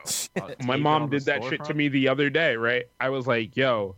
[0.64, 2.86] my mom did that shit to me the other day, right?
[2.98, 3.96] I was like, "Yo,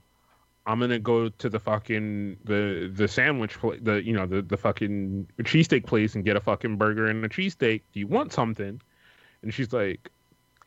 [0.69, 4.57] I'm gonna go to the fucking the the sandwich place, the you know the the
[4.59, 7.81] fucking cheesesteak place and get a fucking burger and a cheesesteak.
[7.93, 8.81] Do you want something?"
[9.43, 10.11] And she's like,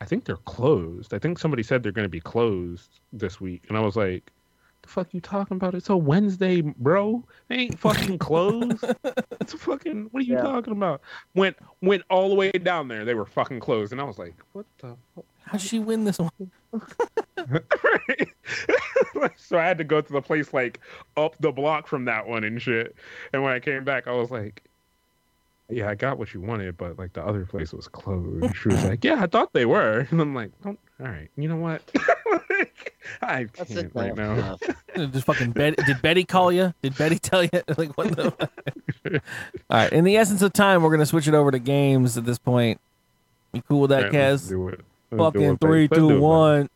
[0.00, 1.14] "I think they're closed.
[1.14, 4.32] I think somebody said they're gonna be closed this week." And I was like,
[4.82, 5.74] "The fuck you talking about?
[5.74, 7.22] It's a Wednesday, bro.
[7.46, 8.84] They ain't fucking closed.
[9.40, 10.08] it's a fucking.
[10.10, 10.42] What are you Yeah.
[10.42, 11.00] talking about?"
[11.36, 13.04] Went went all the way down there.
[13.04, 15.24] They were fucking closed, and I was like, "What the?" fuck?
[15.52, 16.30] How'd she win this one?
[19.36, 20.80] so I had to go to the place like
[21.16, 22.96] up the block from that one and shit.
[23.34, 24.62] And when I came back, I was like,
[25.68, 28.82] "Yeah, I got what you wanted, but like the other place was closed." She was
[28.84, 31.82] like, "Yeah, I thought they were." And I'm like, Don't, "All right, you know what?
[33.20, 33.92] I That's can't it.
[33.94, 34.56] right now."
[34.96, 36.72] Just fucking Bet- did Betty call you?
[36.80, 37.50] Did Betty tell you?
[37.76, 38.32] Like what the?
[39.12, 39.20] All
[39.70, 39.92] right.
[39.92, 42.80] In the essence of time, we're gonna switch it over to games at this point.
[43.52, 44.48] You cool with that, All right, let's Kaz?
[44.48, 44.80] do it.
[45.12, 45.90] Let's do Fucking it, three, babe.
[45.90, 46.68] Let's do two, it, one.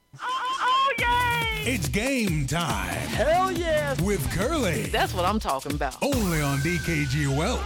[1.68, 4.00] It's game time Hell yeah.
[4.02, 4.82] with Curly.
[4.84, 5.96] That's what I'm talking about.
[6.02, 7.62] Only on DKG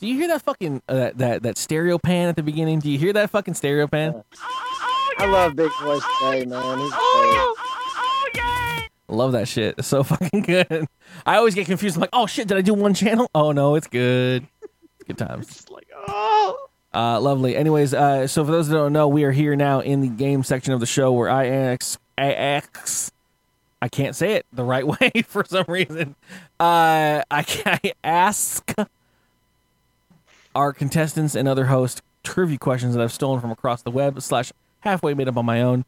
[0.00, 2.80] Do you hear that fucking uh, that, that that stereo pan at the beginning?
[2.80, 4.14] Do you hear that fucking stereo pan?
[4.16, 5.24] Oh, yeah.
[5.24, 6.78] I love Big Voice Jay, man.
[6.80, 7.54] He's great.
[9.06, 9.76] Love that shit.
[9.78, 10.86] It's so fucking good.
[11.24, 11.96] I always get confused.
[11.96, 13.30] I'm like, oh shit, did I do one channel?
[13.32, 14.46] Oh no, it's good.
[14.60, 15.46] It's good times.
[15.46, 16.63] Just like, oh.
[16.94, 17.56] Uh, lovely.
[17.56, 20.44] Anyways, uh, so for those that don't know, we are here now in the game
[20.44, 25.44] section of the show where I ask, I can't say it the right way for
[25.44, 26.14] some reason.
[26.60, 27.44] Uh, I,
[27.82, 28.72] I ask
[30.54, 34.52] our contestants and other hosts trivia questions that I've stolen from across the web slash
[34.80, 35.84] halfway made up on my own,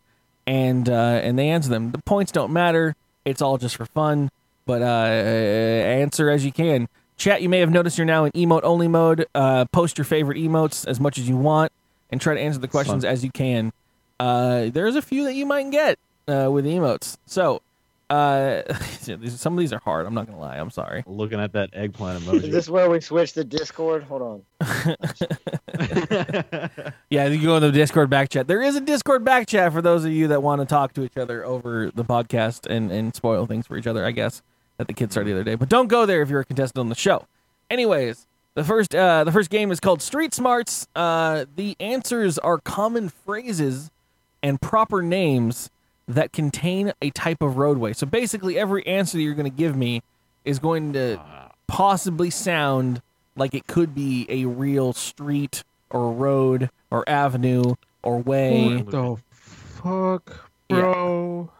[0.47, 1.93] and uh, and they answer them.
[1.93, 2.95] The points don't matter.
[3.25, 4.31] It's all just for fun.
[4.67, 6.89] But uh, answer as you can.
[7.17, 9.27] Chat, you may have noticed you're now in emote only mode.
[9.35, 11.73] Uh, post your favorite emotes as much as you want,
[12.11, 13.73] and try to answer the questions as you can.
[14.21, 15.99] Uh, there's a few that you might get
[16.29, 17.17] uh, with emotes.
[17.27, 17.63] So
[18.09, 18.63] Uh,
[19.29, 20.07] some of these are hard.
[20.07, 20.59] I'm not gonna lie.
[20.59, 21.03] I'm sorry.
[21.07, 22.35] Looking at that eggplant emoji.
[22.37, 22.53] Is emoji.
[22.53, 24.05] this where we switch the Discord?
[24.05, 24.43] Hold on.
[27.11, 28.49] Yeah, you go in the Discord back chat.
[28.49, 31.05] There is a Discord back chat for those of you that want to talk to
[31.05, 34.43] each other over the podcast and, and spoil things for each other, I guess,
[34.79, 35.55] that the kids started the other day.
[35.55, 37.27] But don't go there if you're a contestant on the show.
[37.71, 40.87] Anyways, the first uh, the first game is called Street Smarts.
[40.95, 43.91] Uh, the answers are common phrases
[44.43, 45.71] and proper names
[46.09, 47.93] that contain a type of roadway.
[47.93, 50.03] So basically, every answer that you're going to give me
[50.45, 51.21] is going to
[51.67, 53.03] possibly sound
[53.35, 58.77] like it could be a real street or road or avenue or way.
[58.77, 60.81] What the fuck, Yeah.
[60.81, 61.51] bro?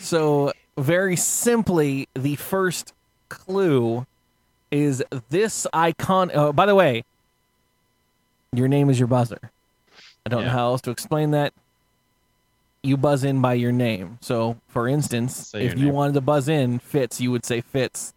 [0.00, 2.92] So, very simply, the first
[3.28, 4.06] clue
[4.70, 6.30] is this icon.
[6.34, 7.04] Oh, by the way,
[8.52, 9.50] your name is your buzzer.
[10.26, 11.52] I don't know how else to explain that.
[12.82, 14.18] You buzz in by your name.
[14.20, 15.94] So, for instance, Say if you name.
[15.94, 18.12] wanted to buzz in Fitz, you would say Fitz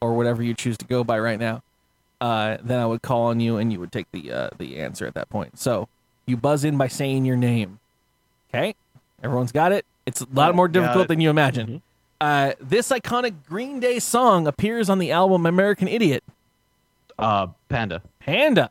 [0.00, 1.62] or whatever you choose to go by right now.
[2.20, 5.06] Uh, then I would call on you and you would take the uh, the answer
[5.06, 5.58] at that point.
[5.58, 5.88] So,
[6.26, 7.78] you buzz in by saying your name.
[8.50, 8.74] Okay?
[9.22, 9.84] Everyone's got it?
[10.06, 11.82] It's a lot more difficult than you imagine.
[12.20, 16.24] Uh, this iconic Green Day song appears on the album American Idiot.
[17.18, 18.02] uh, Panda.
[18.20, 18.70] Panda.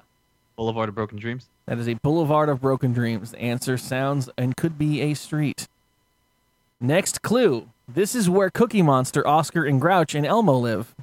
[0.56, 1.48] Boulevard of Broken Dreams.
[1.65, 3.32] That is a boulevard of broken dreams.
[3.32, 5.68] The answer sounds and could be a street.
[6.80, 7.69] Next clue.
[7.88, 10.95] This is where Cookie Monster, Oscar, and Grouch and Elmo live.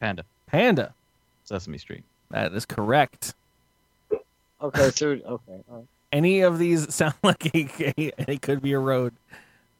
[0.00, 0.24] Panda.
[0.46, 0.94] Panda.
[1.44, 2.02] Sesame Street.
[2.30, 3.34] That is correct.
[4.60, 5.24] Okay, so okay.
[5.26, 5.84] all right.
[6.12, 9.14] Any of these sound like a, a, it could be a road.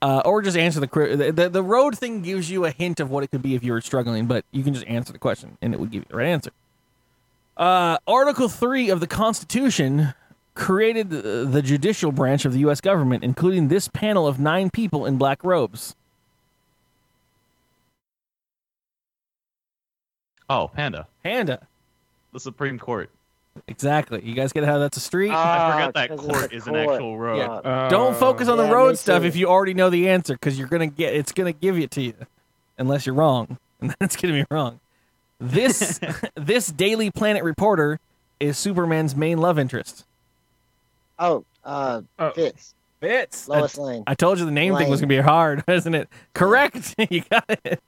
[0.03, 3.11] Uh, or just answer the, the the the road thing gives you a hint of
[3.11, 5.59] what it could be if you were struggling, but you can just answer the question
[5.61, 6.51] and it would give you the right answer.
[7.57, 10.15] Uh, Article three of the Constitution
[10.55, 12.81] created the, the judicial branch of the U.S.
[12.81, 15.95] government, including this panel of nine people in black robes.
[20.49, 21.07] Oh, Panda.
[21.23, 21.67] Panda.
[22.33, 23.11] The Supreme Court.
[23.69, 24.23] Exactly.
[24.24, 25.31] You guys get how that's a street.
[25.32, 27.39] Ah, I forgot that court a is an actual road.
[27.39, 27.49] Yeah.
[27.49, 29.28] Uh, Don't focus on the road stuff too.
[29.28, 32.03] if you already know the answer, because you're gonna get it's gonna give it to
[32.03, 32.15] you,
[32.78, 34.81] unless you're wrong, and that's it's gonna be wrong.
[35.39, 36.01] This
[36.35, 38.01] this Daily Planet reporter
[38.39, 40.05] is Superman's main love interest.
[41.19, 42.31] Oh, uh, Oh.
[42.31, 43.49] Fitz, Fitz.
[43.49, 44.05] Lois Lane.
[44.07, 46.09] I told you the name thing was gonna be hard, isn't it?
[46.35, 46.95] Correct.
[47.11, 47.81] you got it.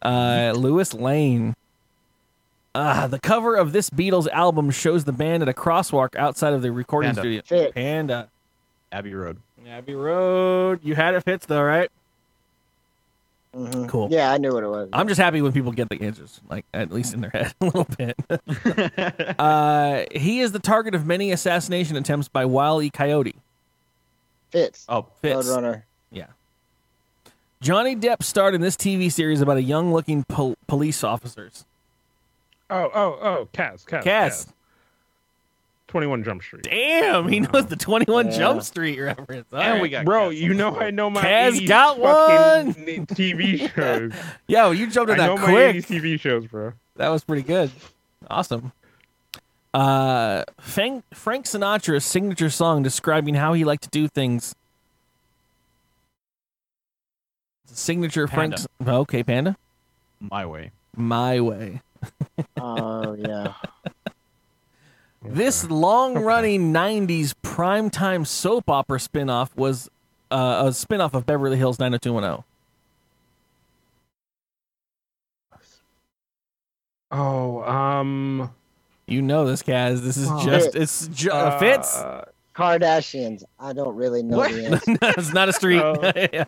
[0.00, 1.54] Uh, Lois Lane.
[2.74, 6.62] Uh, the cover of this Beatles album shows the band at a crosswalk outside of
[6.62, 7.20] the recording Panda.
[7.20, 7.42] studio.
[7.44, 7.74] Fitz.
[7.74, 8.28] Panda.
[8.90, 9.38] Abbey Road.
[9.68, 10.80] Abbey Road.
[10.82, 11.90] You had it, Fitz, though, right?
[13.54, 13.86] Mhm.
[13.88, 14.08] Cool.
[14.10, 14.88] Yeah, I knew what it was.
[14.94, 17.64] I'm just happy when people get the answers, like at least in their head a
[17.66, 18.16] little bit.
[19.38, 22.88] uh, he is the target of many assassination attempts by Wile E.
[22.88, 23.34] Coyote.
[24.50, 24.86] Fitz.
[24.88, 25.46] Oh, Fitz.
[25.46, 25.82] Roadrunner.
[26.10, 26.26] Yeah.
[27.60, 31.66] Johnny Depp starred in this TV series about a young-looking pol- police officers.
[32.72, 34.46] Oh, oh, oh, Kaz, Kaz, Cass.
[35.88, 36.62] Twenty One Jump Street.
[36.62, 38.38] Damn, he knows the 21 Yeah.
[38.38, 39.46] Jump Street reference.
[39.52, 39.82] All And right.
[39.82, 40.36] we got Bro, Kaz.
[40.38, 42.74] you know I know my Kaz 80s got one
[43.06, 44.12] TV shows.
[44.46, 45.76] Yo, you jumped I in know that my quick.
[45.76, 46.72] 80s TV shows, bro.
[46.96, 47.70] That was pretty good.
[48.30, 48.72] Awesome.
[49.74, 54.54] Uh, Frank, Frank Sinatra's signature song describing how he liked to do things.
[57.66, 58.54] Signature Frank.
[58.56, 58.92] Panda.
[59.00, 59.56] Okay, Panda.
[60.20, 60.70] My way.
[60.96, 61.80] My way.
[62.56, 63.54] Oh yeah.
[65.24, 69.88] This long-running '90s primetime soap opera spin-off was
[70.30, 72.44] uh, a spin-off of Beverly Hills 90210.
[77.10, 78.50] Oh, um,
[79.06, 80.00] You know this, Kaz.
[80.00, 80.44] This is Oh.
[80.44, 81.96] just it's ju- uh, Fitz.
[81.98, 82.24] uh,
[82.54, 83.44] Kardashians.
[83.58, 84.52] I don't really know What?
[84.52, 85.20] the answer.
[85.20, 85.94] it's not a street, Oh.
[86.32, 86.44] Yeah.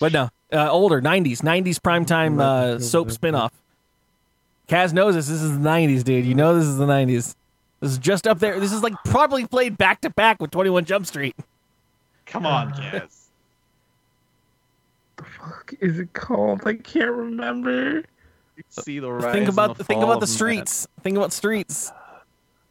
[0.00, 3.50] but no, uh, older '90s, '90s primetime uh, soap spinoff.
[4.68, 5.28] Kaz knows this.
[5.28, 6.24] This is the '90s, dude.
[6.26, 7.34] You know this is the '90s.
[7.80, 8.58] This is just up there.
[8.60, 11.34] This is like probably played back to back with 21 Jump Street.
[12.26, 13.26] Come on, Kaz.
[15.16, 16.62] the fuck is it called?
[16.66, 18.02] I can't remember.
[18.68, 20.36] See the rise think and about the think fall about the of man.
[20.36, 20.88] streets.
[21.02, 21.92] Think about streets.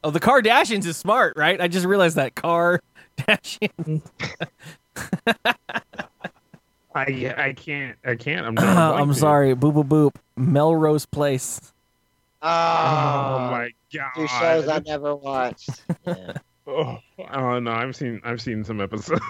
[0.03, 1.59] Oh, the Kardashians is smart, right?
[1.59, 2.81] I just realized that Kardashians.
[6.95, 8.45] I I can't I can't.
[8.45, 9.55] I'm drawing a blank, I'm sorry.
[9.55, 10.15] Boop boop boop.
[10.35, 11.73] Melrose Place.
[12.49, 14.11] Oh Oh, my god.
[14.15, 15.69] two shows I never watched.
[16.07, 16.33] Yeah.
[16.65, 16.97] Oh,
[17.31, 19.21] oh no, I've seen I've seen some episodes.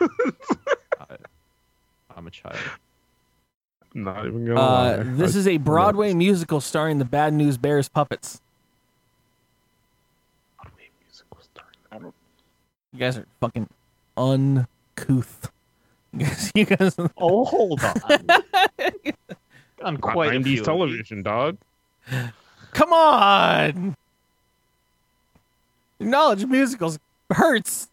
[2.15, 2.57] I'm a child.
[3.95, 4.63] I'm not even gonna Uh,
[4.97, 5.03] lie.
[5.03, 8.41] this I- is a Broadway musical starring the Bad News Bears puppets.
[10.59, 12.13] Broadway musical starring-
[12.93, 13.67] You guys are fucking
[14.17, 15.51] uncouth.
[16.13, 17.93] You guys, you guys Oh, hold on.
[19.83, 20.61] On Not quite a 90s few of these.
[20.63, 21.57] television, dog.
[22.77, 23.95] Come on.
[25.97, 26.99] Your knowledge of musicals
[27.31, 27.89] hurts.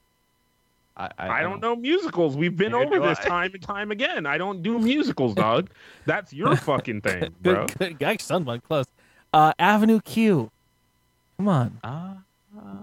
[0.94, 2.36] I, I, I don't know musicals.
[2.36, 3.24] We've been over this I.
[3.28, 4.26] time and time again.
[4.26, 5.70] I don't do musicals, dog.
[6.04, 7.66] That's your fucking thing, bro.
[7.66, 8.02] Good, good.
[8.02, 8.84] Actually, someone close.
[9.32, 10.50] Uh, Avenue Q.
[11.38, 11.78] Come on.
[11.82, 12.18] Ah,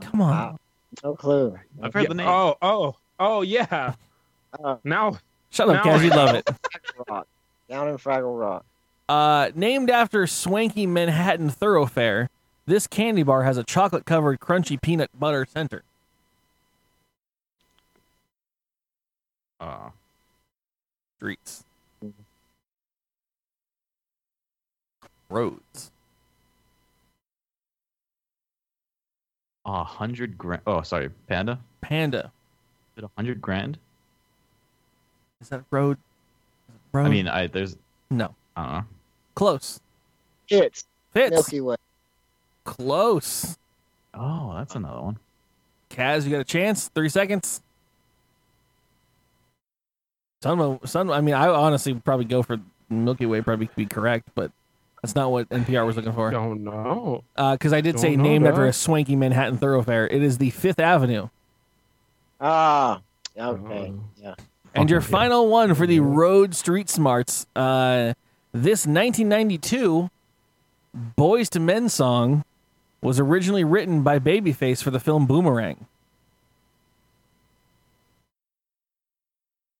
[0.01, 0.31] Come on.
[0.31, 0.57] Wow.
[1.03, 1.57] No clue.
[1.83, 2.27] I've heard Yeah, the name.
[2.27, 3.93] Oh, oh, oh, yeah.
[4.59, 4.79] Oh.
[4.83, 5.19] Now,
[5.51, 5.99] Shut up, now Kaz.
[5.99, 6.45] I You love it.
[6.45, 7.27] Fraggle Rock.
[7.69, 8.65] Down in Fraggle Rock.
[9.11, 12.29] Uh, named after swanky Manhattan thoroughfare,
[12.65, 15.83] this candy bar has a chocolate covered crunchy peanut butter center.
[19.59, 19.89] Uh,
[21.17, 21.65] Streets.
[25.29, 25.91] Roads.
[29.65, 30.61] a hundred grand.
[30.65, 31.59] Oh, sorry, Panda.
[31.81, 32.31] Panda.
[32.95, 33.77] Is it a hundred grand?
[35.41, 35.97] Is that road?
[36.93, 37.07] Road?
[37.07, 37.75] I mean, I there's
[38.09, 38.33] no.
[38.55, 38.85] I don't know.
[39.35, 39.79] Close.
[40.49, 41.31] It's Fitz.
[41.31, 41.75] Milky Way.
[42.63, 43.57] Close.
[44.13, 45.19] Oh, that's another one.
[45.89, 46.89] Kaz, you got a chance.
[46.89, 47.61] Three seconds.
[50.41, 51.11] Son, son.
[51.11, 52.57] I mean, I honestly would probably go for
[52.89, 53.41] Milky Way.
[53.41, 54.51] Probably be correct, but
[55.01, 56.31] that's not what NPR was looking for.
[56.31, 57.23] don't know.
[57.35, 60.07] Because I did say Don't know named after a swanky Manhattan thoroughfare.
[60.07, 61.29] It is the Fifth Avenue.
[62.39, 63.01] Ah.
[63.37, 63.93] Okay.
[63.95, 63.99] Oh.
[64.17, 64.35] Yeah.
[64.73, 65.07] And your yeah.
[65.07, 67.45] final one for the Road Street Smarts.
[67.55, 68.13] Uh,
[68.51, 70.09] this 1992
[71.17, 72.43] Boyz II Men song
[73.01, 75.87] was originally written by Babyface for the film Boomerang.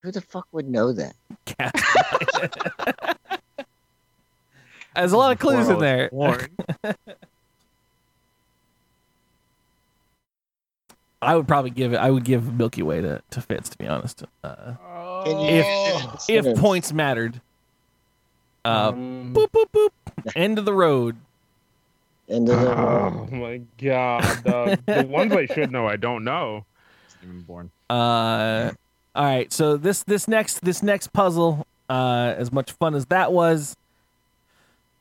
[0.04, 1.14] Who the fuck would know that?
[4.96, 6.10] There's a lot of clues in there.
[11.22, 11.98] I would probably give it.
[11.98, 14.24] I would give Milky Way to, to Fitz, to be honest.
[14.44, 14.74] Uh,
[15.24, 17.42] Can if if points mattered.
[18.64, 19.90] Uh, Um, boop boop boop.
[20.36, 21.16] End of the road.
[22.30, 24.80] End of the oh my god, dog.
[24.86, 26.66] the ones I should know, I don't know.
[27.24, 27.72] Even born.
[27.90, 28.72] Uh,
[29.16, 29.52] all right.
[29.52, 33.76] So this this next this next puzzle, uh, as much fun as that was,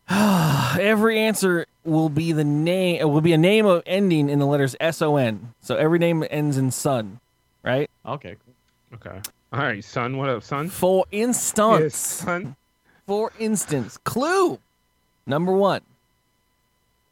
[0.11, 3.01] every answer will be the name.
[3.01, 5.55] It will be a name of ending in the letters S O N.
[5.61, 7.20] So every name ends in son,
[7.62, 7.89] right?
[8.05, 8.37] Okay.
[8.95, 9.20] Okay.
[9.53, 10.16] All right, son.
[10.16, 10.69] What up, son?
[10.69, 12.57] For Yes, instance, son.
[13.11, 14.61] For instance, clue
[15.27, 15.81] number one: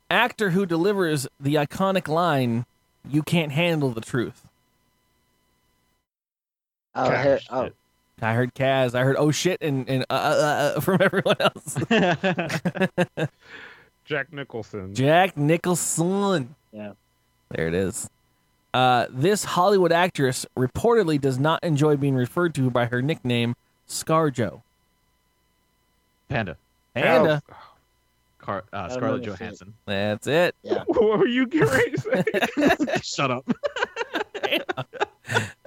[0.08, 2.66] actor who delivers the iconic line,
[3.10, 4.46] "You can't handle the truth."
[6.94, 7.70] Oh, Gosh, here, oh.
[8.22, 8.94] I heard Kaz.
[8.94, 11.76] I heard oh shit and and uh, uh, uh, from everyone else.
[14.04, 14.94] Jack Nicholson.
[14.94, 16.54] Jack Nicholson.
[16.70, 16.92] Yeah.
[17.48, 18.08] There it is.
[18.72, 23.56] Uh, this Hollywood actress reportedly does not enjoy being referred to by her nickname
[23.88, 24.62] ScarJo.
[26.28, 26.56] Panda.
[26.94, 27.42] Panda.
[27.48, 27.54] uh,
[28.38, 29.38] Car- uh, Scarlett know shit.
[29.40, 29.74] Johansson.
[29.86, 30.54] that's it.
[30.62, 30.84] yeah.
[30.86, 33.00] what were you getting ready to say?
[33.02, 33.44] Shut up.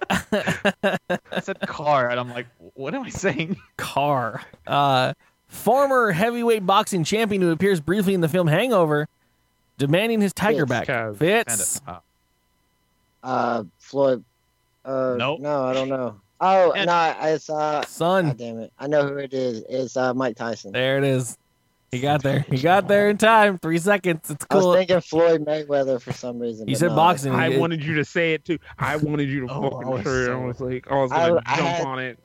[0.09, 3.57] I said car, and I'm like, what am I saying?
[3.77, 4.41] Car.
[4.65, 5.13] Uh,
[5.47, 9.07] former heavyweight boxing champion who appears briefly in the film Hangover,
[9.77, 10.69] demanding his tiger Fitz.
[10.69, 10.87] back.
[10.87, 11.17] Kaz.
[11.17, 11.79] Fitz.
[11.79, 12.01] Panda.
[13.23, 14.23] Uh, Uh, Floyd.
[14.83, 15.41] Uh, Nope.
[15.41, 16.19] No, I don't know.
[16.41, 17.85] Oh, And- no, it's uh.
[17.85, 18.25] Son.
[18.27, 18.73] God damn it!
[18.79, 19.63] I know who it is.
[19.69, 20.71] It's uh Mike Tyson.
[20.73, 21.37] There it is.
[21.91, 22.45] He got there.
[22.49, 23.57] He got there in time.
[23.59, 24.29] Three seconds.
[24.31, 26.67] It's I was thinking Floyd Mayweather for some reason.
[26.69, 27.33] You said no, boxing.
[27.35, 28.59] I wanted you to say it too.
[28.79, 30.25] I wanted you to Oh, I fucking was sure.
[30.27, 32.19] so- I was like, I was gonna I jump had- on it.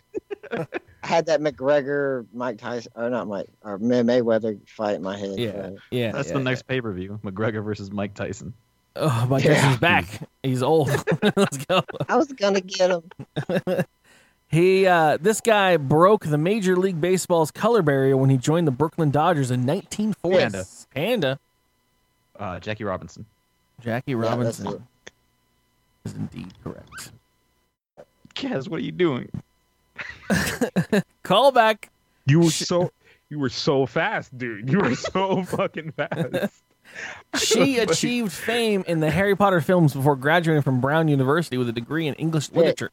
[1.02, 5.18] I had that McGregor Mike Tyson or not Mike or May- Mayweather fight in my
[5.18, 5.36] head.
[5.36, 5.51] Yeah.
[5.52, 6.12] but- Yeah.
[6.12, 6.44] That's yeah, the yeah.
[6.44, 8.55] next pay per view: McGregor versus Mike Tyson.
[8.94, 9.55] Oh, Mike Yeah.
[9.55, 10.06] Tyson's back.
[10.44, 10.88] He's old.
[11.36, 11.82] Let's go.
[12.09, 13.02] I was gonna get him.
[14.48, 18.73] He, uh, this guy broke the Major League Baseball's color barrier when he joined the
[18.73, 20.39] Brooklyn Dodgers in 1940.
[20.39, 20.64] Panda.
[20.94, 21.39] Panda.
[22.39, 23.27] Uh, Jackie Robinson.
[23.81, 24.86] Jackie that's Robinson
[26.05, 27.12] is indeed correct.
[28.35, 29.28] Kaz, what are you doing?
[31.23, 31.90] Call back.
[32.27, 32.90] You were so,
[33.28, 34.70] you were so fast, dude.
[34.70, 36.52] You were so fucking fast.
[37.39, 41.68] She Like- achieved fame in the Harry Potter films before graduating from Brown University with
[41.68, 42.90] a degree in English literature.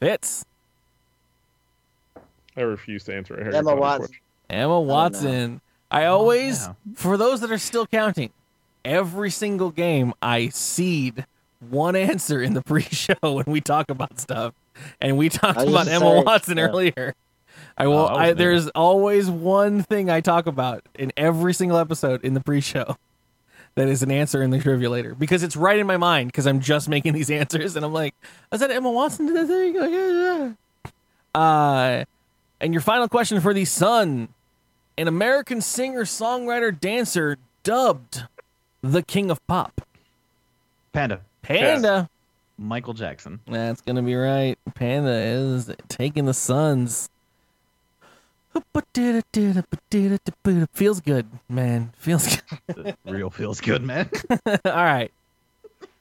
[0.00, 0.44] Fitz.
[2.56, 4.06] I refuse to answer a Harry Emma Potter Watson.
[4.06, 4.22] question.
[4.50, 5.60] Emma Watson.
[5.90, 6.74] I always, yeah.
[6.96, 8.30] for those that are still counting,
[8.84, 11.26] every single game I seed
[11.70, 14.54] one answer in the pre-show when we talk about stuff,
[15.00, 16.64] and we talked about Emma saying, Watson yeah.
[16.64, 17.14] earlier.
[17.76, 17.98] I will.
[17.98, 22.34] Oh, I I, there's always one thing I talk about in every single episode in
[22.34, 22.96] the pre-show
[23.74, 26.46] that is an answer in the trivia later because it's right in my mind because
[26.46, 28.14] I'm just making these answers and I'm like,
[28.52, 29.26] is that Emma Watson?
[29.26, 29.74] Did that thing?
[29.74, 30.52] Yeah,
[31.34, 31.40] yeah.
[31.40, 32.04] Uh,
[32.60, 34.28] and your final question for the Son
[34.96, 38.24] an American singer, songwriter, dancer dubbed
[38.82, 39.80] the King of Pop?
[40.92, 41.20] Panda.
[41.42, 42.08] Panda.
[42.56, 43.40] Michael Jackson.
[43.46, 44.56] That's gonna be right.
[44.74, 47.08] Panda is taking the Sons.
[50.72, 51.92] Feels good, man.
[51.96, 52.36] Feels
[52.68, 52.96] good.
[53.04, 54.08] Real feels good, man.
[54.46, 55.10] All right.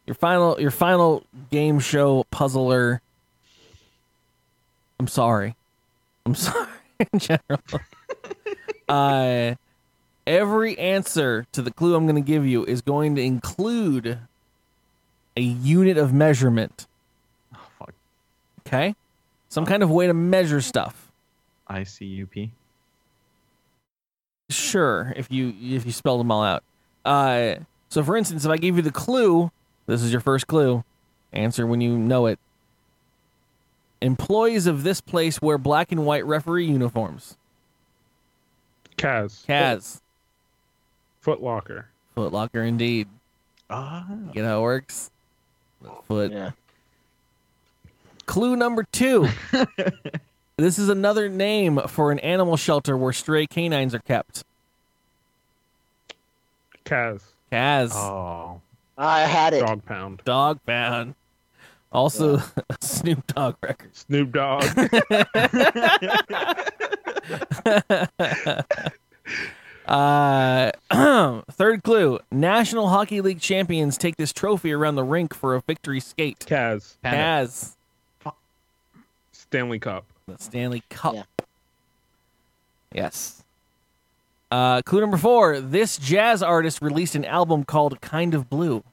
[0.06, 3.02] Your final your final game show puzzler.
[5.00, 5.56] I'm sorry.
[6.26, 6.68] I'm sorry
[7.12, 7.62] in general.
[8.90, 9.56] uh
[10.26, 14.20] every answer to the clue I'm going to give you is going to include
[15.36, 16.88] a unit of measurement.
[17.54, 17.94] Oh, fuck.
[18.66, 18.96] Okay?
[19.50, 21.12] Some kind of way to measure stuff.
[21.70, 22.52] ICUP.
[24.50, 26.64] Sure, if you if you spell them all out.
[27.06, 27.56] Uh,
[27.90, 29.52] so for instance, if I gave you the clue,
[29.88, 30.84] this is your first clue.
[31.32, 32.40] Answer when you know it.
[34.04, 37.38] Employees of this place wear black and white referee uniforms.
[38.98, 39.46] Kaz.
[39.46, 40.02] Kaz,
[41.22, 41.88] Foot Locker.
[42.14, 43.08] Foot Locker, indeed.
[43.70, 44.06] Ah.
[44.34, 45.10] Get how it works.
[46.08, 46.34] Foot.
[46.34, 46.52] Yeah.
[48.26, 49.30] Clue number two.
[50.58, 54.44] this is another name for an animal shelter where stray canines are kept.
[56.86, 57.22] Kaz.
[57.54, 57.94] Kaz.
[57.94, 58.60] Oh.
[58.98, 59.62] I had it.
[59.62, 60.22] Dog Pound.
[60.26, 61.16] Dog pound.
[61.94, 62.42] Also,
[62.82, 63.96] Snoop Dogg record.
[63.96, 64.66] Snoop Dogg.
[69.86, 70.72] Uh,
[71.52, 76.00] third clue: National Hockey League champions take this trophy around the rink for a victory
[76.00, 76.40] skate.
[76.40, 76.96] Kaz.
[77.04, 77.50] Panda.
[78.24, 78.34] Kaz,
[79.34, 80.06] Stanley Cup.
[80.26, 81.16] the Stanley Cup.
[81.16, 81.24] Yeah.
[82.94, 83.44] Yes.
[84.50, 88.84] Uh, clue number four: This jazz artist released an album called "Kind of Blue."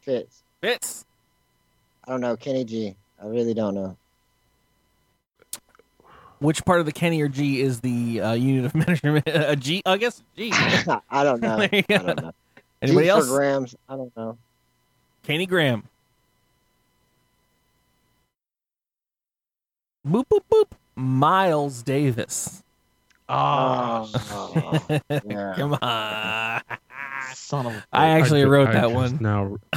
[0.00, 0.42] Fitz.
[0.62, 1.04] Fitz.
[2.06, 2.36] I don't know.
[2.36, 2.94] Kenny G.
[3.22, 3.96] I really don't know.
[6.40, 9.24] Which part of the Kenny or G is the uh, unit of measurement?
[9.26, 10.22] A G, I guess.
[10.36, 10.50] G.
[11.10, 11.58] I don't know.
[11.72, 12.32] I don't know.
[12.82, 13.26] Anybody G else?
[13.28, 13.76] For grams.
[13.88, 14.36] I don't know.
[15.22, 15.84] Kenny Graham.
[20.06, 20.66] Boop boop boop.
[20.96, 22.62] Miles Davis.
[23.26, 24.10] Oh.
[24.14, 25.54] Oh, yeah.
[25.56, 26.60] Come on.
[27.34, 27.84] Son of a.
[27.92, 29.18] I actually ju- wrote I that one.
[29.20, 29.56] Now,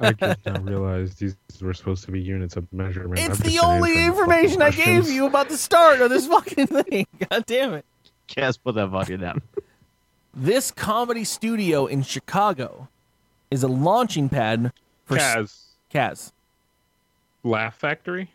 [0.00, 3.20] I just now realized these were supposed to be units of measurement.
[3.20, 7.06] It's I've the only information I gave you about the start of this fucking thing.
[7.30, 7.84] God damn it.
[8.28, 9.42] Kaz, put that vodka down.
[10.32, 12.86] This comedy studio in Chicago
[13.50, 14.72] is a launching pad
[15.04, 15.60] for s- Kaz.
[15.92, 16.32] Kaz.
[17.42, 18.30] Laugh Factory.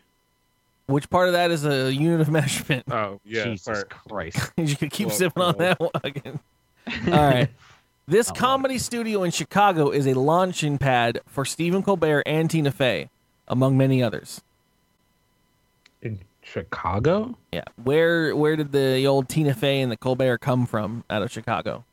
[0.88, 2.84] Which part of that is a unit of measurement?
[2.90, 3.44] Oh yeah.
[3.44, 3.88] Jesus part.
[3.88, 4.52] Christ.
[4.58, 6.38] you could keep Well, sipping on that one again.
[7.06, 7.48] All right.
[8.08, 13.10] This comedy studio in Chicago is a launching pad for Stephen Colbert and Tina Fey,
[13.48, 14.42] among many others.
[16.00, 17.36] In Chicago.
[17.50, 17.64] Yeah.
[17.82, 21.84] Where where did the old Tina Fey and the Colbert come from out of Chicago?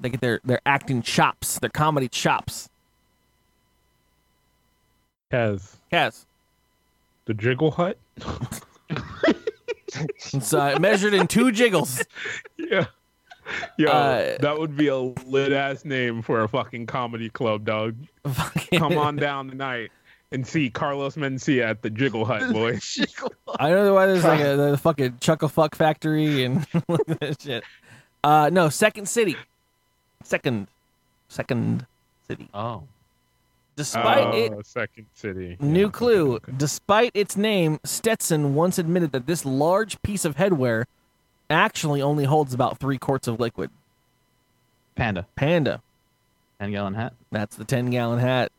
[0.00, 2.68] They get their, their acting chops, their comedy chops.
[5.30, 5.76] Kaz.
[5.92, 6.24] Kaz.
[7.26, 7.96] The Jiggle Hut.
[10.32, 12.04] It's uh, measured in two jiggles.
[12.56, 12.86] Yeah.
[13.76, 17.96] Yo, Uh, that would be a lit ass name for a fucking comedy club, dog.
[18.74, 19.90] Come on down tonight
[20.32, 22.78] and see Carlos Mencia at the Jiggle Hut, boy.
[23.58, 27.64] I don't know why there's like a the fucking chuckle fuck factory and that shit.
[28.22, 29.36] Uh, no, Second City.
[30.22, 30.66] Second,
[31.28, 31.86] second
[32.28, 32.48] city.
[32.54, 32.82] Oh.
[33.76, 35.56] Despite it, Oh, Second City.
[35.58, 36.34] new Yeah, clue.
[36.34, 36.52] okay, okay.
[36.58, 40.84] Despite its name, Stetson once admitted that this large piece of headwear
[41.50, 43.70] actually only holds about three quarts of liquid.
[44.94, 45.26] Panda.
[45.36, 45.82] Panda.
[46.60, 47.14] 10 gallon hat.
[47.32, 48.52] That's the ten gallon hat.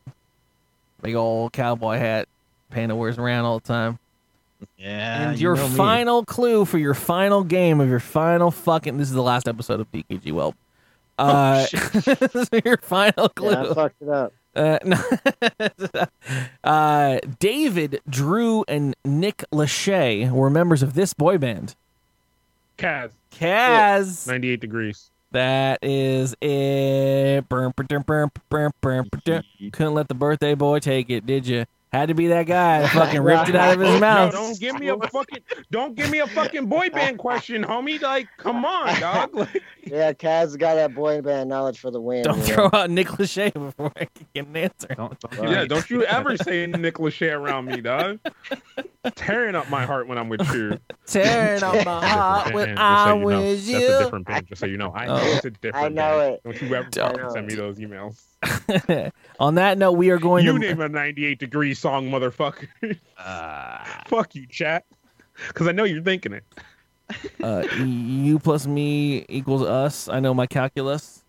[1.02, 2.28] Big old cowboy hat.
[2.70, 3.98] Panda wears around all the time.
[4.76, 5.30] Yeah.
[5.30, 5.74] and you your know me.
[5.76, 9.80] final clue for your final game of your final fucking this is the last episode
[9.80, 10.54] of DKG Welp.
[11.18, 11.66] Uh,
[12.64, 13.50] your final clue.
[13.50, 14.32] Yeah, I fucked it up.
[14.54, 16.06] Uh, no.
[16.64, 21.74] uh, David, Drew, and Nick Lachey were members of this boy band.
[22.78, 23.10] Kaz.
[23.30, 24.26] Kaz.
[24.26, 25.10] 98 degrees.
[25.32, 27.48] That is it.
[27.48, 29.42] Burm, ba-dum, burm, burm, burm, ba-dum.
[29.72, 31.64] Couldn't let the birthday boy take it, did you?
[31.92, 34.32] Had to be that guy that fucking ripped it out of his No, mouth.
[34.32, 35.40] don't give me a fucking
[35.70, 38.00] don't give me a fucking boy band question, homie.
[38.00, 39.34] Like, come on, dog.
[39.34, 42.22] Like, Yeah, Kaz got that boy band knowledge for the win.
[42.24, 42.78] Don't throw know?
[42.78, 44.88] out Nick Lachey before I can get an answer.
[44.96, 45.50] Don't, don't Right.
[45.50, 48.20] yeah, don't you ever say Nick Lachey around me, dog.
[49.14, 50.78] Tearing up my heart when I'm with you.
[51.06, 53.80] Tearing up my heart when Different band, so I'm with you know.
[53.80, 54.92] That's a different band, just so you know.
[54.94, 55.34] I know Oh.
[55.36, 55.50] it's a oh.
[55.60, 56.34] different I know band.
[56.34, 56.42] it.
[56.44, 57.32] Don't you ever Don't.
[57.32, 58.22] send me those emails.
[59.40, 60.66] On that note, we are going to You to.
[60.66, 62.98] name a 98 degree song, motherfucker.
[63.18, 64.84] Uh, Fuck you, chat.
[65.48, 66.44] Because I know you're thinking it.
[67.42, 70.08] Uh, you plus me equals us.
[70.08, 71.22] I know my calculus.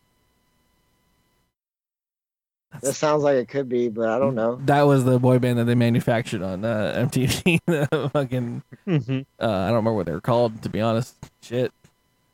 [2.81, 4.60] That sounds like it could be, but I don't know.
[4.65, 7.60] That was the boy band that they manufactured on uh, MTV.
[7.68, 9.26] The fucking, Mhm.
[9.40, 11.15] uh, I don't remember what they were called, to be honest.
[11.41, 11.72] Shit.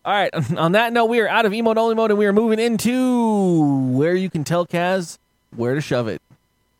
[0.06, 0.32] All right.
[0.58, 3.92] On that note, we are out of emote only mode, and we are moving into
[3.92, 5.18] where you can tell Kaz
[5.56, 6.22] where to shove it.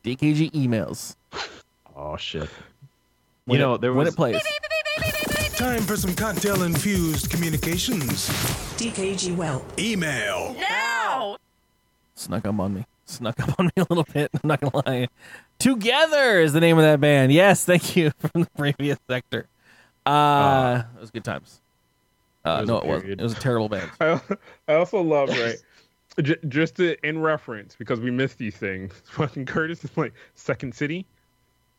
[0.04, 1.16] DKG emails.
[1.96, 2.50] Oh shit.
[3.46, 4.42] When you know it- there when it plays.
[5.56, 8.30] Time for some cocktail infused communications.
[8.78, 9.64] DKG Welp.
[9.78, 10.56] Email.
[10.58, 11.36] Now.
[12.16, 12.86] Snuck up on me.
[13.06, 14.30] Snuck up on me a little bit.
[14.42, 15.08] I'm not gonna lie.
[15.58, 17.34] Together is the name of that band.
[17.34, 19.48] Yes, thank you from the previous sector.
[20.06, 21.60] Uh, it was good times.
[22.58, 23.12] Uh, It no, it wasn't.
[23.12, 23.90] It was a terrible band.
[24.02, 24.20] I,
[24.68, 25.56] I also love right.
[26.22, 28.94] J- just to, in reference because we missed these things.
[29.06, 31.06] Fucking Curtis is like second city,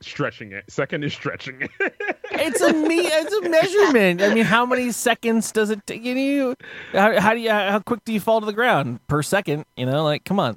[0.01, 0.65] stretching it.
[0.69, 1.95] Second is stretching it.
[2.33, 3.01] It's a me.
[3.01, 4.23] It's a measurement.
[4.23, 6.05] I mean, how many seconds does it take?
[6.05, 6.55] You know,
[6.93, 7.51] how, how do you?
[7.51, 9.67] How quick do you fall to the ground per second?
[9.77, 10.57] You know, like come on.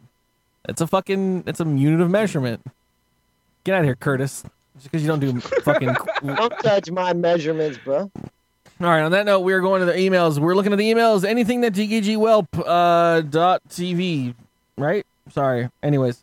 [0.70, 1.44] It's a fucking.
[1.48, 2.62] It's a unit of measurement.
[3.66, 4.44] Get out of here, Curtis.
[4.78, 5.94] Just because you don't do fucking.
[6.24, 8.10] Don't judge my measurements, bro.
[8.84, 9.04] All right.
[9.04, 10.40] On that note, we are going to the emails.
[10.40, 11.24] We're looking at the emails.
[11.24, 14.36] Anything that DKG Welp uh, dot TV,
[14.78, 15.06] right?
[15.32, 15.70] Sorry.
[15.82, 16.22] Anyways,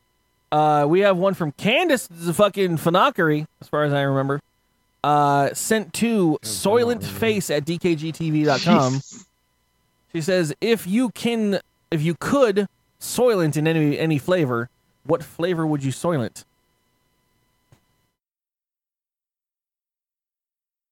[0.53, 4.43] uh, we have one from Candace, the fucking Fanakari, as far as I remember.
[5.03, 9.01] Uh, sent to soylentface at dkgtv.com.
[10.13, 11.61] She says, if you can,
[11.91, 12.69] if you could
[13.01, 14.69] soylent in any any flavor,
[15.05, 16.45] what flavor would you soylent?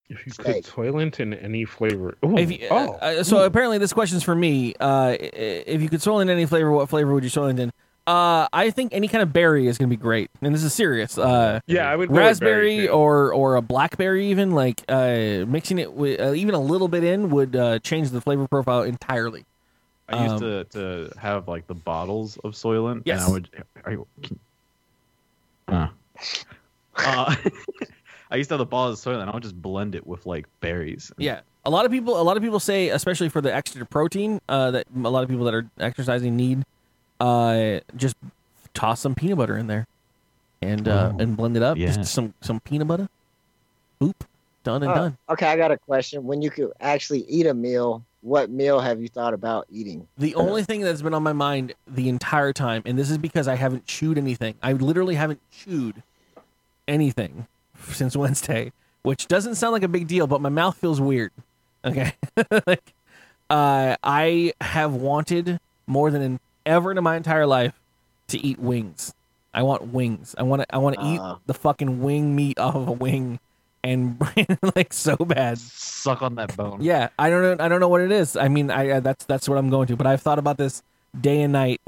[0.08, 0.64] If you could Steak.
[0.66, 2.16] toilet in any flavor.
[2.24, 4.74] Ooh, If you, oh, uh, so apparently this question's for me.
[4.80, 7.72] Uh, if you could soylent any flavor, what flavor would you soylent in?
[8.06, 11.18] Uh, I think any kind of berry is gonna be great, and this is serious.
[11.18, 16.18] Uh, yeah, I would raspberry or or a blackberry, even like uh, mixing it with
[16.18, 19.44] uh, even a little bit in would uh, change the flavor profile entirely.
[20.08, 23.20] I used Um, to, to have like the bottles of Soylent, Yes.
[23.20, 23.48] and I would.
[23.84, 24.38] Are you, can,
[25.68, 25.88] uh,
[26.96, 27.34] uh,
[28.30, 30.26] I used to have the bottles of Soylent, and I would just blend it with
[30.26, 31.10] like berries.
[31.16, 34.40] Yeah, a lot of people, a lot of people say, especially for the extra protein,
[34.48, 36.64] uh, that a lot of people that are exercising need,
[37.20, 38.16] uh, just
[38.74, 39.86] toss some peanut butter in there,
[40.62, 41.76] and uh, Oh, and blend it up.
[41.78, 41.86] yeah.
[41.92, 43.08] Just some some peanut butter.
[44.00, 44.14] Boop,
[44.62, 45.18] done and Uh, done.
[45.30, 46.24] Okay, I got a question.
[46.24, 50.06] When you could actually eat a meal, what meal have you thought about eating?
[50.18, 53.48] The only thing that's been on my mind the entire time, and this is because
[53.48, 54.54] I haven't chewed anything.
[54.62, 56.02] I literally haven't chewed
[56.86, 57.46] anything
[57.94, 61.32] since Wednesday, which doesn't sound like a big deal, but my mouth feels weird.
[61.84, 62.12] Okay,
[62.66, 62.92] like
[63.50, 67.78] uh, I have wanted more than in, ever in my entire life
[68.28, 69.14] to eat wings.
[69.54, 70.34] I want wings.
[70.36, 70.74] I want to.
[70.74, 71.36] I want to eat Uh.
[71.46, 73.38] the fucking wing meat off of a wing,
[73.82, 74.20] and
[74.76, 75.58] like so bad.
[75.58, 76.82] Suck on that bone.
[76.82, 77.64] Yeah, I don't know.
[77.64, 78.36] I don't know what it is.
[78.36, 79.96] I mean, I uh, that's that's what I'm going to.
[79.96, 80.82] But I've thought about this
[81.18, 81.80] day and night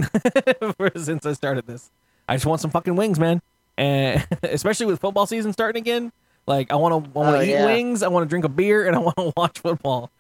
[0.97, 1.91] since I started this.
[2.29, 3.43] I just want some fucking wings, man,
[3.81, 6.13] and especially with football season starting again.
[6.47, 7.65] Like I want to, I want to Oh, eat yeah.
[7.67, 8.03] wings.
[8.03, 10.11] I want to drink a beer, and I want to watch football.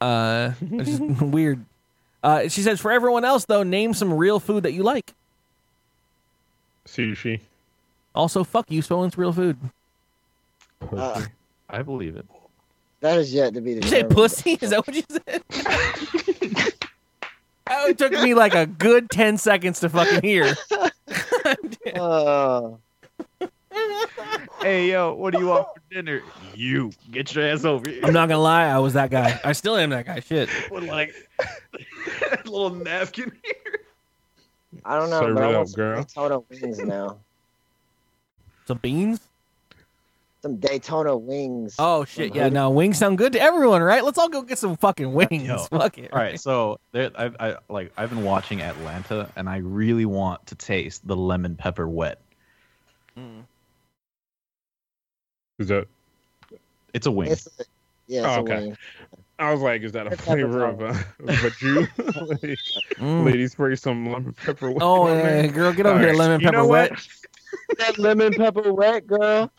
[0.00, 1.64] Uh, which is weird.
[2.22, 5.12] Uh, she says, for everyone else though, name some real food that you like.
[6.86, 7.40] sushi.
[8.14, 9.56] Also, fuck you, Stolen's real food.
[10.96, 11.24] Uh,
[11.68, 12.26] I believe it.
[13.00, 14.16] that is yet to be Did you say determined.
[14.16, 14.58] pussy?
[14.60, 15.42] Is that what you said?
[17.72, 20.54] Oh, it took me like a good ten seconds to fucking hear.
[21.94, 22.70] Uh,
[24.60, 26.22] Hey yo, what do you want for dinner?
[26.54, 28.02] You get your ass over here.
[28.04, 29.40] I'm not gonna lie, I was that guy.
[29.42, 30.20] I still am that guy.
[30.20, 30.50] Shit.
[30.70, 33.80] With like a little napkin here.
[34.84, 36.02] I don't know, Serve but it I up, want some girl.
[36.02, 37.16] Daytona wings now.
[38.66, 39.20] Some beans?
[40.42, 41.76] Some Daytona wings.
[41.78, 42.50] Oh shit, yeah.
[42.50, 44.04] No, wings sound good to everyone, right?
[44.04, 45.42] Let's all go get some fucking wings.
[45.42, 45.56] Yo.
[45.56, 46.12] Fuck it.
[46.12, 50.46] All right, so there, I, I like I've been watching Atlanta, and I really want
[50.48, 52.20] to taste the lemon pepper wet.
[53.18, 53.44] Mm.
[55.60, 55.86] Is that?
[56.94, 57.30] It's a wing.
[57.30, 57.50] It's a,
[58.08, 58.56] yeah, it's Oh, a okay.
[58.68, 58.76] wing.
[59.38, 61.80] I was like, is that a It's flavor of a, of a Jew?
[61.98, 62.58] Like,
[62.98, 63.24] Mm.
[63.24, 64.70] Lady spray some lemon pepper.
[64.70, 66.90] wet Oh on yeah, girl, get over here, Alright, lemon you pepper know wet.
[66.90, 67.06] what?
[67.78, 69.50] That lemon pepper wet, girl.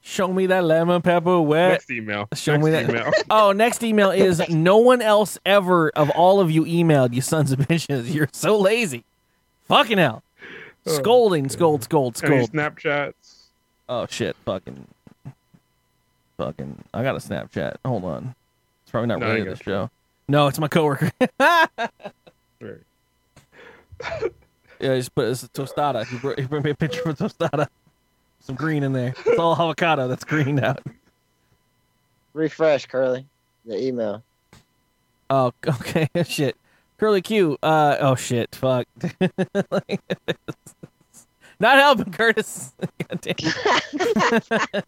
[0.00, 1.70] Show me that lemon pepper wet.
[1.72, 2.28] Next email.
[2.34, 2.90] Show Next me that.
[2.90, 3.12] Email.
[3.30, 7.52] Oh, next email is no one else ever of all of you emailed, you sons
[7.52, 8.12] of bitches.
[8.12, 9.04] You're so lazy.
[9.68, 10.22] Fucking hell.
[10.86, 12.52] Oh, Scolding, scold, scold, Any scold.
[12.52, 13.44] Snapchats?
[13.88, 14.86] Oh shit, fucking,
[16.36, 16.84] fucking.
[16.92, 17.76] I got a Snapchat.
[17.84, 18.34] Hold on.
[18.82, 19.90] It's probably not No, I really got this show.
[20.28, 21.10] No, it's my coworker.
[22.60, 22.80] Right.
[24.80, 26.06] yeah, just put it's a tostada.
[26.06, 27.66] He brought, he brought me a picture of tostada.
[28.40, 29.14] Some green in there.
[29.26, 30.80] It's all avocado that's green out.
[32.32, 33.26] Refresh, Curly.
[33.66, 34.22] the email.
[35.28, 36.08] Oh, okay.
[36.24, 36.56] shit.
[36.98, 37.58] Curly Q.
[37.62, 37.96] Uh.
[38.00, 38.54] Oh shit.
[38.54, 38.86] Fuck.
[41.60, 42.72] Not helping, Curtis.
[43.08, 44.82] God damn.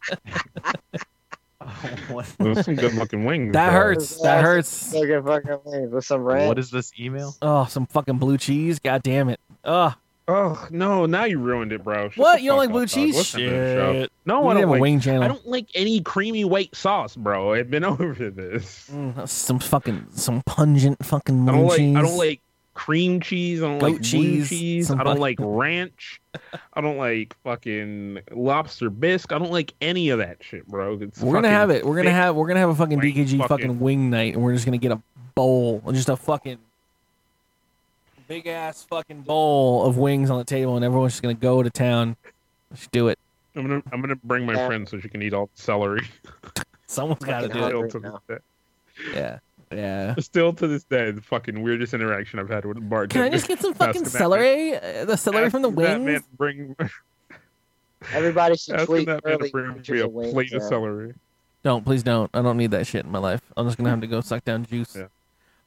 [2.08, 3.52] what, Those are some good looking wings.
[3.52, 3.80] That bro.
[3.80, 4.20] hurts.
[4.22, 4.92] That hurts.
[4.92, 6.48] Fucking fucking wings with some ranch.
[6.48, 7.34] what is this email?
[7.42, 8.78] Oh, some fucking blue cheese.
[8.78, 9.40] God damn it.
[9.64, 9.94] Oh,
[10.28, 11.06] Oh no!
[11.06, 12.08] Now you ruined it, bro.
[12.08, 12.42] Shut What?
[12.42, 13.14] You don't like blue up, cheese?
[13.16, 13.92] Listen to the show.
[13.92, 14.12] Shit.
[14.24, 14.80] No, We I don't a like.
[14.80, 15.22] wing channel.
[15.22, 17.52] I don't like any creamy white sauce, bro.
[17.54, 18.90] I've been over this.
[18.92, 21.76] Mm, some fucking some pungent fucking I blue don't like.
[21.78, 21.96] cheese.
[21.96, 22.40] I don't like
[22.76, 23.62] cream cheese.
[23.62, 24.86] I don't Goat like blue cheese, cheese.
[24.88, 26.20] some I don't like ranch.
[26.74, 29.32] I don't like fucking lobster bisque.
[29.32, 30.98] I don't like any of that shit, bro.
[31.00, 31.84] It's We're gonna have it.
[31.84, 34.52] We're gonna have we're gonna have a fucking DKG fucking, fucking- wing night, and we're
[34.52, 35.00] just gonna get a
[35.34, 36.58] bowl, just a fucking
[38.28, 41.70] big ass fucking bowl of wings on the table, and everyone's just gonna go to
[41.70, 42.16] town.
[42.70, 43.18] Let's do it.
[43.54, 43.82] I'm gonna.
[43.92, 44.66] I'm gonna bring my Yeah.
[44.66, 46.06] friend so she can eat all the celery.
[46.86, 47.72] Someone's got to do it.
[47.72, 48.20] hungry Still to now.
[48.28, 49.12] this day.
[49.14, 49.38] Yeah,
[49.72, 50.14] yeah.
[50.18, 53.12] Still to this day, the fucking weirdest interaction I've had with a bartender.
[53.14, 54.76] Can I just get some fucking celery?
[54.76, 56.22] Uh, the celery from the Asking that man wings.
[56.22, 56.76] to bring
[58.12, 60.32] Everybody should asking tweet that man to early bring me a wings.
[60.32, 61.14] plate of celery.
[61.62, 62.30] Don't please don't.
[62.34, 63.40] I don't need that shit in my life.
[63.56, 64.94] I'm just gonna have to go suck down juice.
[64.94, 65.06] Yeah.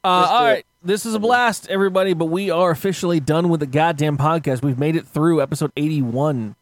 [0.02, 0.66] Uh, Just all do it.
[0.82, 2.14] this is a blast, everybody.
[2.14, 4.62] But we are officially done with the goddamn podcast.
[4.62, 6.56] We've made it through episode 81.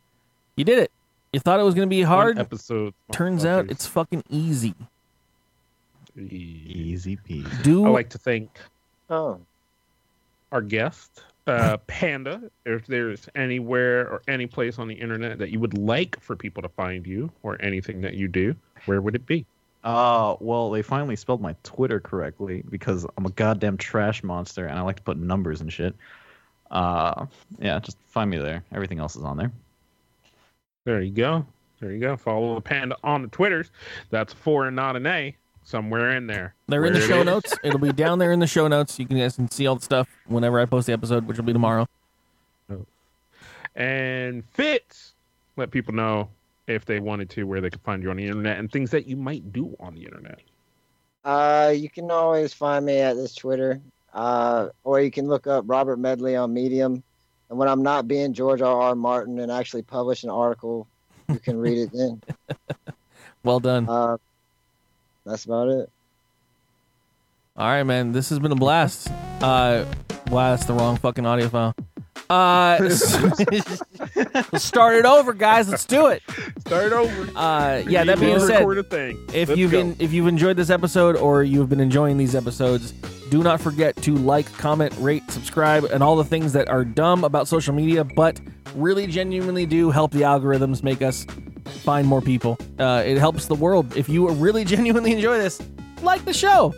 [0.55, 0.91] You did it.
[1.31, 2.37] You thought it was gonna be hard.
[2.37, 2.93] One episode.
[3.11, 4.73] Turns out it's fucking easy.
[6.17, 7.63] Easy peasy.
[7.63, 8.59] Do I like to thank
[9.09, 9.39] Oh,
[10.51, 12.51] our guest, uh, Panda.
[12.65, 16.61] If there's anywhere or any place on the internet that you would like for people
[16.63, 19.45] to find you or anything that you do, where would it be?
[19.83, 24.77] Uh, well, they finally spelled my Twitter correctly because I'm a goddamn trash monster and
[24.77, 25.95] I like to put numbers and shit.
[26.69, 27.27] Uh,
[27.59, 28.63] yeah, just find me there.
[28.73, 29.51] Everything else is on there.
[30.83, 31.45] There you go.
[31.79, 32.17] There you go.
[32.17, 33.71] Follow the Panda on the Twitters.
[34.09, 35.35] That's four and not an A.
[35.67, 36.55] Somewhere in there.
[36.67, 37.25] They're in the show is.
[37.25, 37.53] notes.
[37.61, 38.97] It'll be down there in the show notes.
[38.97, 41.43] You can guys can see all the stuff whenever I post the episode, which will
[41.43, 41.85] be tomorrow.
[43.75, 45.13] And Fitz,
[45.57, 46.29] let people know
[46.67, 49.07] if they wanted to where they could find you on the internet and things that
[49.07, 50.39] you might do on the internet.
[51.25, 53.81] uh, you can always find me at this Twitter,
[54.13, 57.03] uh, or you can look up Robert Medley on Medium.
[57.49, 58.81] And when I'm not being George R.
[58.81, 58.95] R.
[58.95, 60.87] Martin and actually publish an article,
[61.27, 62.21] you can read it then.
[63.43, 63.87] Well done.
[63.87, 64.17] Uh,
[65.27, 65.89] that's about it.
[67.55, 68.11] All right, man.
[68.11, 69.09] This has been a blast.
[69.41, 69.85] Uh,
[70.29, 71.75] wow, that's the wrong fucking audio file.
[72.29, 75.69] Uh, let's start it over, guys.
[75.69, 76.21] Let's do it.
[76.59, 77.29] Start it over.
[77.35, 78.03] Uh, yeah.
[78.03, 79.17] That being Let's said, thing.
[79.33, 79.81] if Let's you've go.
[79.83, 82.91] been if you've enjoyed this episode or you've been enjoying these episodes,
[83.29, 87.23] do not forget to like, comment, rate, subscribe, and all the things that are dumb
[87.23, 88.39] about social media, but
[88.75, 91.25] really genuinely do help the algorithms make us
[91.67, 92.57] find more people.
[92.79, 93.95] Uh, it helps the world.
[93.95, 95.61] If you really genuinely enjoy this,
[96.01, 96.73] like the show,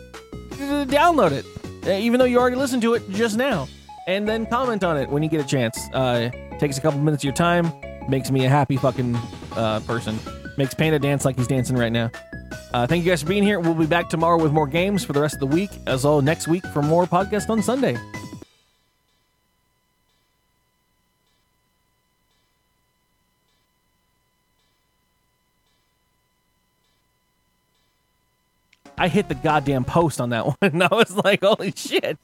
[0.50, 1.44] download it,
[1.86, 3.68] uh, even though you already listened to it just now,
[4.06, 5.78] and then comment on it when you get a chance.
[5.92, 7.72] Uh, takes a couple minutes of your time,
[8.08, 9.16] makes me a happy fucking
[9.56, 10.18] uh, person,
[10.56, 12.10] makes Panda dance like he's dancing right now.
[12.72, 13.58] Uh, thank you guys for being here.
[13.58, 16.22] We'll be back tomorrow with more games for the rest of the week, as well
[16.22, 17.96] next week for more podcast on Sunday.
[29.00, 32.18] I hit the goddamn post on that one, and I was like, "Holy shit!"